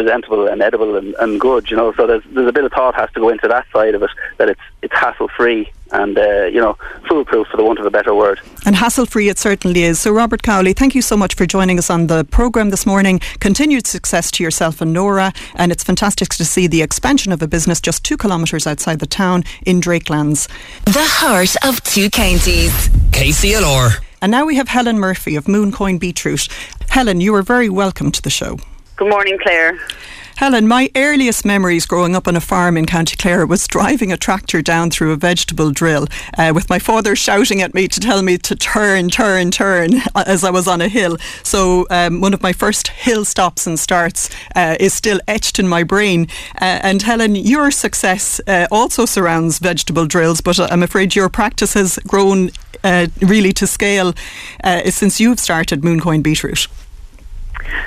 presentable 0.01 0.49
and 0.49 0.63
edible 0.63 0.97
and, 0.97 1.15
and 1.21 1.39
good, 1.39 1.71
you 1.71 1.77
know. 1.77 1.93
So 1.93 2.07
there's 2.07 2.25
there's 2.33 2.49
a 2.49 2.53
bit 2.53 2.65
of 2.65 2.73
thought 2.73 2.95
has 2.95 3.11
to 3.13 3.21
go 3.21 3.29
into 3.29 3.47
that 3.49 3.67
side 3.71 3.95
of 3.95 4.03
it 4.03 4.11
that 4.39 4.49
it's 4.49 4.61
it's 4.81 4.95
hassle 4.95 5.29
free 5.29 5.71
and 5.93 6.17
uh, 6.19 6.45
you 6.47 6.61
know 6.61 6.79
foolproof 7.07 7.47
for 7.49 7.59
the 7.59 7.65
want 7.65 7.79
of 7.79 7.85
a 7.85 7.91
better 7.91 8.15
word. 8.15 8.41
And 8.65 8.75
hassle 8.77 9.05
free 9.05 9.29
it 9.29 9.39
certainly 9.39 9.83
is. 9.83 10.01
So 10.01 10.11
Robert 10.11 10.43
Cowley, 10.43 10.73
thank 10.73 10.95
you 10.95 11.03
so 11.03 11.17
much 11.19 11.35
for 11.35 11.45
joining 11.45 11.79
us 11.79 11.91
on 11.91 12.07
the 12.07 12.25
programme 12.25 12.71
this 12.71 12.87
morning. 12.87 13.21
Continued 13.41 13.87
success 13.87 14.31
to 14.33 14.43
yourself 14.43 14.81
and 14.81 14.93
Nora, 14.95 15.33
and 15.55 15.71
it's 15.71 15.85
fantastic 15.85 16.29
to 16.31 16.45
see 16.47 16.67
the 16.67 16.81
expansion 16.81 17.31
of 17.31 17.43
a 17.43 17.49
business 17.49 17.79
just 17.81 18.03
two 18.03 18.17
kilometres 18.17 18.67
outside 18.67 19.01
the 19.01 19.07
town 19.07 19.45
in 19.67 19.83
Drakelands. 19.83 20.49
The 20.87 21.07
heart 21.21 21.55
of 21.63 21.83
two 21.83 22.09
counties. 22.09 22.73
KCLR. 23.11 24.03
And 24.23 24.31
now 24.31 24.47
we 24.47 24.57
have 24.57 24.69
Helen 24.69 24.99
Murphy 24.99 25.37
of 25.37 25.45
Mooncoin 25.45 25.99
Beetroot. 25.99 26.49
Helen, 26.89 27.21
you 27.21 27.35
are 27.35 27.43
very 27.43 27.69
welcome 27.69 28.11
to 28.13 28.23
the 28.23 28.31
show. 28.31 28.59
Good 29.01 29.09
morning, 29.09 29.39
Claire. 29.39 29.79
Helen, 30.37 30.69
my 30.69 30.91
earliest 30.95 31.47
memories 31.47 31.87
growing 31.87 32.15
up 32.15 32.29
on 32.29 32.37
a 32.37 32.41
farm 32.41 32.77
in 32.77 32.85
County 32.85 33.17
Clare 33.17 33.47
was 33.47 33.67
driving 33.67 34.13
a 34.13 34.19
tractor 34.19 34.61
down 34.61 34.91
through 34.91 35.13
a 35.13 35.17
vegetable 35.17 35.71
drill 35.71 36.07
uh, 36.37 36.53
with 36.55 36.69
my 36.69 36.79
father 36.79 37.17
shouting 37.17 37.63
at 37.63 37.73
me 37.73 37.89
to 37.89 37.99
tell 37.99 38.21
me 38.21 38.37
to 38.37 38.55
turn, 38.55 39.09
turn, 39.09 39.51
turn 39.51 39.93
as 40.15 40.45
I 40.45 40.51
was 40.51 40.69
on 40.69 40.83
a 40.83 40.89
hill. 40.89 41.17
So, 41.43 41.87
um, 41.89 42.21
one 42.21 42.35
of 42.35 42.43
my 42.43 42.53
first 42.53 42.89
hill 42.89 43.25
stops 43.25 43.67
and 43.67 43.81
starts 43.81 44.29
uh, 44.55 44.77
is 44.79 44.93
still 44.93 45.19
etched 45.27 45.59
in 45.59 45.67
my 45.67 45.83
brain. 45.83 46.27
Uh, 46.61 46.81
and 46.83 47.01
Helen, 47.01 47.37
your 47.37 47.71
success 47.71 48.39
uh, 48.47 48.67
also 48.71 49.07
surrounds 49.07 49.61
vegetable 49.61 50.05
drills, 50.05 50.43
but 50.43 50.61
I'm 50.61 50.83
afraid 50.83 51.17
your 51.17 51.31
practice 51.31 51.73
has 51.73 51.99
grown 52.07 52.51
uh, 52.85 53.07
really 53.23 53.53
to 53.53 53.67
scale 53.67 54.13
uh, 54.63 54.91
since 54.91 55.21
you've 55.21 55.41
started 55.41 55.81
Mooncoin 55.81 56.23
Beetroot. 56.23 56.69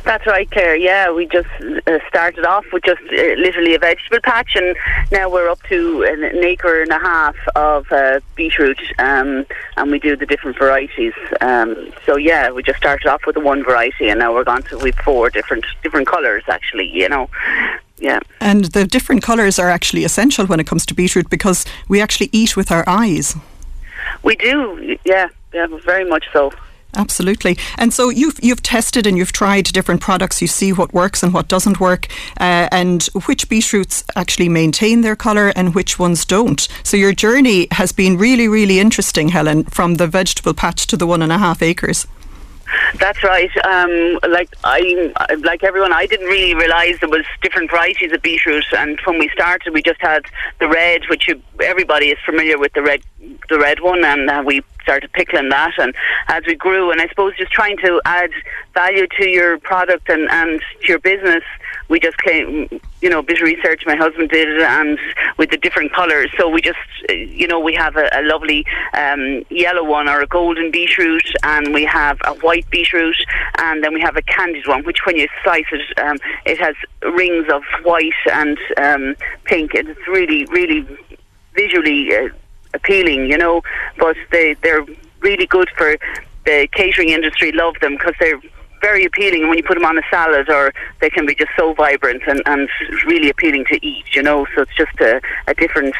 That's 0.04 0.26
right, 0.26 0.50
Claire. 0.52 0.76
Yeah, 0.76 1.12
we 1.12 1.28
just 1.28 1.50
uh, 1.88 2.00
started 2.08 2.46
off 2.46 2.66
with 2.72 2.84
just 2.84 3.02
uh, 3.02 3.36
literally 3.38 3.76
a 3.76 3.80
vegetable 3.80 4.20
patch, 4.24 4.56
and 4.56 4.76
now 5.12 5.30
we're 5.30 5.50
up 5.50 5.62
to 5.70 6.04
an, 6.04 6.24
an 6.24 6.44
acre 6.44 6.82
and 6.82 6.92
a 6.92 7.00
half 7.00 7.36
of 7.56 7.92
uh, 7.92 8.20
beetroot, 8.36 8.80
um, 9.00 9.46
and 9.78 9.92
we 9.92 10.00
do 10.00 10.16
the 10.16 10.26
different 10.26 10.58
varieties. 10.58 11.14
Um, 11.42 11.92
so 12.06 12.18
yeah, 12.18 12.52
we 12.52 12.64
just 12.64 12.78
started 12.78 13.08
off 13.08 13.26
with 13.26 13.36
the 13.36 13.42
one 13.42 13.64
variety, 13.64 14.10
and 14.10 14.20
now 14.20 14.34
we're 14.34 14.44
gone 14.44 14.64
to 14.64 14.78
with 14.78 14.96
four 14.96 15.30
different 15.30 15.66
different 15.82 16.08
colours. 16.08 16.44
Actually, 16.48 16.90
you 16.90 17.10
know. 17.10 17.30
Yeah. 17.98 18.20
And 18.42 18.66
the 18.66 18.86
different 18.86 19.24
colours 19.24 19.58
are 19.60 19.70
actually 19.70 20.04
essential 20.04 20.46
when 20.46 20.60
it 20.60 20.68
comes 20.68 20.86
to 20.88 20.94
beetroot 20.94 21.30
because 21.30 21.66
we 21.88 22.02
actually 22.02 22.30
eat 22.34 22.58
with 22.58 22.70
our 22.70 22.84
eyes. 22.86 23.36
We 24.24 24.36
do, 24.36 24.98
yeah, 25.06 25.30
yeah, 25.54 25.68
very 25.86 26.04
much 26.04 26.26
so. 26.34 26.52
Absolutely. 26.96 27.58
And 27.78 27.94
so 27.94 28.10
you've 28.10 28.40
you've 28.44 28.62
tested 28.62 29.08
and 29.08 29.18
you've 29.18 29.32
tried 29.32 29.66
different 29.66 30.02
products. 30.02 30.42
You 30.42 30.48
see 30.48 30.72
what 30.72 30.94
works 30.94 31.24
and 31.24 31.34
what 31.34 31.48
doesn't 31.48 31.80
work, 31.80 32.08
uh, 32.40 32.68
and 32.72 33.04
which 33.26 33.50
beetroots 33.50 34.04
actually 34.16 34.50
maintain 34.50 35.02
their 35.02 35.16
colour 35.16 35.52
and 35.56 35.74
which 35.74 35.98
ones 35.98 36.26
don't. 36.26 36.68
So 36.84 36.96
your 36.98 37.14
journey 37.14 37.68
has 37.72 37.92
been 37.92 38.18
really, 38.18 38.48
really 38.48 38.80
interesting, 38.80 39.30
Helen, 39.30 39.64
from 39.66 39.96
the 39.96 40.08
vegetable 40.08 40.54
patch 40.54 40.86
to 40.88 40.98
the 40.98 41.08
one 41.08 41.22
and 41.22 41.32
a 41.32 41.38
half 41.38 41.62
acres. 41.62 42.06
That's 42.96 43.24
right. 43.24 43.52
Um, 43.66 44.20
like 44.30 44.50
I, 44.64 45.14
like 45.44 45.64
everyone, 45.64 45.94
I 45.94 46.06
didn't 46.06 46.28
really 46.28 46.54
realise 46.54 47.00
there 47.00 47.10
was 47.10 47.26
different 47.42 47.70
varieties 47.70 48.12
of 48.12 48.22
beetroot. 48.22 48.66
And 48.76 49.00
when 49.06 49.20
we 49.20 49.30
started, 49.30 49.74
we 49.74 49.82
just 49.82 50.02
had 50.02 50.24
the 50.60 50.68
red, 50.68 51.02
which 51.10 51.28
you, 51.28 51.42
everybody 51.62 52.08
is 52.08 52.18
familiar 52.26 52.58
with 52.58 52.74
the 52.74 52.82
red, 52.82 53.02
the 53.50 53.60
red 53.60 53.80
one, 53.80 54.04
and 54.04 54.30
uh, 54.30 54.44
we 54.46 54.62
started 54.84 55.12
pickling 55.14 55.50
that. 55.50 55.74
And 55.78 55.96
as 56.28 56.44
we 56.46 56.56
grew, 56.56 56.92
and 56.92 57.02
I 57.02 57.08
suppose 57.08 57.36
just 57.38 57.52
trying 57.52 57.78
to 57.78 58.02
add 58.06 58.32
value 58.74 59.08
to 59.20 59.28
your 59.28 59.58
product 59.60 60.10
and 60.10 60.30
and 60.30 60.62
to 60.82 60.88
your 60.88 61.00
business, 61.00 61.44
we 61.90 62.00
just 62.00 62.18
came, 62.18 62.70
you 63.02 63.10
know, 63.10 63.20
a 63.20 63.24
bit 63.24 63.38
of 63.38 63.44
research 63.44 63.84
my 63.86 63.96
husband 63.96 64.30
did, 64.30 64.62
and 64.62 64.98
with 65.38 65.50
the 65.50 65.58
different 65.58 65.94
colours. 65.94 66.30
So 66.38 66.50
we 66.50 66.62
just, 66.62 66.80
you 67.10 67.48
know, 67.48 67.60
we 67.60 67.74
have 67.76 67.96
a, 67.96 68.10
a 68.14 68.22
lovely 68.24 68.66
um, 68.94 69.44
yellow 69.50 69.84
one 69.84 70.08
or 70.08 70.22
a 70.22 70.28
golden 70.28 70.72
beetroot, 70.72 71.26
and 71.44 71.74
we 71.74 71.84
have 71.86 72.18
a 72.26 72.34
white 72.36 72.70
beetroot, 72.70 73.18
and 73.60 73.84
then 73.84 73.94
we 73.94 74.02
have 74.02 74.16
a 74.16 74.22
candied 74.22 74.68
one, 74.68 74.84
which 74.84 75.00
when 75.06 75.18
you 75.18 75.28
slice 75.44 75.66
it, 75.72 76.00
um, 76.00 76.18
it 76.46 76.58
has 76.60 76.76
rings 77.02 77.48
of 77.52 77.64
white 77.84 78.12
and 78.32 78.58
um, 78.78 79.16
pink. 79.46 79.74
And 79.74 79.90
it's 79.90 80.08
really, 80.08 80.46
really 80.46 80.88
visually 81.54 82.16
uh, 82.16 82.30
appealing, 82.74 83.30
you 83.30 83.38
know. 83.38 83.62
But 83.98 84.18
they 84.32 84.56
they're 84.64 84.86
really 85.22 85.46
good 85.46 85.70
for 85.78 85.98
the 86.46 86.68
catering 86.74 87.10
industry. 87.10 87.52
Love 87.52 87.76
them 87.82 87.94
because 87.94 88.16
they're 88.20 88.42
very 88.84 89.06
appealing 89.06 89.40
and 89.40 89.50
when 89.50 89.58
you 89.58 89.64
put 89.64 89.76
them 89.76 89.86
on 89.86 89.98
a 89.98 90.02
salad 90.12 90.50
or 90.50 90.74
they 91.00 91.10
can 91.10 91.26
be 91.26 91.34
just 91.34 91.52
so 91.58 91.74
vibrant 91.74 92.22
and, 92.28 92.42
and 92.46 92.68
really 93.06 93.30
appealing 93.30 93.64
to 93.64 93.80
eat 93.82 94.04
you 94.14 94.22
know 94.22 94.46
so 94.54 94.64
it's 94.64 94.76
just 94.76 95.00
a, 95.00 95.22
a 95.48 95.54
different 95.54 95.96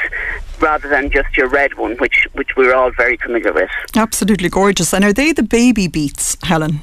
rather 0.60 0.90
than 0.90 1.10
just 1.10 1.38
your 1.38 1.48
red 1.48 1.74
one 1.76 1.96
which 1.96 2.28
which 2.34 2.50
we're 2.58 2.74
all 2.74 2.92
very 2.92 3.16
familiar 3.18 3.54
with 3.54 3.70
absolutely 3.96 4.50
gorgeous 4.50 4.94
and 4.94 5.06
are 5.06 5.14
they 5.14 5.32
the 5.32 5.44
baby 5.44 5.88
beets 5.88 6.36
Helen 6.44 6.82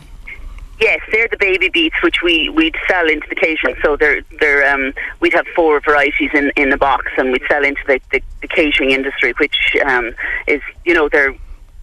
Yes, 0.81 1.01
they're 1.13 1.29
the 1.29 1.37
baby 1.37 1.69
beets, 1.69 2.03
which 2.03 2.23
we 2.23 2.49
we'd 2.49 2.75
sell 2.89 3.07
into 3.09 3.29
the 3.29 3.35
catering. 3.35 3.77
So 3.83 3.97
they're 3.97 4.23
they're 4.41 4.67
um, 4.73 4.95
we'd 5.21 5.35
have 5.35 5.47
four 5.55 5.81
varieties 5.81 6.31
in, 6.33 6.51
in 6.57 6.71
the 6.71 6.79
box, 6.79 7.07
and 7.19 7.33
we'd 7.33 7.43
sell 7.49 7.65
into 7.65 7.83
the, 7.87 8.01
the, 8.13 8.23
the 8.41 8.49
catering 8.49 8.91
industry, 8.91 9.35
which 9.39 9.77
um, 9.85 10.13
is 10.47 10.63
you 10.87 10.95
know 10.95 11.09
they're 11.09 11.35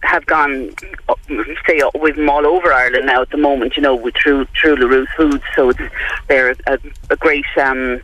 have 0.02 0.24
gone, 0.26 0.70
say, 1.66 1.82
with 1.94 2.16
them 2.16 2.30
all 2.30 2.46
over 2.46 2.72
Ireland 2.72 3.06
now 3.06 3.22
at 3.22 3.30
the 3.30 3.36
moment, 3.36 3.76
you 3.76 3.82
know, 3.82 3.96
with 3.96 4.14
through 4.14 4.46
through 4.60 4.76
La 4.76 4.86
Rousse 4.86 5.08
Foods. 5.16 5.42
So 5.56 5.70
it's 5.70 5.80
they're 6.28 6.54
a, 6.66 6.78
a 7.10 7.16
great 7.16 7.44
um, 7.60 8.00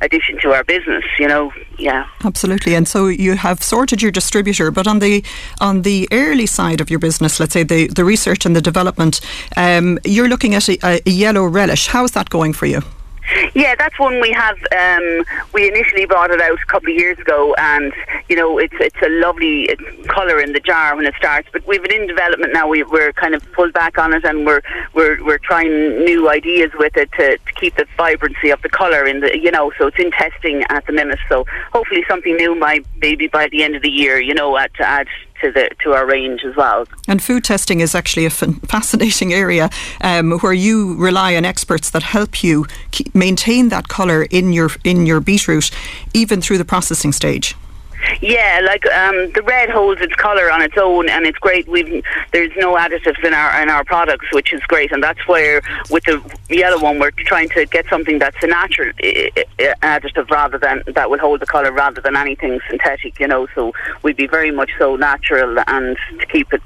addition 0.00 0.38
to 0.42 0.52
our 0.52 0.64
business, 0.64 1.04
you 1.18 1.28
know. 1.28 1.52
Yeah, 1.78 2.06
absolutely. 2.24 2.74
And 2.74 2.86
so 2.86 3.06
you 3.06 3.36
have 3.36 3.62
sorted 3.62 4.02
your 4.02 4.10
distributor, 4.10 4.70
but 4.70 4.86
on 4.86 4.98
the 4.98 5.24
on 5.60 5.82
the 5.82 6.08
early 6.12 6.46
side 6.46 6.80
of 6.80 6.90
your 6.90 6.98
business, 6.98 7.40
let's 7.40 7.52
say 7.52 7.62
the 7.62 7.88
the 7.88 8.04
research 8.04 8.46
and 8.46 8.54
the 8.54 8.62
development, 8.62 9.20
um, 9.56 9.98
you're 10.04 10.28
looking 10.28 10.54
at 10.54 10.68
a, 10.68 10.78
a 10.82 11.10
yellow 11.10 11.44
relish. 11.44 11.88
How 11.88 12.04
is 12.04 12.12
that 12.12 12.30
going 12.30 12.52
for 12.52 12.66
you? 12.66 12.82
Yeah, 13.54 13.74
that's 13.78 13.98
one 13.98 14.20
we 14.20 14.32
have. 14.32 14.56
Um, 14.76 15.24
we 15.52 15.68
initially 15.68 16.06
brought 16.06 16.30
it 16.30 16.40
out 16.40 16.58
a 16.62 16.66
couple 16.66 16.90
of 16.90 16.96
years 16.96 17.18
ago, 17.18 17.54
and 17.58 17.92
you 18.28 18.36
know 18.36 18.58
it's 18.58 18.74
it's 18.78 19.00
a 19.02 19.08
lovely 19.08 19.68
colour 20.08 20.40
in 20.40 20.52
the 20.52 20.60
jar 20.60 20.94
when 20.96 21.06
it 21.06 21.14
starts. 21.16 21.48
But 21.52 21.66
we've 21.66 21.84
it 21.84 21.92
in 21.92 22.06
development 22.06 22.52
now. 22.52 22.68
We, 22.68 22.82
we're 22.82 23.12
kind 23.12 23.34
of 23.34 23.52
pulled 23.52 23.72
back 23.72 23.98
on 23.98 24.12
it, 24.12 24.24
and 24.24 24.46
we're 24.46 24.62
we're 24.94 25.22
we're 25.24 25.38
trying 25.38 26.04
new 26.04 26.28
ideas 26.28 26.70
with 26.78 26.96
it 26.96 27.10
to, 27.12 27.38
to 27.38 27.52
keep 27.54 27.76
the 27.76 27.86
vibrancy 27.96 28.50
of 28.50 28.60
the 28.62 28.68
colour 28.68 29.06
in 29.06 29.20
the 29.20 29.38
you 29.38 29.50
know. 29.50 29.72
So 29.78 29.88
it's 29.88 29.98
in 29.98 30.10
testing 30.10 30.62
at 30.68 30.86
the 30.86 30.92
minute. 30.92 31.18
So 31.28 31.44
hopefully 31.72 32.04
something 32.08 32.36
new, 32.36 32.58
by 32.58 32.80
maybe 33.00 33.28
by 33.28 33.48
the 33.48 33.62
end 33.62 33.76
of 33.76 33.82
the 33.82 33.90
year, 33.90 34.20
you 34.20 34.34
know, 34.34 34.56
to 34.56 34.82
add 34.82 35.06
to 35.40 35.52
the 35.52 35.70
to 35.82 35.92
our 35.92 36.06
range 36.06 36.44
as 36.44 36.56
well. 36.56 36.86
And 37.06 37.22
food 37.22 37.44
testing 37.44 37.80
is 37.80 37.94
actually 37.94 38.26
a 38.26 38.30
fascinating 38.30 39.32
area 39.32 39.70
um, 40.00 40.32
where 40.40 40.52
you 40.52 40.94
rely 40.96 41.36
on 41.36 41.44
experts 41.44 41.90
that 41.90 42.02
help 42.02 42.42
you 42.42 42.66
maintain 43.14 43.68
that 43.68 43.88
colour 43.88 44.24
in 44.24 44.52
your 44.52 44.70
in 44.84 45.06
your 45.06 45.20
beetroot, 45.20 45.70
even 46.12 46.40
through 46.40 46.58
the 46.58 46.64
processing 46.64 47.12
stage. 47.12 47.54
Yeah, 48.20 48.60
like 48.64 48.86
um, 48.86 49.30
the 49.32 49.42
red 49.42 49.70
holds 49.70 50.00
its 50.00 50.14
colour 50.14 50.50
on 50.50 50.62
its 50.62 50.76
own, 50.76 51.08
and 51.08 51.26
it's 51.26 51.38
great. 51.38 51.68
We've 51.68 52.04
there's 52.32 52.52
no 52.56 52.76
additives 52.76 53.22
in 53.24 53.34
our 53.34 53.62
in 53.62 53.70
our 53.70 53.84
products, 53.84 54.26
which 54.32 54.52
is 54.52 54.60
great, 54.62 54.92
and 54.92 55.02
that's 55.02 55.26
where 55.26 55.60
with 55.90 56.04
the 56.04 56.22
yellow 56.48 56.80
one 56.80 56.98
we're 56.98 57.10
trying 57.10 57.48
to 57.50 57.66
get 57.66 57.86
something 57.88 58.18
that's 58.18 58.36
a 58.42 58.46
natural 58.46 58.92
additive 59.82 60.30
rather 60.30 60.58
than 60.58 60.82
that 60.86 61.10
will 61.10 61.18
hold 61.18 61.40
the 61.40 61.46
colour 61.46 61.72
rather 61.72 62.00
than 62.00 62.16
anything 62.16 62.60
synthetic. 62.68 63.18
You 63.20 63.28
know, 63.28 63.46
so 63.54 63.72
we'd 64.02 64.16
be 64.16 64.26
very 64.26 64.50
much 64.50 64.70
so 64.78 64.96
natural 64.96 65.58
and 65.66 65.96
to 66.20 66.26
keep 66.26 66.52
it 66.52 66.62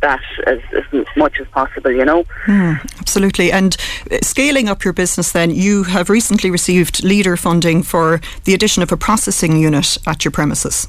that 0.00 0.22
as, 0.46 0.60
as 0.72 1.06
much 1.16 1.40
as 1.40 1.46
possible, 1.48 1.90
you 1.90 2.04
know. 2.04 2.24
Mm, 2.46 2.82
absolutely. 3.00 3.52
And 3.52 3.76
uh, 4.10 4.18
scaling 4.22 4.68
up 4.68 4.84
your 4.84 4.92
business, 4.92 5.32
then, 5.32 5.50
you 5.50 5.84
have 5.84 6.10
recently 6.10 6.50
received 6.50 7.02
leader 7.04 7.36
funding 7.36 7.82
for 7.82 8.20
the 8.44 8.54
addition 8.54 8.82
of 8.82 8.92
a 8.92 8.96
processing 8.96 9.56
unit 9.56 9.98
at 10.06 10.24
your 10.24 10.32
premises. 10.32 10.88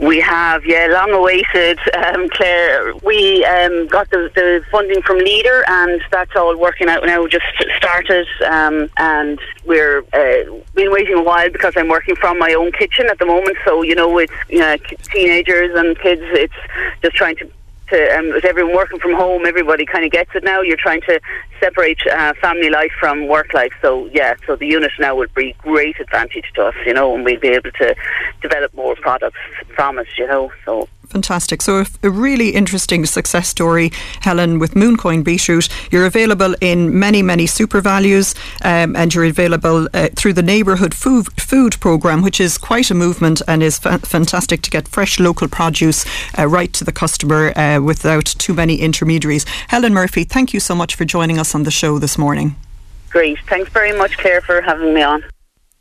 We 0.00 0.18
have, 0.20 0.64
yeah, 0.64 0.86
long 0.90 1.10
awaited, 1.10 1.78
um, 1.94 2.30
Claire. 2.30 2.94
We 3.04 3.44
um, 3.44 3.86
got 3.88 4.08
the, 4.08 4.30
the, 4.34 4.64
funding 4.70 5.02
from 5.02 5.18
Leader, 5.18 5.62
and 5.68 6.00
that's 6.10 6.34
all 6.34 6.58
working 6.58 6.88
out 6.88 7.04
now. 7.04 7.26
Just 7.26 7.44
started, 7.76 8.26
um, 8.46 8.88
and 8.96 9.38
we're 9.66 9.98
uh, 10.14 10.58
been 10.74 10.90
waiting 10.90 11.16
a 11.16 11.22
while 11.22 11.50
because 11.50 11.74
I'm 11.76 11.88
working 11.88 12.16
from 12.16 12.38
my 12.38 12.54
own 12.54 12.72
kitchen 12.72 13.08
at 13.10 13.18
the 13.18 13.26
moment. 13.26 13.58
So 13.62 13.82
you 13.82 13.94
know, 13.94 14.16
it's 14.16 14.32
you 14.48 14.60
know, 14.60 14.78
teenagers 15.12 15.78
and 15.78 15.98
kids. 15.98 16.22
It's 16.24 16.54
just 17.02 17.14
trying 17.16 17.36
to 17.36 17.50
to, 17.90 18.18
um, 18.18 18.30
with 18.30 18.44
everyone 18.44 18.74
working 18.74 18.98
from 18.98 19.14
home, 19.14 19.46
everybody 19.46 19.84
kind 19.84 20.04
of 20.04 20.10
gets 20.10 20.30
it 20.34 20.44
now. 20.44 20.60
You're 20.60 20.76
trying 20.76 21.02
to 21.02 21.20
separate 21.60 21.98
uh, 22.06 22.32
family 22.40 22.70
life 22.70 22.92
from 22.98 23.28
work 23.28 23.52
life. 23.52 23.72
So 23.82 24.06
yeah, 24.12 24.34
so 24.46 24.56
the 24.56 24.66
unit 24.66 24.92
now 24.98 25.14
would 25.16 25.34
be 25.34 25.54
great 25.58 25.98
advantage 26.00 26.46
to 26.54 26.66
us, 26.66 26.74
you 26.86 26.94
know, 26.94 27.14
and 27.14 27.24
we'd 27.24 27.40
be 27.40 27.48
able 27.48 27.72
to 27.72 27.94
develop 28.40 28.72
more 28.74 28.96
products 28.96 29.38
from 29.74 29.98
it, 29.98 30.08
you 30.16 30.26
know. 30.26 30.52
So 30.64 30.88
Fantastic. 31.10 31.60
So, 31.60 31.84
a, 32.04 32.10
really 32.10 32.50
interesting 32.50 33.04
success 33.04 33.48
story, 33.48 33.90
Helen, 34.20 34.60
with 34.60 34.74
Mooncoin 34.74 35.24
Beetroot. 35.24 35.68
You're 35.90 36.06
available 36.06 36.54
in 36.60 36.96
many, 36.96 37.20
many 37.20 37.46
SuperValus, 37.46 38.36
um, 38.64 38.94
and 38.94 39.12
you're 39.12 39.24
available 39.24 39.88
uh, 39.92 40.08
through 40.14 40.34
the 40.34 40.42
Neighbourhood 40.42 40.94
Food, 40.94 41.26
food 41.40 41.80
Programme, 41.80 42.22
which 42.22 42.40
is 42.40 42.56
quite 42.58 42.92
a 42.92 42.94
movement 42.94 43.42
and 43.48 43.60
is 43.60 43.78
fa- 43.78 43.98
fantastic 43.98 44.62
to 44.62 44.70
get 44.70 44.86
fresh 44.86 45.18
local 45.18 45.48
produce 45.48 46.06
uh, 46.38 46.46
right 46.46 46.72
to 46.74 46.84
the 46.84 46.92
customer 46.92 47.52
uh, 47.58 47.80
without 47.82 48.26
too 48.26 48.54
many 48.54 48.76
intermediaries. 48.76 49.44
Helen 49.68 49.92
Murphy, 49.92 50.22
thank 50.22 50.54
you 50.54 50.60
so 50.60 50.76
much 50.76 50.94
for 50.94 51.04
joining 51.04 51.40
us 51.40 51.56
on 51.56 51.64
the 51.64 51.72
show 51.72 51.98
this 51.98 52.16
morning. 52.16 52.54
Great. 53.08 53.40
Thanks 53.48 53.70
very 53.72 53.92
much, 53.98 54.16
Claire, 54.16 54.42
for 54.42 54.60
having 54.60 54.94
me 54.94 55.02
on. 55.02 55.24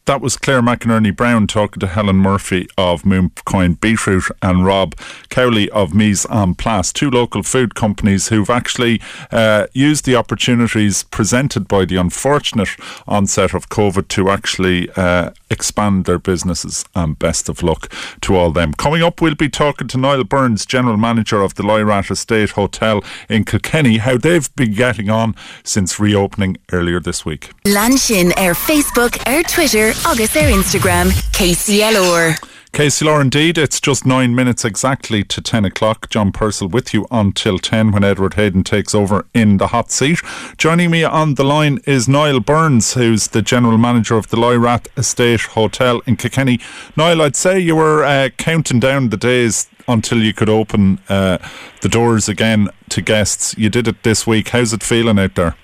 That 0.10 0.22
was 0.22 0.38
Claire 0.38 0.64
McInerney 0.64 1.16
Brown 1.16 1.46
talking 1.46 1.80
to 1.82 1.86
Helen 1.86 2.16
Murphy 2.16 2.68
of 2.80 3.04
Mooncoin 3.04 3.80
Beetroot 3.80 4.24
and 4.42 4.66
Rob 4.66 4.96
Cowley 5.30 5.70
of 5.70 5.94
Mise 5.94 6.26
en 6.32 6.56
Place, 6.56 6.92
two 6.92 7.12
local 7.12 7.44
food 7.44 7.76
companies 7.76 8.30
who've 8.30 8.50
actually 8.50 9.00
uh, 9.32 9.68
used 9.72 10.06
the 10.06 10.16
opportunities 10.16 11.04
presented 11.04 11.68
by 11.68 11.86
the 11.86 11.98
unfortunate 11.98 12.70
onset 13.08 13.54
of 13.54 13.70
COVID 13.70 14.08
to 14.08 14.32
actually 14.32 14.90
uh, 14.96 15.30
expand 15.52 16.06
their 16.06 16.18
businesses. 16.18 16.86
And 16.96 17.20
best 17.20 17.48
of 17.48 17.62
luck 17.62 17.94
to 18.22 18.36
all 18.36 18.50
them. 18.50 18.74
Coming 18.74 19.04
up, 19.04 19.22
we'll 19.22 19.36
be 19.36 19.48
talking 19.48 19.88
to 19.90 19.98
Niall 20.00 20.24
Burns, 20.24 20.66
General 20.66 20.98
Manager 20.98 21.44
of 21.44 21.54
the 21.54 21.62
Lyrath 21.62 22.10
Estate 22.10 22.50
Hotel 22.50 23.04
in 23.30 23.46
Kilkenny, 23.46 23.98
how 23.98 24.18
they've 24.18 24.54
been 24.56 24.74
getting 24.74 25.12
on 25.12 25.36
since 25.64 26.00
reopening 26.00 26.58
earlier 26.72 27.00
this 27.00 27.26
week. 27.28 27.52
Lanshin, 27.66 28.36
our 28.38 28.56
Facebook, 28.56 29.22
our 29.28 29.44
Twitter, 29.44 29.94
agus 30.06 30.36
our 30.36 30.44
Instagram, 30.44 31.10
KCLR. 31.34 32.38
KCLR 32.72 33.22
indeed, 33.22 33.58
it's 33.58 33.82
just 33.82 34.06
nine 34.06 34.36
minutes 34.36 34.64
exactly 34.64 35.24
to 35.24 35.42
10 35.42 35.66
o'clock. 35.66 36.10
John 36.10 36.32
Purcell 36.32 36.68
with 36.68 36.94
you 36.94 37.08
until 37.10 37.58
10 37.58 37.92
when 37.92 38.04
Edward 38.04 38.36
Hayden 38.36 38.64
takes 38.64 38.94
over 38.94 39.26
in 39.34 39.58
the 39.58 39.68
hot 39.68 39.92
seat. 39.92 40.20
Joining 40.58 40.92
me 40.92 41.04
on 41.04 41.36
the 41.36 41.44
line 41.44 41.80
is 41.86 42.08
Niall 42.08 42.40
Burns, 42.40 42.94
who's 42.94 43.30
the 43.30 43.42
General 43.42 43.78
Manager 43.78 44.18
of 44.18 44.30
the 44.30 44.38
Lyrath 44.38 44.88
Estate 44.98 45.42
Hotel 45.42 46.02
in 46.06 46.16
Kilkenny. 46.16 46.60
Niall, 46.96 47.24
I'd 47.24 47.36
say 47.36 47.60
you 47.60 47.76
were 47.76 48.04
uh, 48.04 48.30
counting 48.38 48.80
down 48.80 49.10
the 49.10 49.18
days 49.18 49.68
until 49.88 50.22
you 50.22 50.34
could 50.34 50.50
open 50.50 51.00
uh, 51.10 51.40
the 51.82 51.90
doors 51.90 52.30
again 52.30 52.70
to 52.90 53.02
guests. 53.02 53.58
You 53.58 53.70
did 53.70 53.88
it 53.88 54.04
this 54.04 54.28
week. 54.28 54.50
How's 54.50 54.74
it 54.74 54.84
feeling 54.84 55.18
out 55.18 55.36
there? 55.36 55.56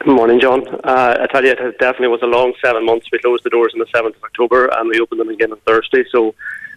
Good 0.00 0.16
morning, 0.16 0.40
John. 0.40 0.66
Uh, 0.82 1.18
I 1.20 1.26
tell 1.26 1.44
you, 1.44 1.50
it 1.50 1.78
definitely 1.78 2.08
was 2.08 2.22
a 2.22 2.26
long 2.26 2.54
seven 2.64 2.86
months. 2.86 3.08
We 3.12 3.18
closed 3.18 3.44
the 3.44 3.50
doors 3.50 3.74
on 3.74 3.80
the 3.80 3.84
7th 3.84 4.16
of 4.16 4.24
October 4.24 4.66
and 4.72 4.88
we 4.88 4.98
opened 4.98 5.20
them 5.20 5.28
again 5.28 5.52
on 5.52 5.58
Thursday. 5.66 6.04
So 6.10 6.34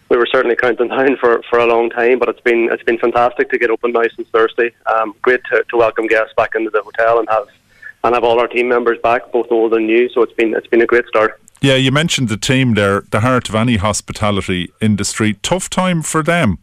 we 0.09 0.17
were 0.17 0.25
certainly 0.25 0.57
counting 0.57 0.89
down 0.89 1.15
for, 1.15 1.41
for 1.49 1.59
a 1.59 1.65
long 1.65 1.89
time, 1.89 2.19
but 2.19 2.27
it's 2.27 2.41
been 2.41 2.67
it's 2.69 2.83
been 2.83 2.97
fantastic 2.97 3.49
to 3.51 3.57
get 3.57 3.69
open 3.69 3.93
now 3.93 4.03
since 4.13 4.27
Thursday. 4.27 4.75
Um, 4.93 5.15
great 5.21 5.39
to, 5.45 5.63
to 5.63 5.77
welcome 5.77 6.07
guests 6.07 6.33
back 6.35 6.53
into 6.53 6.69
the 6.69 6.81
hotel 6.81 7.19
and 7.19 7.29
have 7.29 7.47
and 8.03 8.13
have 8.13 8.25
all 8.25 8.41
our 8.41 8.47
team 8.49 8.67
members 8.67 8.99
back, 9.01 9.31
both 9.31 9.49
old 9.49 9.73
and 9.73 9.87
new. 9.87 10.09
So 10.09 10.21
it's 10.21 10.33
been 10.33 10.53
it's 10.53 10.67
been 10.67 10.81
a 10.81 10.85
great 10.85 11.07
start. 11.07 11.39
Yeah, 11.61 11.75
you 11.75 11.93
mentioned 11.93 12.27
the 12.27 12.35
team 12.35 12.73
there, 12.73 13.05
the 13.09 13.21
heart 13.21 13.47
of 13.47 13.55
any 13.55 13.77
hospitality 13.77 14.73
industry. 14.81 15.35
Tough 15.35 15.69
time 15.69 16.01
for 16.01 16.21
them. 16.21 16.57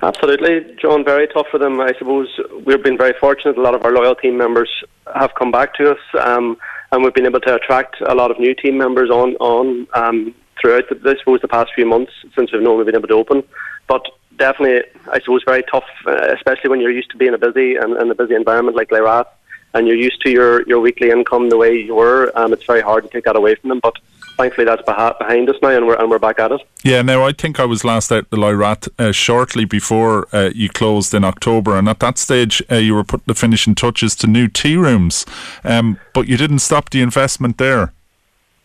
Absolutely, 0.00 0.74
John. 0.80 1.04
Very 1.04 1.28
tough 1.28 1.46
for 1.50 1.58
them. 1.58 1.80
I 1.80 1.92
suppose 1.98 2.28
we've 2.64 2.82
been 2.82 2.96
very 2.96 3.14
fortunate. 3.20 3.58
A 3.58 3.60
lot 3.60 3.74
of 3.74 3.84
our 3.84 3.92
loyal 3.92 4.14
team 4.14 4.36
members 4.36 4.70
have 5.14 5.34
come 5.34 5.50
back 5.50 5.74
to 5.74 5.92
us, 5.92 5.98
um, 6.18 6.56
and 6.90 7.04
we've 7.04 7.14
been 7.14 7.26
able 7.26 7.40
to 7.40 7.54
attract 7.54 8.00
a 8.00 8.14
lot 8.14 8.30
of 8.30 8.38
new 8.38 8.54
team 8.54 8.78
members 8.78 9.10
on 9.10 9.34
on 9.36 9.86
um, 9.94 10.34
throughout. 10.60 10.84
The, 10.88 10.98
I 11.10 11.18
suppose 11.18 11.40
the 11.40 11.48
past 11.48 11.72
few 11.74 11.86
months 11.86 12.12
since 12.34 12.52
we've 12.52 12.62
we've 12.62 12.86
been 12.86 12.96
able 12.96 13.08
to 13.08 13.14
open, 13.14 13.42
but 13.86 14.04
definitely, 14.38 14.82
I 15.10 15.18
suppose 15.20 15.42
very 15.44 15.62
tough, 15.70 15.84
uh, 16.06 16.34
especially 16.34 16.70
when 16.70 16.80
you're 16.80 16.90
used 16.90 17.10
to 17.10 17.16
being 17.16 17.34
a 17.34 17.38
busy 17.38 17.76
and, 17.76 17.92
and 17.94 18.10
a 18.10 18.14
busy 18.14 18.34
environment 18.34 18.76
like 18.76 18.88
Lyrath, 18.88 19.26
and 19.74 19.86
you're 19.86 19.96
used 19.96 20.20
to 20.22 20.30
your 20.30 20.62
your 20.68 20.80
weekly 20.80 21.10
income 21.10 21.48
the 21.48 21.56
way 21.56 21.76
you 21.76 21.94
were. 21.94 22.32
Um, 22.34 22.52
it's 22.52 22.64
very 22.64 22.82
hard 22.82 23.04
to 23.04 23.10
take 23.10 23.24
that 23.24 23.36
away 23.36 23.54
from 23.54 23.68
them, 23.68 23.80
but 23.82 23.94
thankfully 24.36 24.64
that's 24.64 24.82
behind 24.82 25.48
us 25.48 25.56
now, 25.62 25.70
and 25.70 25.86
we're 25.86 25.96
and 25.96 26.10
we're 26.10 26.18
back 26.18 26.38
at 26.38 26.52
it. 26.52 26.60
Yeah, 26.82 27.02
now 27.02 27.24
I 27.24 27.32
think 27.32 27.60
I 27.60 27.64
was 27.64 27.84
last 27.84 28.10
out 28.12 28.30
the 28.30 28.36
Lyrath 28.36 28.88
uh, 28.98 29.12
shortly 29.12 29.64
before 29.64 30.28
uh, 30.32 30.50
you 30.54 30.68
closed 30.68 31.14
in 31.14 31.24
October, 31.24 31.76
and 31.76 31.88
at 31.88 32.00
that 32.00 32.18
stage 32.18 32.62
uh, 32.70 32.76
you 32.76 32.94
were 32.94 33.04
putting 33.04 33.24
the 33.26 33.34
finishing 33.34 33.74
touches 33.74 34.14
to 34.16 34.26
new 34.26 34.48
tea 34.48 34.76
rooms, 34.76 35.26
um, 35.64 35.98
but 36.14 36.28
you 36.28 36.36
didn't 36.36 36.60
stop 36.60 36.90
the 36.90 37.00
investment 37.00 37.58
there. 37.58 37.92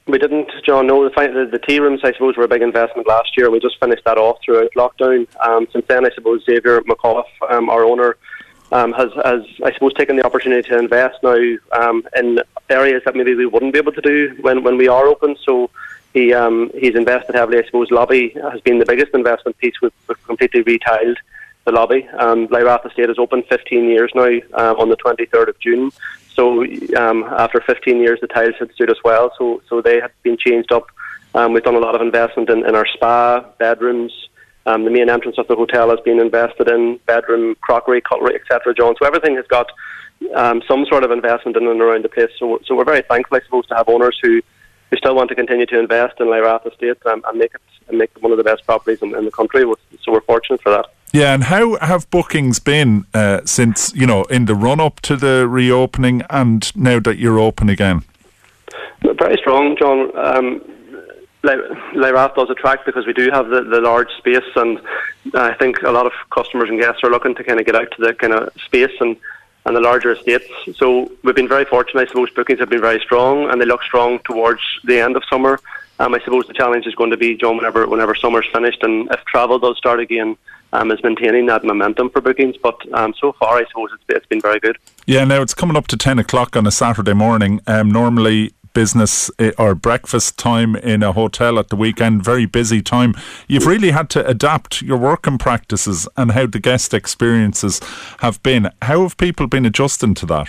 We 0.07 0.18
didn't, 0.18 0.49
John. 0.65 0.88
No, 0.88 1.03
the, 1.03 1.09
the, 1.09 1.49
the 1.51 1.59
tea 1.59 1.80
rooms, 1.82 1.99
I 2.01 2.13
suppose, 2.13 2.38
were 2.38 2.45
a 2.45 2.47
big 2.47 2.61
investment 2.61 3.09
last 3.09 3.36
year. 3.36 3.51
We 3.51 3.59
just 3.59 3.78
finished 3.78 4.05
that 4.05 4.18
off 4.18 4.38
throughout 4.43 4.72
lockdown. 4.74 5.28
Um, 5.45 5.68
since 5.74 5.86
then, 5.88 6.05
I 6.05 6.09
suppose 6.15 6.45
Xavier 6.45 6.80
McAuliffe, 6.82 7.26
um, 7.49 7.70
our 7.70 7.84
owner, 7.84 8.15
um, 8.72 8.91
has, 8.93 9.09
has, 9.24 9.41
I 9.63 9.74
suppose, 9.74 9.93
taken 9.93 10.15
the 10.15 10.26
opportunity 10.26 10.68
to 10.70 10.78
invest 10.78 11.22
now 11.24 11.55
um, 11.72 12.07
in 12.15 12.39
areas 12.70 13.01
that 13.05 13.15
maybe 13.15 13.36
we 13.36 13.45
wouldn't 13.45 13.74
be 13.74 13.80
able 13.80 13.93
to 13.93 14.01
do 14.01 14.36
when, 14.41 14.63
when 14.63 14.78
we 14.78 14.88
are 14.88 15.07
open. 15.07 15.36
So 15.43 15.70
he 16.13 16.34
um, 16.34 16.72
he's 16.74 16.95
invested 16.95 17.36
heavily. 17.36 17.59
I 17.59 17.65
suppose 17.65 17.91
lobby 17.91 18.30
has 18.51 18.61
been 18.61 18.80
the 18.80 18.86
biggest 18.86 19.13
investment 19.13 19.57
piece. 19.57 19.76
We've, 19.82 19.91
we've 20.07 20.26
completely 20.26 20.63
retiled 20.63 21.18
the 21.65 21.72
lobby. 21.72 22.07
Um, 22.18 22.47
Lyrath 22.47 22.86
Estate 22.86 23.09
is 23.09 23.20
open 23.20 23.43
15 23.43 23.86
years 23.86 24.11
now 24.15 24.39
um, 24.53 24.78
on 24.78 24.89
the 24.89 24.97
23rd 24.97 25.49
of 25.49 25.59
June. 25.59 25.91
So 26.34 26.63
um, 26.95 27.24
after 27.24 27.61
15 27.61 27.97
years, 27.97 28.20
the 28.22 28.28
tiles 28.28 28.55
had 28.59 28.72
stood 28.72 28.89
us 28.89 28.97
well. 29.03 29.32
So 29.38 29.61
so 29.70 29.82
they 29.82 29.99
have 29.99 30.11
been 30.24 30.38
changed 30.38 30.72
up. 30.72 30.88
Um, 31.36 31.53
we've 31.53 31.63
done 31.63 31.76
a 31.76 31.80
lot 31.80 31.93
of 31.93 32.01
investment 32.01 32.49
in, 32.49 32.65
in 32.65 32.74
our 32.76 32.88
spa, 32.88 33.41
bedrooms. 33.59 34.26
Um, 34.68 34.84
the 34.84 34.91
main 34.91 35.09
entrance 35.09 35.38
of 35.38 35.47
the 35.47 35.55
hotel 35.55 35.89
has 35.89 35.99
been 36.01 36.20
invested 36.20 36.70
in 36.70 36.99
bedroom, 37.05 37.55
crockery, 37.61 38.01
cutlery, 38.01 38.36
etc. 38.36 38.74
John. 38.74 38.95
So 38.99 39.07
everything 39.07 39.36
has 39.38 39.47
got 39.47 39.72
um, 40.36 40.61
some 40.68 40.86
sort 40.86 41.03
of 41.03 41.11
investment 41.11 41.57
in 41.57 41.68
and 41.68 41.82
around 41.82 42.03
the 42.03 42.09
place. 42.09 42.30
So, 42.38 42.59
so 42.65 42.76
we're 42.76 42.84
very 42.84 43.01
thankful, 43.01 43.38
I 43.38 43.41
suppose, 43.41 43.65
to 43.68 43.76
have 43.76 43.88
owners 43.88 44.20
who, 44.22 44.41
who 44.89 44.97
still 44.97 45.15
want 45.15 45.30
to 45.30 45.36
continue 45.36 45.65
to 45.68 45.80
invest 45.80 46.20
in 46.20 46.28
Lyrath 46.28 46.72
Estate 46.72 46.97
and, 47.05 47.24
and 47.26 47.39
make 47.39 47.55
it 47.55 47.61
and 47.88 47.97
make 47.97 48.11
it 48.15 48.22
one 48.22 48.34
of 48.34 48.38
the 48.38 48.43
best 48.43 48.65
properties 48.65 49.01
in, 49.01 49.15
in 49.15 49.24
the 49.26 49.32
country. 49.32 49.63
So 50.01 50.11
we're 50.11 50.22
fortunate 50.22 50.61
for 50.61 50.72
that. 50.72 50.88
Yeah, 51.13 51.34
and 51.34 51.45
how 51.45 51.78
have 51.78 52.09
bookings 52.09 52.59
been 52.59 53.05
uh, 53.13 53.41
since 53.45 53.95
you 53.95 54.05
know 54.05 54.24
in 54.24 54.45
the 54.45 54.55
run 54.55 54.80
up 54.80 54.99
to 55.01 55.15
the 55.15 55.47
reopening 55.47 56.24
and 56.30 56.76
now 56.76 56.99
that 56.99 57.18
you're 57.18 57.39
open 57.39 57.70
again? 57.70 58.03
Very 59.01 59.38
strong, 59.38 59.78
John. 59.78 60.11
Um, 60.18 60.61
Lyrath 61.56 62.36
does 62.36 62.50
attract 62.50 62.86
because 62.86 63.06
we 63.06 63.14
do 63.14 63.30
have 63.32 63.50
the, 63.50 63.64
the 63.64 63.82
large 63.82 64.10
space, 64.18 64.43
and 64.56 64.80
I 65.34 65.54
think 65.54 65.82
a 65.84 65.91
lot 65.91 66.06
of 66.06 66.14
customers 66.32 66.70
and 66.70 66.80
guests 66.80 67.04
are 67.04 67.10
looking 67.10 67.36
to 67.36 67.43
kind 67.43 67.60
of 67.60 67.66
get 67.66 67.76
out 67.76 67.91
to 67.91 68.02
the 68.02 68.14
kind 68.14 68.34
of 68.34 68.52
space 68.62 68.91
and, 69.00 69.18
and 69.66 69.76
the 69.76 69.82
larger 69.82 70.12
estates. 70.12 70.45
So 70.76 71.12
we've 71.24 71.36
been 71.36 71.48
very 71.48 71.66
fortunate. 71.66 72.02
I 72.02 72.08
suppose 72.08 72.30
bookings 72.32 72.60
have 72.60 72.70
been 72.70 72.82
very 72.82 73.00
strong, 73.00 73.50
and 73.50 73.62
they 73.62 73.66
look 73.66 73.84
strong 73.84 74.20
towards 74.20 74.62
the 74.84 75.00
end 75.00 75.16
of 75.16 75.24
summer. 75.30 75.60
Um, 76.00 76.14
I 76.14 76.20
suppose 76.20 76.45
the 76.45 76.54
challenge 76.54 76.86
is 76.86 76.93
going 76.95 77.10
to 77.12 77.18
be, 77.18 77.36
John, 77.36 77.58
whenever 77.58 77.88
whenever 77.88 78.14
summer's 78.14 78.45
finished, 78.54 78.84
and 78.84 79.10
if 79.12 79.24
travel 79.26 79.58
does 79.58 79.78
start 79.78 80.00
again, 80.00 80.38
um, 80.74 80.91
is 80.91 81.02
maintaining 81.04 81.45
that 81.48 81.64
momentum 81.64 82.10
for 82.10 82.22
bookings. 82.22 82.56
But 82.58 82.78
um, 82.93 83.14
so 83.20 83.32
far, 83.34 83.58
I 83.58 83.66
suppose 83.68 83.89
it's, 83.93 84.04
it's 84.10 84.26
been 84.28 84.41
very 84.41 84.60
good. 84.60 84.78
Yeah, 85.06 85.24
now 85.24 85.41
it's 85.41 85.54
coming 85.54 85.76
up 85.76 85.88
to 85.88 85.98
10 85.98 86.20
o'clock 86.20 86.56
on 86.56 86.68
a 86.68 86.72
Saturday 86.72 87.14
morning. 87.14 87.62
Um, 87.68 87.89
normally, 87.89 88.54
business 88.78 89.32
eh, 89.39 89.51
or 89.57 89.73
breakfast 89.73 90.38
time 90.38 90.75
in 90.75 91.01
a 91.01 91.11
hotel 91.11 91.57
at 91.57 91.69
the 91.69 91.75
weekend, 91.75 92.23
very 92.23 92.45
busy 92.45 92.80
time. 92.80 93.15
You've 93.47 93.65
really 93.65 93.89
had 93.89 94.07
to 94.11 94.23
adapt 94.28 94.84
your 94.84 94.99
working 94.99 95.39
practices 95.39 96.07
and 96.15 96.34
how 96.34 96.45
the 96.45 96.59
guest 96.59 96.93
experiences 96.93 97.82
have 98.19 98.38
been. 98.43 98.69
How 98.84 99.01
have 99.01 99.17
people 99.17 99.47
been 99.47 99.65
adjusting 99.65 100.13
to 100.13 100.28
that? 100.28 100.47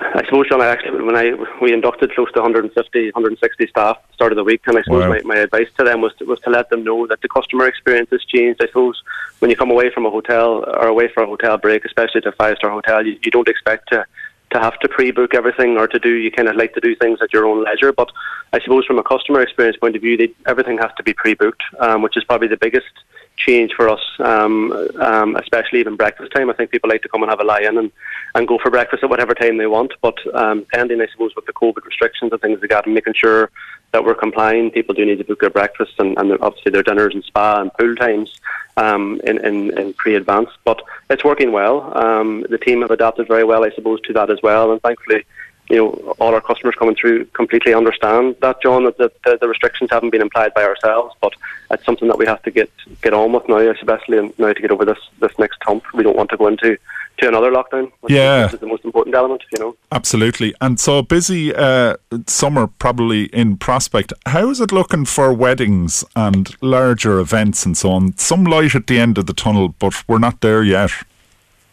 I 0.00 0.24
suppose, 0.24 0.48
John, 0.48 0.62
I 0.62 0.68
actually, 0.68 1.02
when 1.02 1.16
I 1.16 1.32
we 1.60 1.74
inducted 1.74 2.14
close 2.14 2.32
to 2.32 2.40
150, 2.40 3.10
160 3.12 3.66
staff 3.66 3.98
at 3.98 4.08
the 4.08 4.14
start 4.14 4.32
of 4.32 4.36
the 4.36 4.44
week, 4.44 4.62
and 4.66 4.78
I 4.78 4.82
suppose 4.82 5.02
wow. 5.02 5.10
my, 5.10 5.20
my 5.24 5.36
advice 5.36 5.68
to 5.76 5.84
them 5.84 6.00
was 6.00 6.14
to, 6.16 6.24
was 6.24 6.40
to 6.40 6.50
let 6.50 6.70
them 6.70 6.82
know 6.82 7.06
that 7.08 7.20
the 7.20 7.28
customer 7.28 7.66
experience 7.66 8.08
has 8.10 8.24
changed. 8.24 8.62
I 8.62 8.68
suppose 8.68 9.02
when 9.40 9.50
you 9.50 9.56
come 9.56 9.70
away 9.70 9.90
from 9.90 10.06
a 10.06 10.10
hotel 10.10 10.64
or 10.66 10.86
away 10.86 11.08
for 11.12 11.22
a 11.22 11.26
hotel 11.26 11.58
break, 11.58 11.84
especially 11.84 12.22
to 12.22 12.30
a 12.30 12.32
five 12.32 12.56
star 12.56 12.70
hotel, 12.70 13.06
you, 13.06 13.18
you 13.22 13.30
don't 13.30 13.48
expect 13.48 13.90
to 13.90 14.06
to 14.52 14.60
have 14.60 14.78
to 14.80 14.88
pre-book 14.88 15.34
everything 15.34 15.76
or 15.78 15.86
to 15.88 15.98
do 15.98 16.14
you 16.14 16.30
kind 16.30 16.48
of 16.48 16.56
like 16.56 16.74
to 16.74 16.80
do 16.80 16.94
things 16.94 17.18
at 17.22 17.32
your 17.32 17.46
own 17.46 17.64
leisure 17.64 17.92
but 17.92 18.10
I 18.52 18.60
suppose 18.60 18.84
from 18.86 18.98
a 18.98 19.02
customer 19.02 19.40
experience 19.40 19.76
point 19.76 19.96
of 19.96 20.02
view 20.02 20.16
they, 20.16 20.32
everything 20.46 20.78
has 20.78 20.90
to 20.96 21.02
be 21.02 21.12
pre-booked 21.12 21.62
um, 21.80 22.02
which 22.02 22.16
is 22.16 22.24
probably 22.24 22.48
the 22.48 22.56
biggest 22.56 22.92
change 23.36 23.72
for 23.74 23.88
us 23.88 24.00
um, 24.20 24.72
um, 25.00 25.36
especially 25.36 25.80
even 25.80 25.96
breakfast 25.96 26.32
time. 26.32 26.50
I 26.50 26.52
think 26.52 26.70
people 26.70 26.90
like 26.90 27.02
to 27.02 27.08
come 27.08 27.22
and 27.22 27.30
have 27.30 27.40
a 27.40 27.44
lie 27.44 27.62
in 27.62 27.78
and, 27.78 27.90
and 28.34 28.46
go 28.46 28.58
for 28.62 28.70
breakfast 28.70 29.02
at 29.02 29.10
whatever 29.10 29.34
time 29.34 29.56
they 29.56 29.66
want 29.66 29.94
but 30.02 30.18
um, 30.34 30.66
pending 30.72 31.00
I 31.00 31.06
suppose 31.10 31.34
with 31.34 31.46
the 31.46 31.52
COVID 31.52 31.84
restrictions 31.84 32.32
and 32.32 32.40
things 32.40 32.60
like 32.60 32.70
that 32.70 32.86
and 32.86 32.94
making 32.94 33.14
sure 33.14 33.50
that 33.92 34.04
we're 34.04 34.14
complying 34.14 34.70
people 34.70 34.94
do 34.94 35.04
need 35.04 35.18
to 35.18 35.24
book 35.24 35.40
their 35.40 35.50
breakfast 35.50 35.92
and, 35.98 36.16
and 36.18 36.32
obviously 36.40 36.72
their 36.72 36.82
dinners 36.82 37.14
and 37.14 37.24
spa 37.24 37.60
and 37.60 37.72
pool 37.74 37.94
times 37.96 38.40
um, 38.76 39.20
in, 39.24 39.44
in, 39.44 39.78
in 39.78 39.92
pre-advance. 39.94 40.50
But 40.64 40.82
it's 41.10 41.24
working 41.24 41.52
well. 41.52 41.96
Um, 41.96 42.46
the 42.48 42.58
team 42.58 42.82
have 42.82 42.90
adapted 42.90 43.28
very 43.28 43.44
well, 43.44 43.64
I 43.64 43.70
suppose, 43.70 44.00
to 44.02 44.12
that 44.14 44.30
as 44.30 44.38
well, 44.42 44.72
and 44.72 44.80
thankfully, 44.82 45.24
you 45.70 45.76
know, 45.76 46.14
all 46.18 46.34
our 46.34 46.40
customers 46.40 46.74
coming 46.74 46.94
through 46.94 47.24
completely 47.26 47.72
understand 47.72 48.36
that, 48.42 48.60
John, 48.62 48.84
that 48.84 48.98
the, 48.98 49.38
the, 49.40 49.48
restrictions 49.48 49.90
haven't 49.90 50.10
been 50.10 50.20
implied 50.20 50.52
by 50.54 50.64
ourselves, 50.64 51.14
but 51.20 51.32
it's 51.70 51.84
something 51.84 52.08
that 52.08 52.18
we 52.18 52.26
have 52.26 52.42
to 52.42 52.50
get 52.50 52.70
get 53.00 53.14
on 53.14 53.32
with 53.32 53.48
now, 53.48 53.58
especially 53.58 54.32
now 54.38 54.52
to 54.52 54.60
get 54.60 54.70
over 54.70 54.84
this 54.84 54.98
this 55.20 55.38
next 55.38 55.58
hump. 55.62 55.84
We 55.94 56.02
don't 56.02 56.16
want 56.16 56.30
to 56.30 56.36
go 56.36 56.48
into 56.48 56.76
to 57.22 57.28
another 57.28 57.50
lockdown. 57.50 57.90
yeah, 58.08 58.52
is 58.52 58.60
the 58.60 58.66
most 58.66 58.84
important 58.84 59.14
element, 59.14 59.42
you 59.52 59.58
know. 59.58 59.76
Absolutely. 59.90 60.54
And 60.60 60.78
so 60.78 61.02
busy 61.02 61.54
uh, 61.54 61.96
summer 62.26 62.66
probably 62.66 63.24
in 63.26 63.56
prospect. 63.56 64.12
How 64.26 64.50
is 64.50 64.60
it 64.60 64.72
looking 64.72 65.04
for 65.04 65.32
weddings 65.32 66.04
and 66.14 66.54
larger 66.60 67.18
events 67.20 67.64
and 67.64 67.76
so 67.76 67.92
on? 67.92 68.16
Some 68.18 68.44
light 68.44 68.74
at 68.74 68.86
the 68.86 68.98
end 68.98 69.18
of 69.18 69.26
the 69.26 69.32
tunnel, 69.32 69.68
but 69.78 70.06
we're 70.08 70.18
not 70.18 70.40
there 70.40 70.62
yet. 70.62 70.90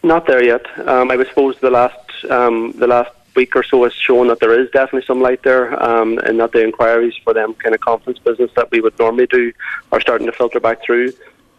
Not 0.03 0.27
there 0.27 0.43
yet. 0.43 0.65
Um, 0.87 1.11
I 1.11 1.17
suppose 1.25 1.59
the 1.59 1.71
last 1.71 1.97
um, 2.29 2.71
the 2.73 2.87
last 2.87 3.11
week 3.35 3.55
or 3.55 3.63
so 3.63 3.83
has 3.83 3.93
shown 3.93 4.27
that 4.27 4.39
there 4.39 4.57
is 4.59 4.69
definitely 4.71 5.05
some 5.05 5.21
light 5.21 5.43
there, 5.43 5.81
um, 5.83 6.17
and 6.19 6.39
that 6.39 6.51
the 6.51 6.63
inquiries 6.63 7.15
for 7.23 7.33
them 7.33 7.53
kind 7.55 7.75
of 7.75 7.81
conference 7.81 8.19
business 8.19 8.51
that 8.55 8.71
we 8.71 8.79
would 8.81 8.97
normally 8.99 9.27
do 9.27 9.51
are 9.91 9.99
starting 9.99 10.27
to 10.27 10.33
filter 10.33 10.59
back 10.59 10.81
through. 10.83 11.11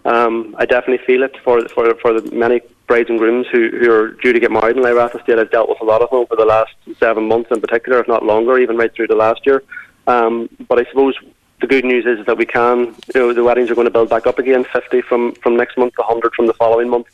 Um, 0.04 0.54
I 0.58 0.64
definitely 0.64 1.04
feel 1.04 1.22
it 1.22 1.36
for 1.44 1.68
for 1.68 1.94
for 1.96 2.20
the 2.20 2.34
many 2.34 2.60
brides 2.90 3.08
and 3.08 3.20
grooms 3.20 3.46
who, 3.52 3.70
who 3.70 3.88
are 3.88 4.08
due 4.14 4.32
to 4.32 4.40
get 4.40 4.50
married 4.50 4.76
in 4.76 4.82
Lyrath 4.82 5.14
Estate. 5.14 5.38
I've 5.38 5.52
dealt 5.52 5.68
with 5.68 5.80
a 5.80 5.84
lot 5.84 6.02
of 6.02 6.10
them 6.10 6.18
over 6.18 6.34
the 6.34 6.44
last 6.44 6.74
seven 6.98 7.28
months 7.28 7.48
in 7.52 7.60
particular, 7.60 8.00
if 8.00 8.08
not 8.08 8.24
longer, 8.24 8.58
even 8.58 8.76
right 8.76 8.92
through 8.92 9.06
the 9.06 9.14
last 9.14 9.46
year. 9.46 9.62
Um, 10.08 10.48
but 10.68 10.80
I 10.80 10.84
suppose 10.90 11.14
the 11.60 11.68
good 11.68 11.84
news 11.84 12.04
is 12.04 12.26
that 12.26 12.36
we 12.36 12.46
can, 12.46 12.96
you 13.14 13.20
know, 13.20 13.32
the 13.32 13.44
weddings 13.44 13.70
are 13.70 13.76
going 13.76 13.84
to 13.84 13.92
build 13.92 14.10
back 14.10 14.26
up 14.26 14.40
again, 14.40 14.64
50 14.64 15.02
from, 15.02 15.34
from 15.36 15.56
next 15.56 15.78
month, 15.78 15.94
100 15.98 16.34
from 16.34 16.48
the 16.48 16.52
following 16.54 16.88
month. 16.88 17.06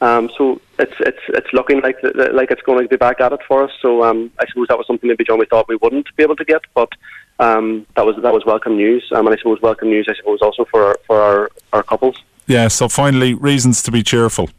Um, 0.00 0.30
so 0.38 0.62
it's 0.78 0.94
it's 1.00 1.24
it's 1.28 1.52
looking 1.52 1.80
like 1.80 1.98
like 2.32 2.52
it's 2.52 2.62
going 2.62 2.80
to 2.84 2.88
be 2.88 2.96
back 2.96 3.20
at 3.20 3.32
it 3.32 3.40
for 3.48 3.64
us. 3.64 3.72
So 3.82 4.04
um, 4.04 4.30
I 4.38 4.46
suppose 4.46 4.68
that 4.68 4.78
was 4.78 4.86
something 4.86 5.08
maybe 5.08 5.24
John 5.24 5.40
we 5.40 5.46
thought 5.46 5.66
we 5.68 5.74
wouldn't 5.74 6.06
be 6.16 6.22
able 6.22 6.36
to 6.36 6.44
get, 6.44 6.62
but 6.72 6.90
um, 7.40 7.84
that 7.96 8.06
was 8.06 8.14
that 8.22 8.32
was 8.32 8.44
welcome 8.46 8.76
news. 8.76 9.04
Um, 9.12 9.26
and 9.26 9.34
I 9.34 9.38
suppose 9.38 9.60
welcome 9.60 9.88
news, 9.88 10.06
I 10.08 10.14
suppose, 10.14 10.40
also 10.40 10.64
for 10.66 10.84
our, 10.84 10.96
for 11.04 11.20
our, 11.20 11.50
our 11.72 11.82
couples. 11.82 12.16
Yeah. 12.46 12.68
So 12.68 12.88
finally, 12.88 13.34
reasons 13.34 13.82
to 13.82 13.90
be 13.90 14.04
cheerful. 14.04 14.50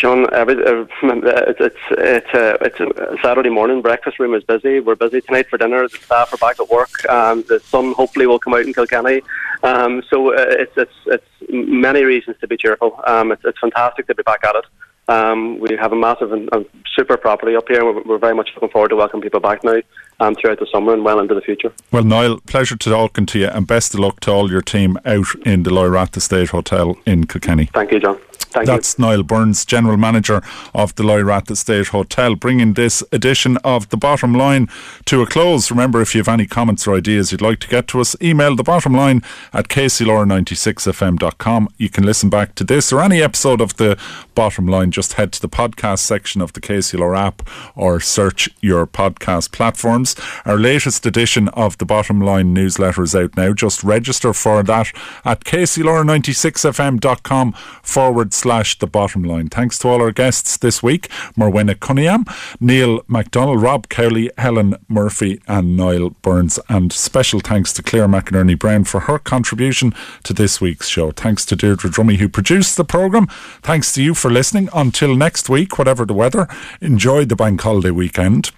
John, 0.00 0.26
every, 0.32 0.54
uh, 0.54 0.86
it's 1.02 1.60
it's 1.60 1.76
it's, 1.90 2.34
uh, 2.34 2.56
it's 2.62 2.80
a 2.80 3.18
Saturday 3.22 3.50
morning. 3.50 3.82
Breakfast 3.82 4.18
room 4.18 4.34
is 4.34 4.42
busy. 4.42 4.80
We're 4.80 4.94
busy 4.94 5.20
tonight 5.20 5.48
for 5.50 5.58
dinner. 5.58 5.86
The 5.86 5.98
staff 5.98 6.32
are 6.32 6.38
back 6.38 6.58
at 6.58 6.70
work. 6.70 7.06
Um, 7.10 7.44
the 7.48 7.60
sun 7.60 7.92
hopefully 7.92 8.26
will 8.26 8.38
come 8.38 8.54
out 8.54 8.62
in 8.62 8.72
Kilkenny. 8.72 9.20
Um, 9.62 10.02
so 10.08 10.32
uh, 10.32 10.46
it's 10.48 10.72
it's 10.78 10.94
it's 11.06 11.50
many 11.50 12.02
reasons 12.04 12.38
to 12.40 12.48
be 12.48 12.56
cheerful. 12.56 12.98
Um, 13.06 13.30
it's 13.30 13.44
it's 13.44 13.58
fantastic 13.58 14.06
to 14.06 14.14
be 14.14 14.22
back 14.22 14.42
at 14.42 14.56
it. 14.56 14.64
Um, 15.08 15.58
we 15.58 15.76
have 15.76 15.92
a 15.92 15.96
massive 15.96 16.32
and, 16.32 16.48
and, 16.52 16.64
super 16.94 17.16
property 17.16 17.56
up 17.56 17.68
here. 17.68 17.84
We're, 17.84 18.02
we're, 18.02 18.18
very 18.18 18.34
much 18.34 18.50
looking 18.54 18.68
forward 18.68 18.88
to 18.88 18.96
welcoming 18.96 19.22
people 19.22 19.40
back 19.40 19.64
now 19.64 19.80
um, 20.20 20.34
throughout 20.34 20.60
the 20.60 20.66
summer 20.72 20.92
and 20.92 21.04
well 21.04 21.18
into 21.18 21.34
the 21.34 21.40
future. 21.40 21.72
Well, 21.90 22.04
Niall, 22.04 22.40
pleasure 22.46 22.76
to 22.76 22.90
talking 22.90 23.26
to 23.26 23.38
you 23.38 23.46
and 23.46 23.66
best 23.66 23.94
of 23.94 24.00
luck 24.00 24.20
to 24.20 24.30
all 24.30 24.50
your 24.50 24.62
team 24.62 24.98
out 25.04 25.34
in 25.44 25.64
the 25.64 25.70
Lyrath 25.70 26.16
Estate 26.16 26.50
Hotel 26.50 26.96
in 27.06 27.26
Kilkenny. 27.26 27.66
Thank 27.66 27.92
you, 27.92 28.00
John. 28.00 28.18
Thank 28.50 28.66
That's 28.66 28.98
you. 28.98 29.04
Niall 29.04 29.22
Burns, 29.22 29.64
General 29.64 29.96
Manager 29.96 30.42
of 30.74 30.94
the 30.96 31.04
Lyrath 31.04 31.50
Estate 31.50 31.88
Hotel, 31.88 32.34
bringing 32.34 32.74
this 32.74 33.02
edition 33.12 33.56
of 33.58 33.88
The 33.90 33.96
Bottom 33.96 34.34
Line 34.34 34.68
to 35.04 35.22
a 35.22 35.26
close. 35.26 35.70
Remember, 35.70 36.00
if 36.00 36.14
you 36.14 36.18
have 36.18 36.28
any 36.28 36.46
comments 36.46 36.86
or 36.86 36.96
ideas 36.96 37.30
you'd 37.30 37.40
like 37.40 37.60
to 37.60 37.68
get 37.68 37.86
to 37.88 38.00
us, 38.00 38.16
email 38.20 38.56
the 38.56 38.64
bottom 38.64 38.92
line 38.92 39.22
at 39.52 39.68
kclr96fm.com. 39.68 41.68
You 41.76 41.88
can 41.88 42.04
listen 42.04 42.28
back 42.28 42.54
to 42.56 42.64
this 42.64 42.92
or 42.92 43.00
any 43.00 43.22
episode 43.22 43.60
of 43.60 43.76
The 43.76 43.96
Bottom 44.34 44.66
Line. 44.66 44.90
Just 44.90 45.12
head 45.14 45.32
to 45.32 45.40
the 45.40 45.48
podcast 45.48 46.00
section 46.00 46.40
of 46.40 46.52
the 46.52 46.60
KCLR 46.60 47.16
app 47.16 47.48
or 47.76 48.00
search 48.00 48.48
your 48.60 48.86
podcast 48.86 49.52
platforms. 49.52 50.16
Our 50.44 50.58
latest 50.58 51.06
edition 51.06 51.48
of 51.50 51.78
The 51.78 51.86
Bottom 51.86 52.20
Line 52.20 52.52
newsletter 52.52 53.04
is 53.04 53.14
out 53.14 53.36
now. 53.36 53.52
Just 53.52 53.84
register 53.84 54.32
for 54.32 54.64
that 54.64 54.92
at 55.24 55.44
kclr96fm.com 55.44 57.52
forward 57.82 58.32
slash 58.40 58.78
the 58.78 58.86
bottom 58.86 59.22
line. 59.22 59.48
Thanks 59.48 59.78
to 59.78 59.88
all 59.88 60.00
our 60.00 60.12
guests 60.12 60.56
this 60.56 60.82
week 60.82 61.08
Morwenna 61.36 61.74
Coniam, 61.74 62.24
Neil 62.60 63.00
McDonnell, 63.02 63.62
Rob 63.62 63.88
Cowley, 63.88 64.30
Helen 64.38 64.74
Murphy, 64.88 65.40
and 65.46 65.76
Niall 65.76 66.10
Burns. 66.22 66.58
And 66.68 66.92
special 66.92 67.40
thanks 67.40 67.72
to 67.74 67.82
Claire 67.82 68.08
McInerney 68.08 68.58
Brown 68.58 68.84
for 68.84 69.00
her 69.00 69.18
contribution 69.18 69.94
to 70.24 70.32
this 70.32 70.60
week's 70.60 70.88
show. 70.88 71.10
Thanks 71.10 71.44
to 71.46 71.56
Deirdre 71.56 71.90
Dromey, 71.90 72.16
who 72.16 72.28
produced 72.28 72.76
the 72.76 72.84
programme. 72.84 73.26
Thanks 73.62 73.92
to 73.94 74.02
you 74.02 74.14
for 74.14 74.30
listening. 74.30 74.68
Until 74.72 75.14
next 75.14 75.48
week, 75.48 75.78
whatever 75.78 76.06
the 76.06 76.14
weather, 76.14 76.48
enjoy 76.80 77.26
the 77.26 77.36
bank 77.36 77.60
holiday 77.60 77.90
weekend. 77.90 78.50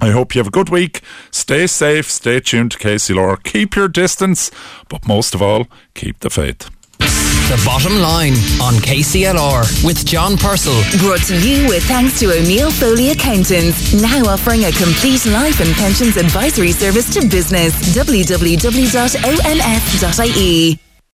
I 0.00 0.10
hope 0.10 0.34
you 0.34 0.40
have 0.40 0.48
a 0.48 0.50
good 0.50 0.68
week. 0.68 1.00
Stay 1.30 1.66
safe, 1.66 2.10
stay 2.10 2.40
tuned 2.40 2.72
to 2.72 2.78
KCLR, 2.78 3.42
keep 3.42 3.74
your 3.74 3.88
distance, 3.88 4.50
but 4.88 5.08
most 5.08 5.34
of 5.34 5.40
all, 5.40 5.66
keep 5.94 6.20
the 6.20 6.28
faith. 6.30 6.75
The 7.48 7.62
Bottom 7.64 8.00
Line 8.00 8.32
on 8.60 8.74
KCLR 8.82 9.84
with 9.84 10.04
John 10.04 10.36
Purcell. 10.36 10.82
Brought 10.98 11.22
to 11.26 11.38
you 11.46 11.68
with 11.68 11.84
thanks 11.84 12.18
to 12.18 12.32
O'Neill 12.32 12.72
Foley 12.72 13.10
Accountants, 13.10 13.94
now 13.94 14.24
offering 14.24 14.64
a 14.64 14.72
complete 14.72 15.24
life 15.26 15.60
and 15.60 15.72
pensions 15.76 16.16
advisory 16.16 16.72
service 16.72 17.08
to 17.14 17.24
business. 17.28 17.72
www.onf.ie 17.94 18.46